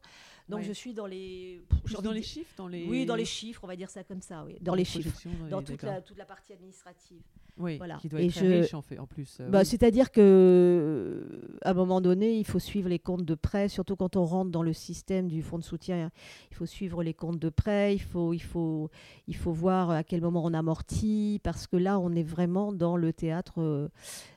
donc 0.48 0.60
Ouais. 0.60 0.64
je 0.66 0.72
suis 0.72 0.94
dans 0.94 1.06
les. 1.06 1.60
envie 1.94 2.02
dans 2.02 2.12
les 2.12 2.22
chiffres, 2.22 2.54
dans 2.56 2.68
les 2.68 2.86
Oui, 2.86 3.04
dans 3.06 3.14
les 3.16 3.24
chiffres, 3.24 3.60
on 3.64 3.66
va 3.66 3.76
dire 3.76 3.90
ça 3.90 4.02
comme 4.04 4.22
ça, 4.22 4.44
oui, 4.46 4.56
dans 4.60 4.74
les 4.74 4.84
chiffres, 4.84 5.10
dans, 5.42 5.48
dans 5.48 5.58
les- 5.60 5.64
toute 5.64 5.82
la, 5.82 6.00
toute 6.00 6.16
la 6.18 6.24
partie 6.24 6.52
administrative. 6.52 7.20
oui, 7.58 7.76
voilà. 7.76 7.96
qui 7.96 8.08
doit 8.08 8.20
Et 8.22 8.26
être 8.26 8.34
très 8.34 8.46
je- 8.48 8.60
riche 8.62 8.74
en 8.74 8.82
fait 8.82 8.98
en 8.98 9.06
plus. 9.06 9.38
euh, 9.40 9.48
Bah, 9.50 9.60
oui. 9.60 9.66
C'est-à-dire 9.66 10.10
que 10.10 10.20
euh, 10.20 11.58
un 11.64 11.74
moment 11.74 12.00
donné, 12.00 12.38
il 12.38 12.44
faut 12.46 12.58
suivre 12.58 12.88
les 12.88 12.98
comptes 12.98 13.24
de 13.24 13.34
prêt, 13.34 13.68
surtout 13.68 13.96
quand 13.96 14.16
on 14.16 14.24
rentre 14.24 14.50
dans 14.50 14.62
le 14.62 14.72
système 14.72 15.28
du 15.28 15.42
fonds 15.42 15.58
de 15.58 15.64
soutien. 15.64 16.10
Il 16.50 16.56
faut 16.56 16.66
suivre 16.66 17.02
les 17.02 17.14
comptes 17.14 17.38
de 17.38 17.48
prêt, 17.50 17.94
il 17.94 18.00
faut, 18.02 18.32
il 18.32 18.42
faut, 18.42 18.90
il 19.26 19.36
faut 19.36 19.52
voir 19.52 19.90
à 19.90 20.02
quel 20.04 20.20
moment 20.20 20.44
on 20.44 20.54
amortit, 20.54 21.40
parce 21.42 21.66
que 21.66 21.76
là, 21.76 21.98
on 21.98 22.12
est 22.14 22.22
vraiment 22.22 22.72
dans 22.72 22.96
le 22.96 23.12
théâtre, 23.12 23.88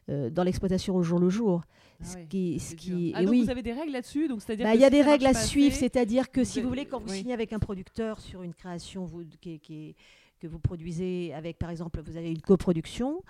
euh, 0.09 0.29
dans 0.29 0.43
l'exploitation 0.43 0.95
au 0.95 1.03
jour 1.03 1.19
le 1.19 1.29
jour. 1.29 1.61
Ce 2.03 2.15
ouais, 2.15 2.25
qui, 2.29 2.59
c'est 2.59 2.71
ce 2.71 2.75
dur. 2.75 2.97
qui, 2.97 3.11
Ah 3.15 3.21
et 3.21 3.25
donc 3.25 3.31
oui. 3.33 3.43
vous 3.43 3.49
avez 3.49 3.61
des 3.61 3.73
règles 3.73 3.91
là-dessus, 3.91 4.27
donc 4.27 4.41
c'est-à-dire 4.41 4.65
Bah, 4.65 4.75
Il 4.75 4.81
y 4.81 4.83
a 4.83 4.87
si 4.87 4.91
des 4.93 5.01
règles 5.01 5.27
à 5.27 5.33
suivre, 5.33 5.75
c'est-à-dire 5.75 6.31
que 6.31 6.43
si 6.43 6.61
vous 6.61 6.67
voulez, 6.69 6.85
quand 6.85 6.99
vous 6.99 7.09
oui. 7.11 7.19
signez 7.19 7.33
avec 7.33 7.53
un 7.53 7.59
producteur 7.59 8.19
sur 8.19 8.41
une 8.43 8.53
création 8.53 9.05
vous, 9.05 9.23
qui, 9.39 9.53
est- 9.55 9.59
qui 9.59 9.89
est- 9.89 9.95
que 10.39 10.47
vous 10.47 10.59
produisez 10.59 11.33
avec, 11.33 11.59
par 11.59 11.69
exemple, 11.69 12.01
vous 12.03 12.17
avez 12.17 12.31
une 12.31 12.41
coproduction, 12.41 13.21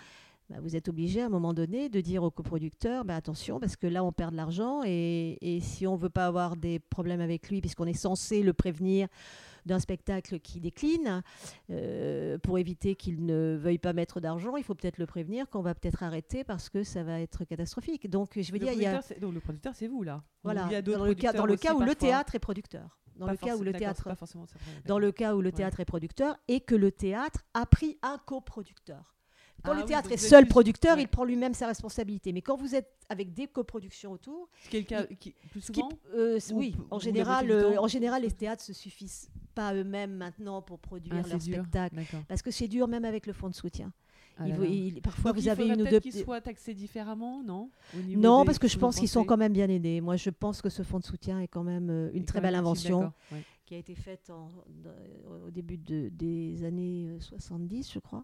bah, 0.49 0.57
vous 0.62 0.75
êtes 0.77 0.88
obligé 0.88 1.21
à 1.21 1.25
un 1.25 1.29
moment 1.29 1.53
donné 1.53 1.89
de 1.89 1.99
dire 1.99 2.23
au 2.23 2.31
coproducteur, 2.31 3.03
bah, 3.03 3.15
attention, 3.17 3.60
parce 3.60 3.75
que 3.75 3.88
là, 3.88 4.03
on 4.03 4.12
perd 4.13 4.31
de 4.31 4.38
l'argent, 4.38 4.81
et, 4.86 5.38
et 5.41 5.60
si 5.60 5.86
on 5.88 5.97
ne 5.97 6.01
veut 6.01 6.10
pas 6.10 6.25
avoir 6.25 6.55
des 6.55 6.79
problèmes 6.79 7.21
avec 7.21 7.49
lui, 7.49 7.60
puisqu'on 7.60 7.86
est 7.88 7.93
censé 7.93 8.41
le 8.43 8.53
prévenir 8.53 9.07
d'un 9.65 9.80
spectacle 9.80 10.39
qui 10.39 10.60
décline, 10.60 11.21
euh, 11.69 12.38
pour 12.39 12.58
éviter 12.58 12.95
qu'il 12.95 13.26
ne 13.26 13.58
veuille 13.60 13.78
pas 13.78 13.93
mettre 13.93 14.19
d'argent, 14.19 14.56
il 14.58 14.63
faut 14.63 14.76
peut-être 14.76 14.97
le 14.97 15.06
prévenir 15.06 15.50
qu'on 15.50 15.62
va 15.62 15.76
peut-être 15.76 16.04
arrêter 16.04 16.43
parce 16.43 16.69
que 16.69 16.84
ça 16.84 17.04
va 17.04 17.19
être 17.19 17.45
catastrophique. 17.45 18.10
Donc, 18.10 18.32
je 18.39 18.52
veux 18.52 18.60
Le 18.60 18.65
dire, 18.65 18.74
il 18.74 18.82
y 18.82 18.86
a... 18.86 18.91
producteur, 18.91 19.04
c'est- 19.15 19.19
donc 19.19 19.34
le 19.34 19.39
producteur, 19.39 19.76
c'est 19.76 19.88
vous 19.88 20.04
là. 20.04 20.24
Voilà, 20.43 20.65
il 20.67 20.71
y 20.74 20.76
a 20.76 20.82
d'autres 20.82 21.00
dans 21.00 21.06
le 21.06 21.13
cas, 21.15 21.34
dans 21.34 21.45
le 21.45 21.56
producteurs 21.56 21.78
cas 21.78 21.84
où 21.84 21.86
le 21.88 21.95
théâtre 21.95 22.36
est 22.36 22.39
producteur. 22.39 22.97
Dans 23.17 23.26
Pas 23.28 23.34
le 23.34 23.38
cas 23.38 23.56
où 23.58 23.62
le 23.63 23.74
théâtre, 23.74 24.04
pas 24.06 24.15
forcément 24.15 24.45
dans 24.86 24.97
le 24.97 25.12
cas 25.12 25.36
où 25.36 25.41
le 25.41 25.47
Ouais. 25.50 25.52
théâtre 25.52 25.80
est 25.82 25.86
producteur 25.86 26.38
et 26.47 26.62
que 26.62 26.74
le 26.76 26.91
théâtre 26.91 27.43
a 27.54 27.65
pris 27.65 27.97
un 28.02 28.17
coproducteur. 28.26 29.13
Quand 29.63 29.71
Ah 29.71 29.76
le 29.76 29.82
oui, 29.82 29.88
théâtre 29.88 30.12
est 30.12 30.17
seul 30.17 30.47
producteur, 30.47 30.95
ouais. 30.97 31.04
il 31.04 31.08
prend 31.08 31.24
lui-même 31.24 31.54
sa 31.54 31.67
responsabilité. 31.67 32.32
Mais 32.34 32.41
quand 32.41 32.56
vous 32.58 32.74
êtes 32.76 32.91
avec 33.10 33.34
des 33.34 33.47
coproductions 33.47 34.12
autour, 34.12 34.50
Ce 34.63 34.69
qui 34.69 34.86
le 34.89 35.06
plus 35.50 35.60
qui- 35.71 35.80
souvent. 35.82 35.89
euh, 36.15 36.39
Ou 36.52 36.58
oui, 36.58 36.76
en 36.89 37.00
général, 37.00 37.52
euh, 37.52 37.78
en 37.78 37.88
général, 37.88 38.24
les 38.24 38.32
théâtres 38.32 38.63
se 38.63 38.74
suffisent 38.74 39.30
pas 39.54 39.74
eux-mêmes 39.74 40.15
maintenant 40.15 40.62
pour 40.62 40.80
produire 40.80 41.15
Ah, 41.24 41.28
leur 41.28 41.41
spectacle. 41.41 41.95
Parce 42.28 42.41
que 42.41 42.52
c'est 42.52 42.67
dur 42.67 42.88
même 42.88 43.06
avec 43.06 43.28
le 43.28 43.34
fonds 43.34 43.50
de 43.50 43.56
soutien. 43.56 43.91
Ah 44.38 44.43
Il 44.47 44.50
là 44.52 44.56
vous- 44.56 44.63
là. 44.63 44.69
il- 44.69 45.02
parfois, 45.02 45.32
Donc, 45.32 45.39
vous 45.41 45.45
il 45.45 45.50
avez 45.50 45.67
une 45.67 45.82
ou 45.82 45.86
deux. 45.88 46.00
qu'ils 46.00 46.13
soient 46.13 46.41
taxés 46.41 46.74
différemment, 46.74 47.43
non 47.43 47.69
Non, 48.15 48.45
parce 48.45 48.58
que 48.58 48.67
je 48.67 48.78
pense 48.80 48.97
qu'ils 48.97 49.10
sont 49.10 49.26
quand 49.26 49.38
même 49.38 49.54
bien 49.54 49.69
aidés. 49.69 50.02
Moi, 50.02 50.15
je 50.15 50.30
pense 50.32 50.62
que 50.62 50.69
ce 50.69 50.82
fonds 50.84 51.00
de 51.00 51.04
soutien 51.06 51.39
est 51.41 51.47
quand 51.50 51.63
même 51.63 51.89
euh, 51.89 52.10
une 52.13 52.24
Et 52.24 52.26
très 52.26 52.39
quand 52.39 52.43
belle 52.43 52.56
invention. 52.56 53.12
ouais. 53.32 53.43
qui 53.65 53.76
a 53.76 53.78
été 53.78 53.95
faite 53.95 54.30
en- 54.30 54.50
au 55.47 55.50
début 55.50 55.78
de- 55.78 56.10
des 56.10 56.62
années 56.65 57.08
euh, 57.08 57.19
70, 57.21 57.89
je 57.93 58.00
crois. 58.00 58.21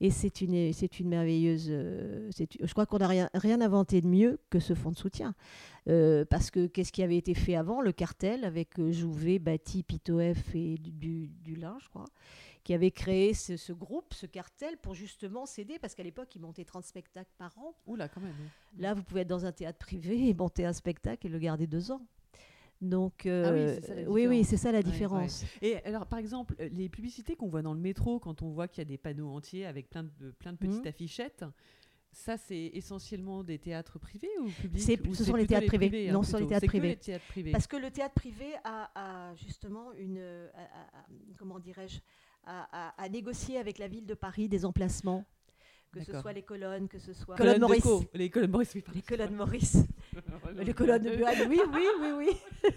Et 0.00 0.10
c'est 0.10 0.42
une, 0.42 0.72
c'est 0.74 1.00
une 1.00 1.08
merveilleuse. 1.08 1.68
euh, 1.70 2.30
je 2.60 2.72
crois 2.72 2.84
qu'on 2.84 2.98
n'a 2.98 3.08
rien, 3.08 3.30
rien 3.32 3.60
inventé 3.62 4.00
de 4.02 4.06
mieux 4.06 4.38
que 4.50 4.58
ce 4.60 4.74
fonds 4.74 4.90
de 4.90 4.96
soutien. 4.96 5.34
Euh, 5.88 6.24
parce 6.24 6.50
que 6.50 6.66
qu'est-ce 6.66 6.92
qui 6.92 7.02
avait 7.02 7.16
été 7.16 7.32
fait 7.34 7.54
avant? 7.54 7.80
Le 7.80 7.92
cartel, 7.92 8.44
avec 8.44 8.78
euh, 8.78 8.92
Jouvet, 8.92 9.38
Bati, 9.38 9.82
Pitoef 9.82 10.54
et 10.54 10.76
du, 10.78 10.92
du, 10.92 11.28
Dulin, 11.28 11.78
je 11.80 11.88
crois, 11.88 12.04
qui 12.62 12.74
avait 12.74 12.90
créé 12.90 13.32
ce, 13.32 13.56
ce 13.56 13.72
groupe, 13.72 14.12
ce 14.12 14.26
cartel, 14.26 14.76
pour 14.76 14.94
justement 14.94 15.46
s'aider. 15.46 15.78
Parce 15.78 15.94
qu'à 15.94 16.02
l'époque, 16.02 16.34
ils 16.34 16.40
montaient 16.42 16.64
30 16.64 16.84
spectacles 16.84 17.32
par 17.38 17.56
an. 17.58 17.74
Oula, 17.86 18.08
quand 18.08 18.20
même. 18.20 18.34
oui. 18.38 18.82
Là, 18.82 18.92
vous 18.92 19.02
pouvez 19.02 19.22
être 19.22 19.28
dans 19.28 19.46
un 19.46 19.52
théâtre 19.52 19.78
privé 19.78 20.28
et 20.28 20.34
monter 20.34 20.66
un 20.66 20.72
spectacle 20.74 21.26
et 21.26 21.30
le 21.30 21.38
garder 21.38 21.66
deux 21.66 21.90
ans. 21.90 22.02
Donc, 22.82 23.22
Ah 23.24 23.28
oui, 23.28 23.30
euh, 23.30 23.74
c'est 23.80 23.86
ça 23.86 23.94
la 23.94 24.02
oui, 24.02 24.26
oui, 24.26 24.40
différence. 24.40 24.46
c'est 24.48 24.56
ça 24.58 24.72
la 24.72 24.78
Ouais, 24.78 24.84
différence. 24.84 25.44
Et 25.62 25.76
alors, 25.84 26.06
par 26.06 26.18
exemple, 26.18 26.54
les 26.58 26.88
publicités 26.88 27.34
qu'on 27.34 27.48
voit 27.48 27.62
dans 27.62 27.72
le 27.74 27.80
métro, 27.80 28.18
quand 28.18 28.42
on 28.42 28.50
voit 28.50 28.68
qu'il 28.68 28.78
y 28.82 28.86
a 28.86 28.88
des 28.88 28.98
panneaux 28.98 29.30
entiers 29.30 29.64
avec 29.66 29.88
plein 29.88 30.02
de, 30.02 30.30
plein 30.38 30.52
de 30.52 30.58
petites 30.58 30.82
Mhm. 30.82 30.86
affichettes, 30.88 31.44
ça, 32.12 32.36
c'est 32.36 32.70
essentiellement 32.74 33.42
des 33.44 33.58
théâtres 33.58 33.98
privés 33.98 34.28
ou 34.40 34.48
publics 34.50 35.00
ou 35.08 35.14
ce 35.14 35.24
sont 35.24 35.36
les 35.36 35.46
théâtres 35.46 35.66
privés. 35.66 36.08
hein, 36.08 36.12
Non, 36.12 36.22
ce 36.22 36.32
sont 36.32 36.38
les 36.38 36.46
théâtres 36.46 36.66
privés. 36.66 36.88
les 36.90 36.96
théâtres 36.96 37.26
privés. 37.28 37.52
Parce 37.52 37.66
que 37.66 37.76
le 37.76 37.90
théâtre 37.90 38.14
privé 38.14 38.54
a, 38.64 38.90
a 38.94 39.34
justement 39.36 39.92
une, 39.94 40.18
a- 40.18 40.58
a- 40.60 40.98
a- 41.00 41.06
comment 41.38 41.58
dirais-je, 41.58 41.98
a, 42.44 43.08
négocié 43.10 43.58
avec 43.58 43.78
la 43.78 43.88
ville 43.88 44.06
de 44.06 44.14
Paris 44.14 44.48
des 44.48 44.64
emplacements, 44.64 45.24
que 45.92 46.00
ce 46.04 46.12
soit 46.20 46.32
les 46.32 46.42
colonnes, 46.42 46.88
que 46.88 46.98
ce 46.98 47.12
soit 47.12 47.36
Colonnes 47.36 47.54
Colonne 47.54 47.60
de 47.60 47.66
Maurice, 47.66 47.82
Co, 47.82 48.04
les 48.14 48.30
colonnes 48.30 48.50
Maurice, 48.50 48.74
oui, 48.74 48.84
les 48.94 49.02
colonnes 49.02 49.34
Maurice, 49.34 49.76
les 50.64 50.72
colonnes 50.74 51.02
de 51.02 51.16
Buan. 51.16 51.34
Oui, 51.48 51.60
oui, 51.72 51.86
oui, 52.00 52.10
oui, 52.16 52.30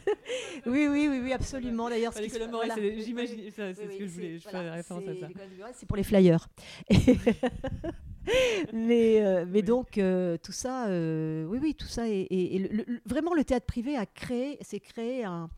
oui, 0.66 0.88
oui, 0.88 1.08
oui, 1.10 1.20
oui, 1.24 1.34
absolument. 1.34 1.90
D'ailleurs, 1.90 2.14
ce 2.14 2.22
les 2.22 2.30
colonnes 2.30 2.52
Maurice, 2.52 2.74
j'imagine, 3.06 3.40
c'est 3.56 3.74
ce 3.74 3.82
que 3.98 4.06
je 4.06 4.12
voulais, 4.12 4.38
je 4.40 4.48
fais 4.48 4.70
référence 4.70 5.04
à 5.08 5.16
ça. 5.16 5.28
les 5.28 5.34
colonnes 5.34 5.50
de 5.50 5.56
Buan, 5.56 5.72
C'est 5.74 5.86
pour 5.88 5.98
les 5.98 6.04
flyers. 6.04 6.48
mais 8.74 9.22
euh, 9.26 9.46
mais 9.48 9.62
donc 9.62 9.98
euh, 9.98 10.38
tout 10.38 10.52
ça, 10.52 10.88
euh, 10.88 11.46
oui, 11.46 11.58
oui, 11.62 11.74
tout 11.76 11.88
ça 11.88 12.08
le- 12.08 13.02
vraiment 13.06 13.34
le 13.34 13.44
théâtre 13.44 13.66
privé 13.66 13.96
a 13.96 14.06
créé, 14.06 14.58
s'est 14.62 14.80
créé 14.80 15.24
un, 15.24 15.50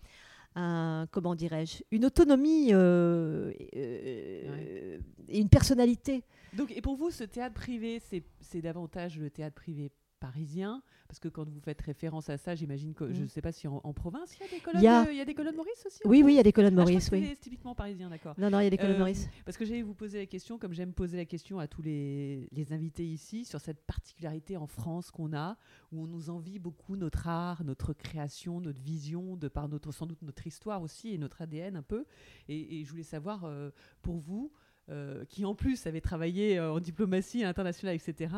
un- 0.56 1.06
comment 1.12 1.36
dirais-je, 1.36 1.84
une 1.92 2.06
autonomie 2.06 2.70
euh, 2.74 3.52
euh, 3.76 4.98
et 5.28 5.40
une 5.40 5.50
personnalité. 5.50 6.24
Donc, 6.54 6.72
et 6.76 6.82
pour 6.82 6.96
vous, 6.96 7.12
ce 7.12 7.24
théâtre 7.24 7.56
privé, 7.56 8.02
c'est 8.42 8.62
davantage 8.62 9.18
le 9.18 9.30
théâtre 9.30 9.56
privé 9.56 9.92
parisien 10.22 10.82
Parce 11.10 11.20
que 11.20 11.28
quand 11.28 11.50
vous 11.50 11.60
faites 11.60 11.82
référence 11.82 12.30
à 12.30 12.38
ça, 12.38 12.56
j'imagine 12.56 12.94
que 12.94 13.12
je 13.12 13.20
ne 13.20 13.26
Mm. 13.26 13.28
sais 13.28 13.42
pas 13.42 13.52
si 13.52 13.68
en, 13.68 13.82
en 13.84 13.92
province 13.92 14.38
il 14.38 14.44
y 14.44 14.46
a 14.46 14.50
des 14.50 14.60
colonnes, 14.62 14.82
y 14.84 14.88
a- 14.88 15.04
de- 15.06 15.12
il 15.12 15.18
y 15.18 15.20
a 15.20 15.26
des 15.26 15.34
colonnes 15.34 15.56
Maurice 15.58 15.86
aussi 15.86 16.00
Oui, 16.06 16.24
oui, 16.24 16.34
il 16.34 16.36
y 16.38 16.40
a 16.40 16.44
des 16.44 16.54
colonnes 16.54 16.74
Ah, 16.80 16.82
Maurice, 16.84 17.10
oui. 17.12 17.26
c'est 17.28 17.36
typiquement 17.36 17.76
parisien, 17.76 18.10
d'accord. 18.10 18.34
Non, 18.38 18.50
non, 18.50 18.62
il 18.62 18.64
y 18.64 18.68
a 18.68 18.70
des 18.70 18.78
colonnes 18.78 18.96
Euh, 18.96 19.00
Maurice. 19.00 19.28
Parce 19.44 19.58
que 19.58 19.66
j'allais 19.66 19.82
vous 19.82 19.94
poser 19.94 20.20
la 20.20 20.26
question, 20.26 20.58
comme 20.58 20.72
j'aime 20.72 20.94
poser 20.94 21.18
la 21.18 21.26
question 21.26 21.60
à 21.60 21.68
tous 21.68 21.82
les, 21.82 22.48
les 22.54 22.72
invités 22.72 23.06
ici, 23.06 23.44
sur 23.44 23.60
cette 23.60 23.82
particularité 23.82 24.56
en 24.56 24.68
France 24.68 25.12
qu'on 25.12 25.34
a, 25.34 25.58
où 25.92 26.02
on 26.04 26.08
nous 26.08 26.30
envie 26.30 26.60
beaucoup 26.60 26.96
notre 26.96 27.28
art, 27.28 27.66
notre 27.66 27.92
création, 27.92 28.62
notre 28.62 28.80
vision, 28.82 29.36
de 29.36 29.50
par 29.50 29.68
notre, 29.68 29.92
sans 29.92 30.06
doute 30.06 30.22
notre 30.22 30.48
histoire 30.48 30.82
aussi 30.82 31.14
et 31.14 31.18
notre 31.18 31.42
ADN 31.42 31.76
un 31.76 31.82
peu. 31.84 32.06
Et, 32.48 32.80
et 32.80 32.86
je 32.86 32.90
voulais 32.90 33.04
savoir, 33.04 33.44
euh, 33.44 33.72
pour 34.02 34.16
vous, 34.16 34.52
euh, 34.92 35.26
qui 35.30 35.46
en 35.46 35.56
plus 35.56 35.88
avez 35.88 36.02
travaillé 36.02 36.60
euh, 36.60 36.74
en 36.74 36.80
diplomatie 36.80 37.44
internationale, 37.44 37.96
etc. 37.96 38.36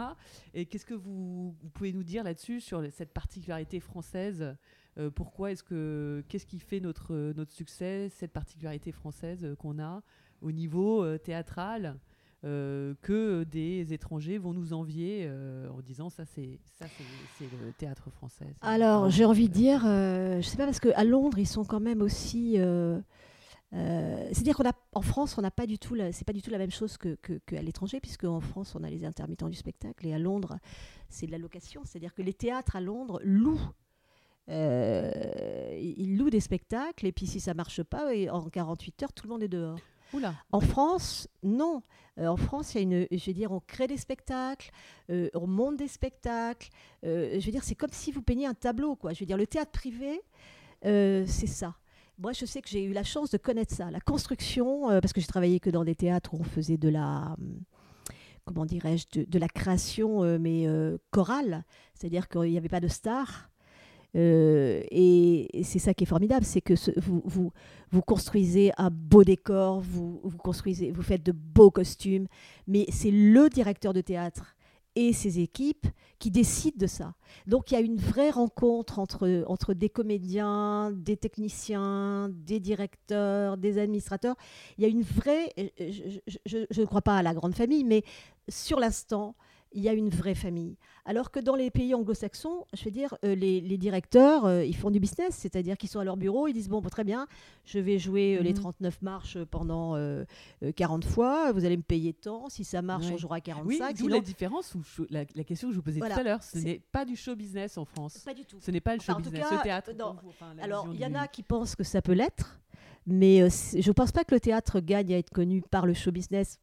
Et 0.53 0.65
qu'est-ce 0.65 0.85
que 0.85 0.93
vous, 0.93 1.55
vous 1.61 1.69
pouvez 1.73 1.91
nous 1.91 2.03
dire 2.03 2.23
là-dessus, 2.23 2.61
sur 2.61 2.83
cette 2.91 3.13
particularité 3.13 3.79
française 3.79 4.55
Euh, 4.99 5.09
pourquoi 5.09 5.51
est-ce 5.51 5.63
que 5.63 6.23
qu'est-ce 6.29 6.45
qui 6.45 6.59
fait 6.59 6.79
notre 6.79 7.33
notre 7.33 7.51
succès, 7.51 8.09
cette 8.09 8.31
particularité 8.31 8.91
française 8.91 9.55
qu'on 9.57 9.79
a 9.79 10.03
au 10.41 10.51
niveau 10.51 11.17
théâtral 11.17 11.97
euh, 12.45 12.93
que 13.01 13.45
des 13.45 13.93
étrangers 13.93 14.37
vont 14.37 14.51
nous 14.51 14.73
envier 14.73 15.25
euh, 15.29 15.69
en 15.69 15.79
disant 15.79 16.09
ça 16.09 16.25
c'est 16.25 16.59
ça 16.77 16.85
c'est 17.37 17.45
le 17.45 17.71
théâtre 17.71 18.09
français. 18.09 18.53
Alors, 18.61 19.09
j'ai 19.09 19.23
envie 19.23 19.47
de 19.47 19.53
dire, 19.53 19.83
euh, 19.85 20.41
je 20.41 20.47
sais 20.47 20.57
pas, 20.57 20.65
parce 20.65 20.81
qu'à 20.81 21.05
Londres, 21.05 21.39
ils 21.39 21.47
sont 21.47 21.63
quand 21.63 21.79
même 21.79 22.01
aussi. 22.01 22.57
Euh, 23.73 24.27
C'est-à-dire 24.31 24.55
qu'en 24.55 24.63
en 24.93 25.01
France, 25.01 25.37
on 25.37 25.41
n'a 25.41 25.51
pas 25.51 25.65
du 25.65 25.79
tout, 25.79 25.95
la- 25.95 26.11
c'est 26.11 26.25
pas 26.25 26.33
du 26.33 26.41
tout 26.41 26.51
la 26.51 26.57
même 26.59 26.71
chose 26.71 26.97
que, 26.97 27.15
que- 27.21 27.39
qu'à 27.45 27.61
l'étranger, 27.61 27.99
puisque 27.99 28.23
en 28.25 28.39
France, 28.39 28.75
on 28.75 28.83
a 28.83 28.89
les 28.89 29.03
intermittents 29.05 29.49
du 29.49 29.55
spectacle, 29.55 30.05
et 30.07 30.13
à 30.13 30.19
Londres, 30.19 30.57
c'est 31.09 31.25
de 31.25 31.31
la 31.31 31.37
location. 31.39 31.81
C'est-à-dire 31.85 32.13
que 32.13 32.21
les 32.21 32.33
théâtres 32.33 32.75
à 32.75 32.81
Londres 32.81 33.19
louent. 33.23 33.69
euh, 34.49 35.11
ils 35.79 36.17
louent 36.17 36.29
des 36.29 36.39
spectacles, 36.41 37.05
et 37.07 37.11
puis 37.11 37.25
si 37.27 37.39
ça 37.39 37.53
marche 37.53 37.81
pas, 37.83 38.13
et 38.13 38.29
en 38.29 38.49
48 38.49 39.03
heures, 39.03 39.13
tout 39.13 39.25
le 39.27 39.33
monde 39.33 39.43
est 39.43 39.47
dehors. 39.47 39.79
Oula. 40.13 40.35
En 40.51 40.59
France, 40.59 41.27
non. 41.41 41.81
Euh, 42.19 42.27
en 42.27 42.37
France, 42.37 42.75
il 42.75 42.77
y 42.77 42.79
a 42.79 42.83
une, 42.83 43.07
je 43.17 43.25
veux 43.25 43.33
dire, 43.33 43.51
on 43.51 43.59
crée 43.61 43.87
des 43.87 43.97
spectacles, 43.97 44.69
euh, 45.09 45.29
on 45.33 45.47
monte 45.47 45.77
des 45.77 45.87
spectacles. 45.87 46.69
Je 47.01 47.43
veux 47.43 47.51
dire, 47.51 47.63
c'est 47.63 47.73
comme 47.75 47.89
si 47.91 48.11
vous 48.11 48.21
peigniez 48.21 48.45
un 48.45 48.53
tableau, 48.53 48.95
quoi. 48.95 49.13
Je 49.13 49.19
veux 49.21 49.25
dire, 49.25 49.37
le 49.37 49.47
théâtre 49.47 49.71
privé, 49.71 50.21
c'est 50.83 51.47
ça. 51.47 51.75
Moi, 52.19 52.31
je 52.33 52.45
sais 52.45 52.61
que 52.61 52.69
j'ai 52.69 52.83
eu 52.83 52.93
la 52.93 53.03
chance 53.03 53.31
de 53.31 53.37
connaître 53.37 53.73
ça, 53.73 53.89
la 53.89 53.99
construction, 53.99 54.89
euh, 54.89 54.99
parce 55.01 55.13
que 55.13 55.21
j'ai 55.21 55.27
travaillé 55.27 55.59
que 55.59 55.69
dans 55.69 55.83
des 55.83 55.95
théâtres 55.95 56.33
où 56.33 56.37
on 56.39 56.43
faisait 56.43 56.77
de 56.77 56.89
la, 56.89 57.35
hum, 57.39 57.59
comment 58.45 58.65
dirais-je, 58.65 59.23
de, 59.25 59.39
la 59.39 59.47
création, 59.47 60.23
euh, 60.23 60.37
mais 60.39 60.67
euh, 60.67 60.97
chorale, 61.11 61.63
c'est-à-dire 61.93 62.27
qu'il 62.27 62.51
n'y 62.51 62.57
avait 62.57 62.69
pas 62.69 62.79
de 62.79 62.87
stars. 62.87 63.49
Euh, 64.15 64.83
et, 64.91 65.63
c'est 65.63 65.79
ça 65.79 65.93
qui 65.93 66.03
est 66.03 66.07
formidable, 66.07 66.45
c'est 66.45 66.61
que 66.61 66.75
vous, 66.99 67.51
vous 67.89 68.01
construisez 68.01 68.71
un 68.77 68.89
beau 68.91 69.23
décor, 69.23 69.81
vous, 69.81 70.19
vous 70.23 70.37
construisez, 70.37 70.91
vous 70.91 71.01
faites 71.01 71.23
de 71.23 71.31
beaux 71.31 71.71
costumes, 71.71 72.27
mais 72.67 72.85
c'est 72.89 73.11
le 73.11 73.49
directeur 73.49 73.93
de 73.93 74.01
théâtre 74.01 74.52
et 74.95 75.13
ses 75.13 75.39
équipes 75.39 75.87
qui 76.19 76.31
décident 76.31 76.77
de 76.77 76.87
ça. 76.87 77.15
Donc 77.47 77.71
il 77.71 77.73
y 77.73 77.77
a 77.77 77.81
une 77.81 77.97
vraie 77.97 78.29
rencontre 78.29 78.99
entre, 78.99 79.43
entre 79.47 79.73
des 79.73 79.89
comédiens, 79.89 80.91
des 80.91 81.17
techniciens, 81.17 82.29
des 82.31 82.59
directeurs, 82.59 83.57
des 83.57 83.77
administrateurs. 83.77 84.35
Il 84.77 84.83
y 84.83 84.85
a 84.85 84.89
une 84.89 85.01
vraie, 85.01 85.51
je 86.45 86.79
ne 86.79 86.85
crois 86.85 87.01
pas 87.01 87.17
à 87.17 87.23
la 87.23 87.33
grande 87.33 87.55
famille, 87.55 87.83
mais 87.83 88.03
sur 88.47 88.79
l'instant, 88.79 89.35
il 89.73 89.81
y 89.81 89.89
a 89.89 89.93
une 89.93 90.09
vraie 90.09 90.35
famille. 90.35 90.77
Alors 91.05 91.31
que 91.31 91.39
dans 91.39 91.55
les 91.55 91.69
pays 91.71 91.93
anglo-saxons, 91.95 92.65
je 92.73 92.85
veux 92.85 92.91
dire, 92.91 93.15
euh, 93.25 93.35
les, 93.35 93.59
les 93.59 93.77
directeurs, 93.77 94.45
euh, 94.45 94.63
ils 94.63 94.75
font 94.75 94.91
du 94.91 94.99
business, 94.99 95.35
c'est-à-dire 95.35 95.77
qu'ils 95.77 95.89
sont 95.89 95.99
à 95.99 96.03
leur 96.03 96.15
bureau, 96.15 96.47
ils 96.47 96.53
disent, 96.53 96.69
bon, 96.69 96.79
très 96.81 97.03
bien, 97.03 97.27
je 97.65 97.79
vais 97.79 97.97
jouer 97.99 98.37
euh, 98.37 98.41
les 98.43 98.51
Mhm. 98.53 98.59
39 98.59 99.01
marches 99.01 99.37
pendant 99.45 99.95
euh, 99.95 100.23
euh, 100.63 100.71
40 100.71 101.03
fois, 101.05 101.51
vous 101.51 101.65
allez 101.65 101.77
me 101.77 101.81
payer 101.83 102.13
tant, 102.13 102.47
si 102.49 102.63
ça 102.63 102.81
marche, 102.81 103.07
Ouais. 103.07 103.13
on 103.13 103.17
jouera 103.17 103.35
à 103.35 103.39
Oui, 103.39 103.41
45. 103.79 103.97
d'où 103.97 104.03
sinon- 104.05 104.15
la 104.15 104.21
différence, 104.21 104.75
ou 104.75 104.81
la, 105.09 105.25
la 105.35 105.43
question 105.43 105.67
que 105.67 105.73
je 105.73 105.77
vous 105.79 105.83
posais 105.83 105.99
Voilà, 105.99 106.15
tout 106.15 106.21
à 106.21 106.23
l'heure, 106.23 106.43
ce 106.43 106.57
n'est 106.59 106.79
pas 106.91 107.03
du 107.05 107.15
show 107.15 107.35
business 107.35 107.77
en 107.77 107.85
France. 107.85 108.19
Pas 108.19 108.33
du 108.33 108.45
tout. 108.45 108.57
Ce 108.61 108.71
n'est 108.71 108.79
pas 108.81 108.95
le 108.95 109.01
show 109.01 109.11
Enfin, 109.13 109.21
business, 109.21 109.49
cas, 109.49 109.55
le 109.57 109.61
théâtre. 109.63 109.91
non. 109.97 110.13
pour 110.13 110.23
vous, 110.23 110.29
enfin, 110.29 110.53
la 110.55 110.63
Alors, 110.63 110.87
il 110.93 110.99
y 110.99 111.05
en 111.05 111.15
a 111.15 111.27
qui 111.27 111.43
pensent 111.43 111.75
que 111.75 111.83
ça 111.83 112.01
peut 112.01 112.13
l'être, 112.13 112.59
mais 113.07 113.49
je 113.49 113.87
ne 113.87 113.93
pense 113.93 114.11
pas 114.11 114.23
que 114.23 114.33
le 114.35 114.39
théâtre 114.39 114.79
gagne 114.79 115.13
à 115.13 115.17
être 115.17 115.31
connu 115.31 115.61
par 115.63 115.85
le 115.85 115.93
show 115.93 116.11
business. 116.11 116.59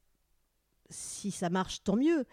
Si 0.89 1.31
ça 1.31 1.51
marche, 1.51 1.83
tant 1.85 1.97
mieux. 1.97 2.25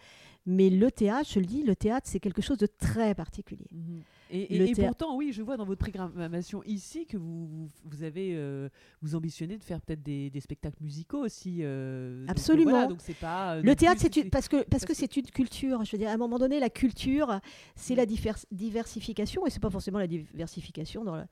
Mais 0.49 0.69
le 0.69 0.89
théâtre, 0.89 1.29
je 1.29 1.39
le 1.41 1.45
dis, 1.45 1.61
le 1.63 1.75
théâtre, 1.75 2.07
c'est 2.09 2.21
quelque 2.21 2.41
chose 2.41 2.57
de 2.57 2.67
très 2.67 3.13
particulier. 3.13 3.67
Mhm. 3.71 4.01
Et, 4.31 4.55
et- 4.55 4.57
Le 4.59 4.65
et 4.69 4.73
théâtre- 4.73 4.95
pourtant, 4.97 5.15
oui, 5.17 5.31
je 5.33 5.41
vois 5.41 5.57
dans 5.57 5.65
votre 5.65 5.79
programmation 5.85 6.63
ici 6.63 7.05
que 7.05 7.17
vous, 7.17 7.69
vous, 7.85 8.03
avez, 8.03 8.31
euh, 8.33 8.69
vous 9.01 9.15
ambitionnez 9.15 9.57
de 9.57 9.63
faire 9.63 9.81
peut-être 9.81 10.01
des, 10.03 10.29
des 10.29 10.39
spectacles 10.39 10.81
musicaux 10.81 11.19
aussi. 11.25 11.57
euh, 11.61 12.21
donc, 12.21 12.29
euh, 12.29 12.31
Absolument. 12.31 12.71
voilà, 12.71 12.87
donc 12.87 12.99
c'est 13.01 13.13
pas. 13.17 13.55
euh, 13.55 13.61
Le 13.61 13.75
théâtre, 13.75 13.99
c'est 14.01 14.15
une, 14.15 14.29
parce 14.29 14.47
que 14.47 14.63
parce 14.63 14.85
que 14.85 14.93
c'est 14.93 15.15
une 15.17 15.25
culture. 15.27 15.83
Je 15.83 15.91
veux 15.91 15.97
dire, 15.97 16.09
à 16.09 16.13
un 16.13 16.17
moment 16.17 16.39
donné, 16.39 16.59
la 16.61 16.69
culture, 16.69 17.39
c'est 17.75 17.93
Mm. 17.93 17.97
la 17.97 18.05
divers- 18.05 18.45
diversification, 18.51 19.45
et 19.45 19.49
c'est 19.49 19.59
pas 19.61 19.69
forcément 19.69 19.99
la 19.99 20.07
diversification 20.07 21.03
dans, 21.03 21.15
la- 21.15 21.27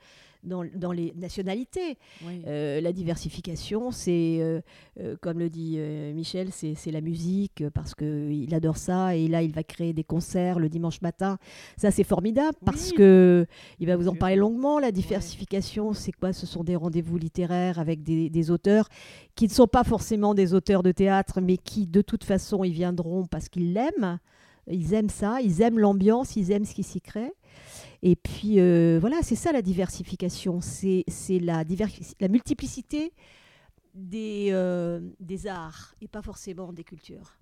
dans, 0.46 0.64
dans 0.76 0.92
les 0.92 1.14
nationalités. 1.16 1.98
Oui. 2.26 2.42
Euh, 2.48 2.82
la 2.82 2.94
diversification, 2.94 3.92
c'est, 3.92 4.38
euh, 4.40 4.62
euh, 5.00 5.16
comme 5.22 5.40
le 5.40 5.50
dit 5.50 5.78
Michel, 6.14 6.50
c'est 6.52 6.92
la 6.92 7.02
musique, 7.02 7.64
parce 7.74 7.94
qu'il 7.96 8.54
adore 8.54 8.78
ça, 8.78 9.16
et 9.16 9.28
là, 9.28 9.42
il 9.42 9.52
va 9.52 9.64
créer 9.64 9.94
des 9.94 10.04
concerts 10.04 10.60
le 10.60 10.70
dimanche 10.70 11.02
matin. 11.02 11.38
Ça, 11.78 11.92
c'est 11.92 12.04
formidable, 12.04 12.58
parce 12.66 12.92
Oui. 12.92 12.98
que 12.98 13.46
il 13.80 13.88
va 13.88 13.96
vous 13.96 14.08
en 14.08 14.16
parler 14.16 14.36
longuement. 14.36 14.80
La 14.80 14.92
diversification, 14.92 15.94
c'est 15.94 16.12
quoi? 16.12 16.34
Ce 16.34 16.46
sont 16.46 16.64
des 16.64 16.76
rendez-vous 16.76 17.18
littéraires 17.18 17.80
avec 17.80 18.04
des, 18.04 18.30
des 18.30 18.52
auteurs 18.52 18.88
qui 19.36 19.46
ne 19.46 19.52
sont 19.52 19.68
pas 19.68 19.84
forcément 19.84 20.34
des 20.34 20.54
auteurs 20.54 20.84
de 20.84 20.92
théâtre, 20.92 21.42
mais 21.42 21.58
qui, 21.58 21.88
de 21.88 22.02
toute 22.02 22.24
façon, 22.24 22.64
ils 22.64 22.74
viendront 22.74 23.26
parce 23.26 23.50
qu'ils 23.50 23.74
l'aiment. 23.74 24.20
Ils 24.68 24.94
aiment 24.96 25.10
ça, 25.10 25.42
ils 25.44 25.62
aiment 25.62 25.78
l'ambiance, 25.78 26.36
ils 26.36 26.52
aiment 26.52 26.66
ce 26.66 26.74
qui 26.74 26.82
s'y 26.82 27.00
crée. 27.00 27.32
Et 28.08 28.16
puis, 28.16 28.60
euh, 28.60 29.00
voilà, 29.02 29.24
c'est 29.24 29.36
ça 29.36 29.52
la 29.52 29.64
diversification. 29.64 30.62
C'est 30.62 31.04
la, 31.40 31.64
la 32.20 32.28
multiplicité 32.28 33.12
des, 33.96 34.50
euh, 34.52 35.00
des 35.20 35.48
arts 35.48 35.96
et 36.02 36.08
pas 36.08 36.22
forcément 36.22 36.72
des 36.72 36.84
cultures. 36.84 37.40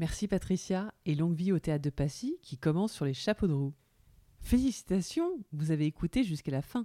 Merci 0.00 0.26
Patricia 0.26 0.92
et 1.04 1.14
longue 1.14 1.36
vie 1.36 1.52
au 1.52 1.60
théâtre 1.60 1.84
de 1.84 1.90
Passy 1.90 2.40
qui 2.42 2.58
commence 2.58 2.92
sur 2.92 3.04
les 3.04 3.14
chapeaux 3.14 3.46
de 3.46 3.52
roue. 3.52 3.72
Félicitations, 4.40 5.38
vous 5.52 5.70
avez 5.70 5.86
écouté 5.86 6.24
jusqu'à 6.24 6.50
la 6.50 6.60
fin. 6.60 6.84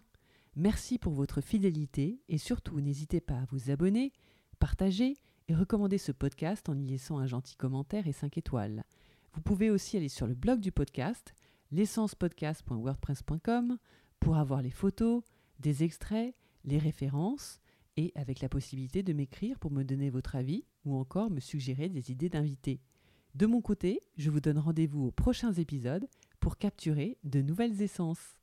Merci 0.56 1.00
pour 1.00 1.14
votre 1.14 1.42
fidélité 1.42 2.22
et 2.30 2.38
surtout 2.38 2.80
n'hésitez 2.80 3.22
pas 3.22 3.40
à 3.40 3.48
vous 3.52 3.72
abonner, 3.72 4.14
partager 4.60 5.18
et 5.48 5.56
recommander 5.56 5.98
ce 5.98 6.12
podcast 6.12 6.70
en 6.70 6.78
y 6.78 6.86
laissant 6.86 7.18
un 7.18 7.26
gentil 7.26 7.56
commentaire 7.56 8.06
et 8.06 8.14
5 8.14 8.38
étoiles. 8.38 8.84
Vous 9.34 9.42
pouvez 9.42 9.72
aussi 9.72 9.98
aller 9.98 10.10
sur 10.10 10.28
le 10.28 10.36
blog 10.36 10.60
du 10.60 10.72
podcast, 10.72 11.34
l'essencepodcast.wordpress.com, 11.72 13.78
pour 14.20 14.38
avoir 14.38 14.62
les 14.62 14.70
photos, 14.70 15.24
des 15.60 15.84
extraits, 15.84 16.36
les 16.64 16.78
références 16.78 17.60
et 17.98 18.12
avec 18.16 18.42
la 18.42 18.50
possibilité 18.50 19.04
de 19.04 19.14
m'écrire 19.14 19.60
pour 19.60 19.72
me 19.72 19.84
donner 19.84 20.10
votre 20.10 20.36
avis 20.36 20.66
ou 20.86 20.96
encore 20.96 21.30
me 21.30 21.40
suggérer 21.40 21.90
des 21.90 22.12
idées 22.12 22.30
d'invités. 22.30 22.82
De 23.36 23.46
mon 23.46 23.62
côté, 23.62 24.00
je 24.18 24.30
vous 24.30 24.42
donne 24.42 24.58
rendez-vous 24.58 25.08
aux 25.08 25.12
prochains 25.12 25.54
épisodes 25.54 26.08
pour 26.40 26.58
capturer 26.58 27.18
de 27.24 27.42
nouvelles 27.42 27.82
essences. 27.82 28.38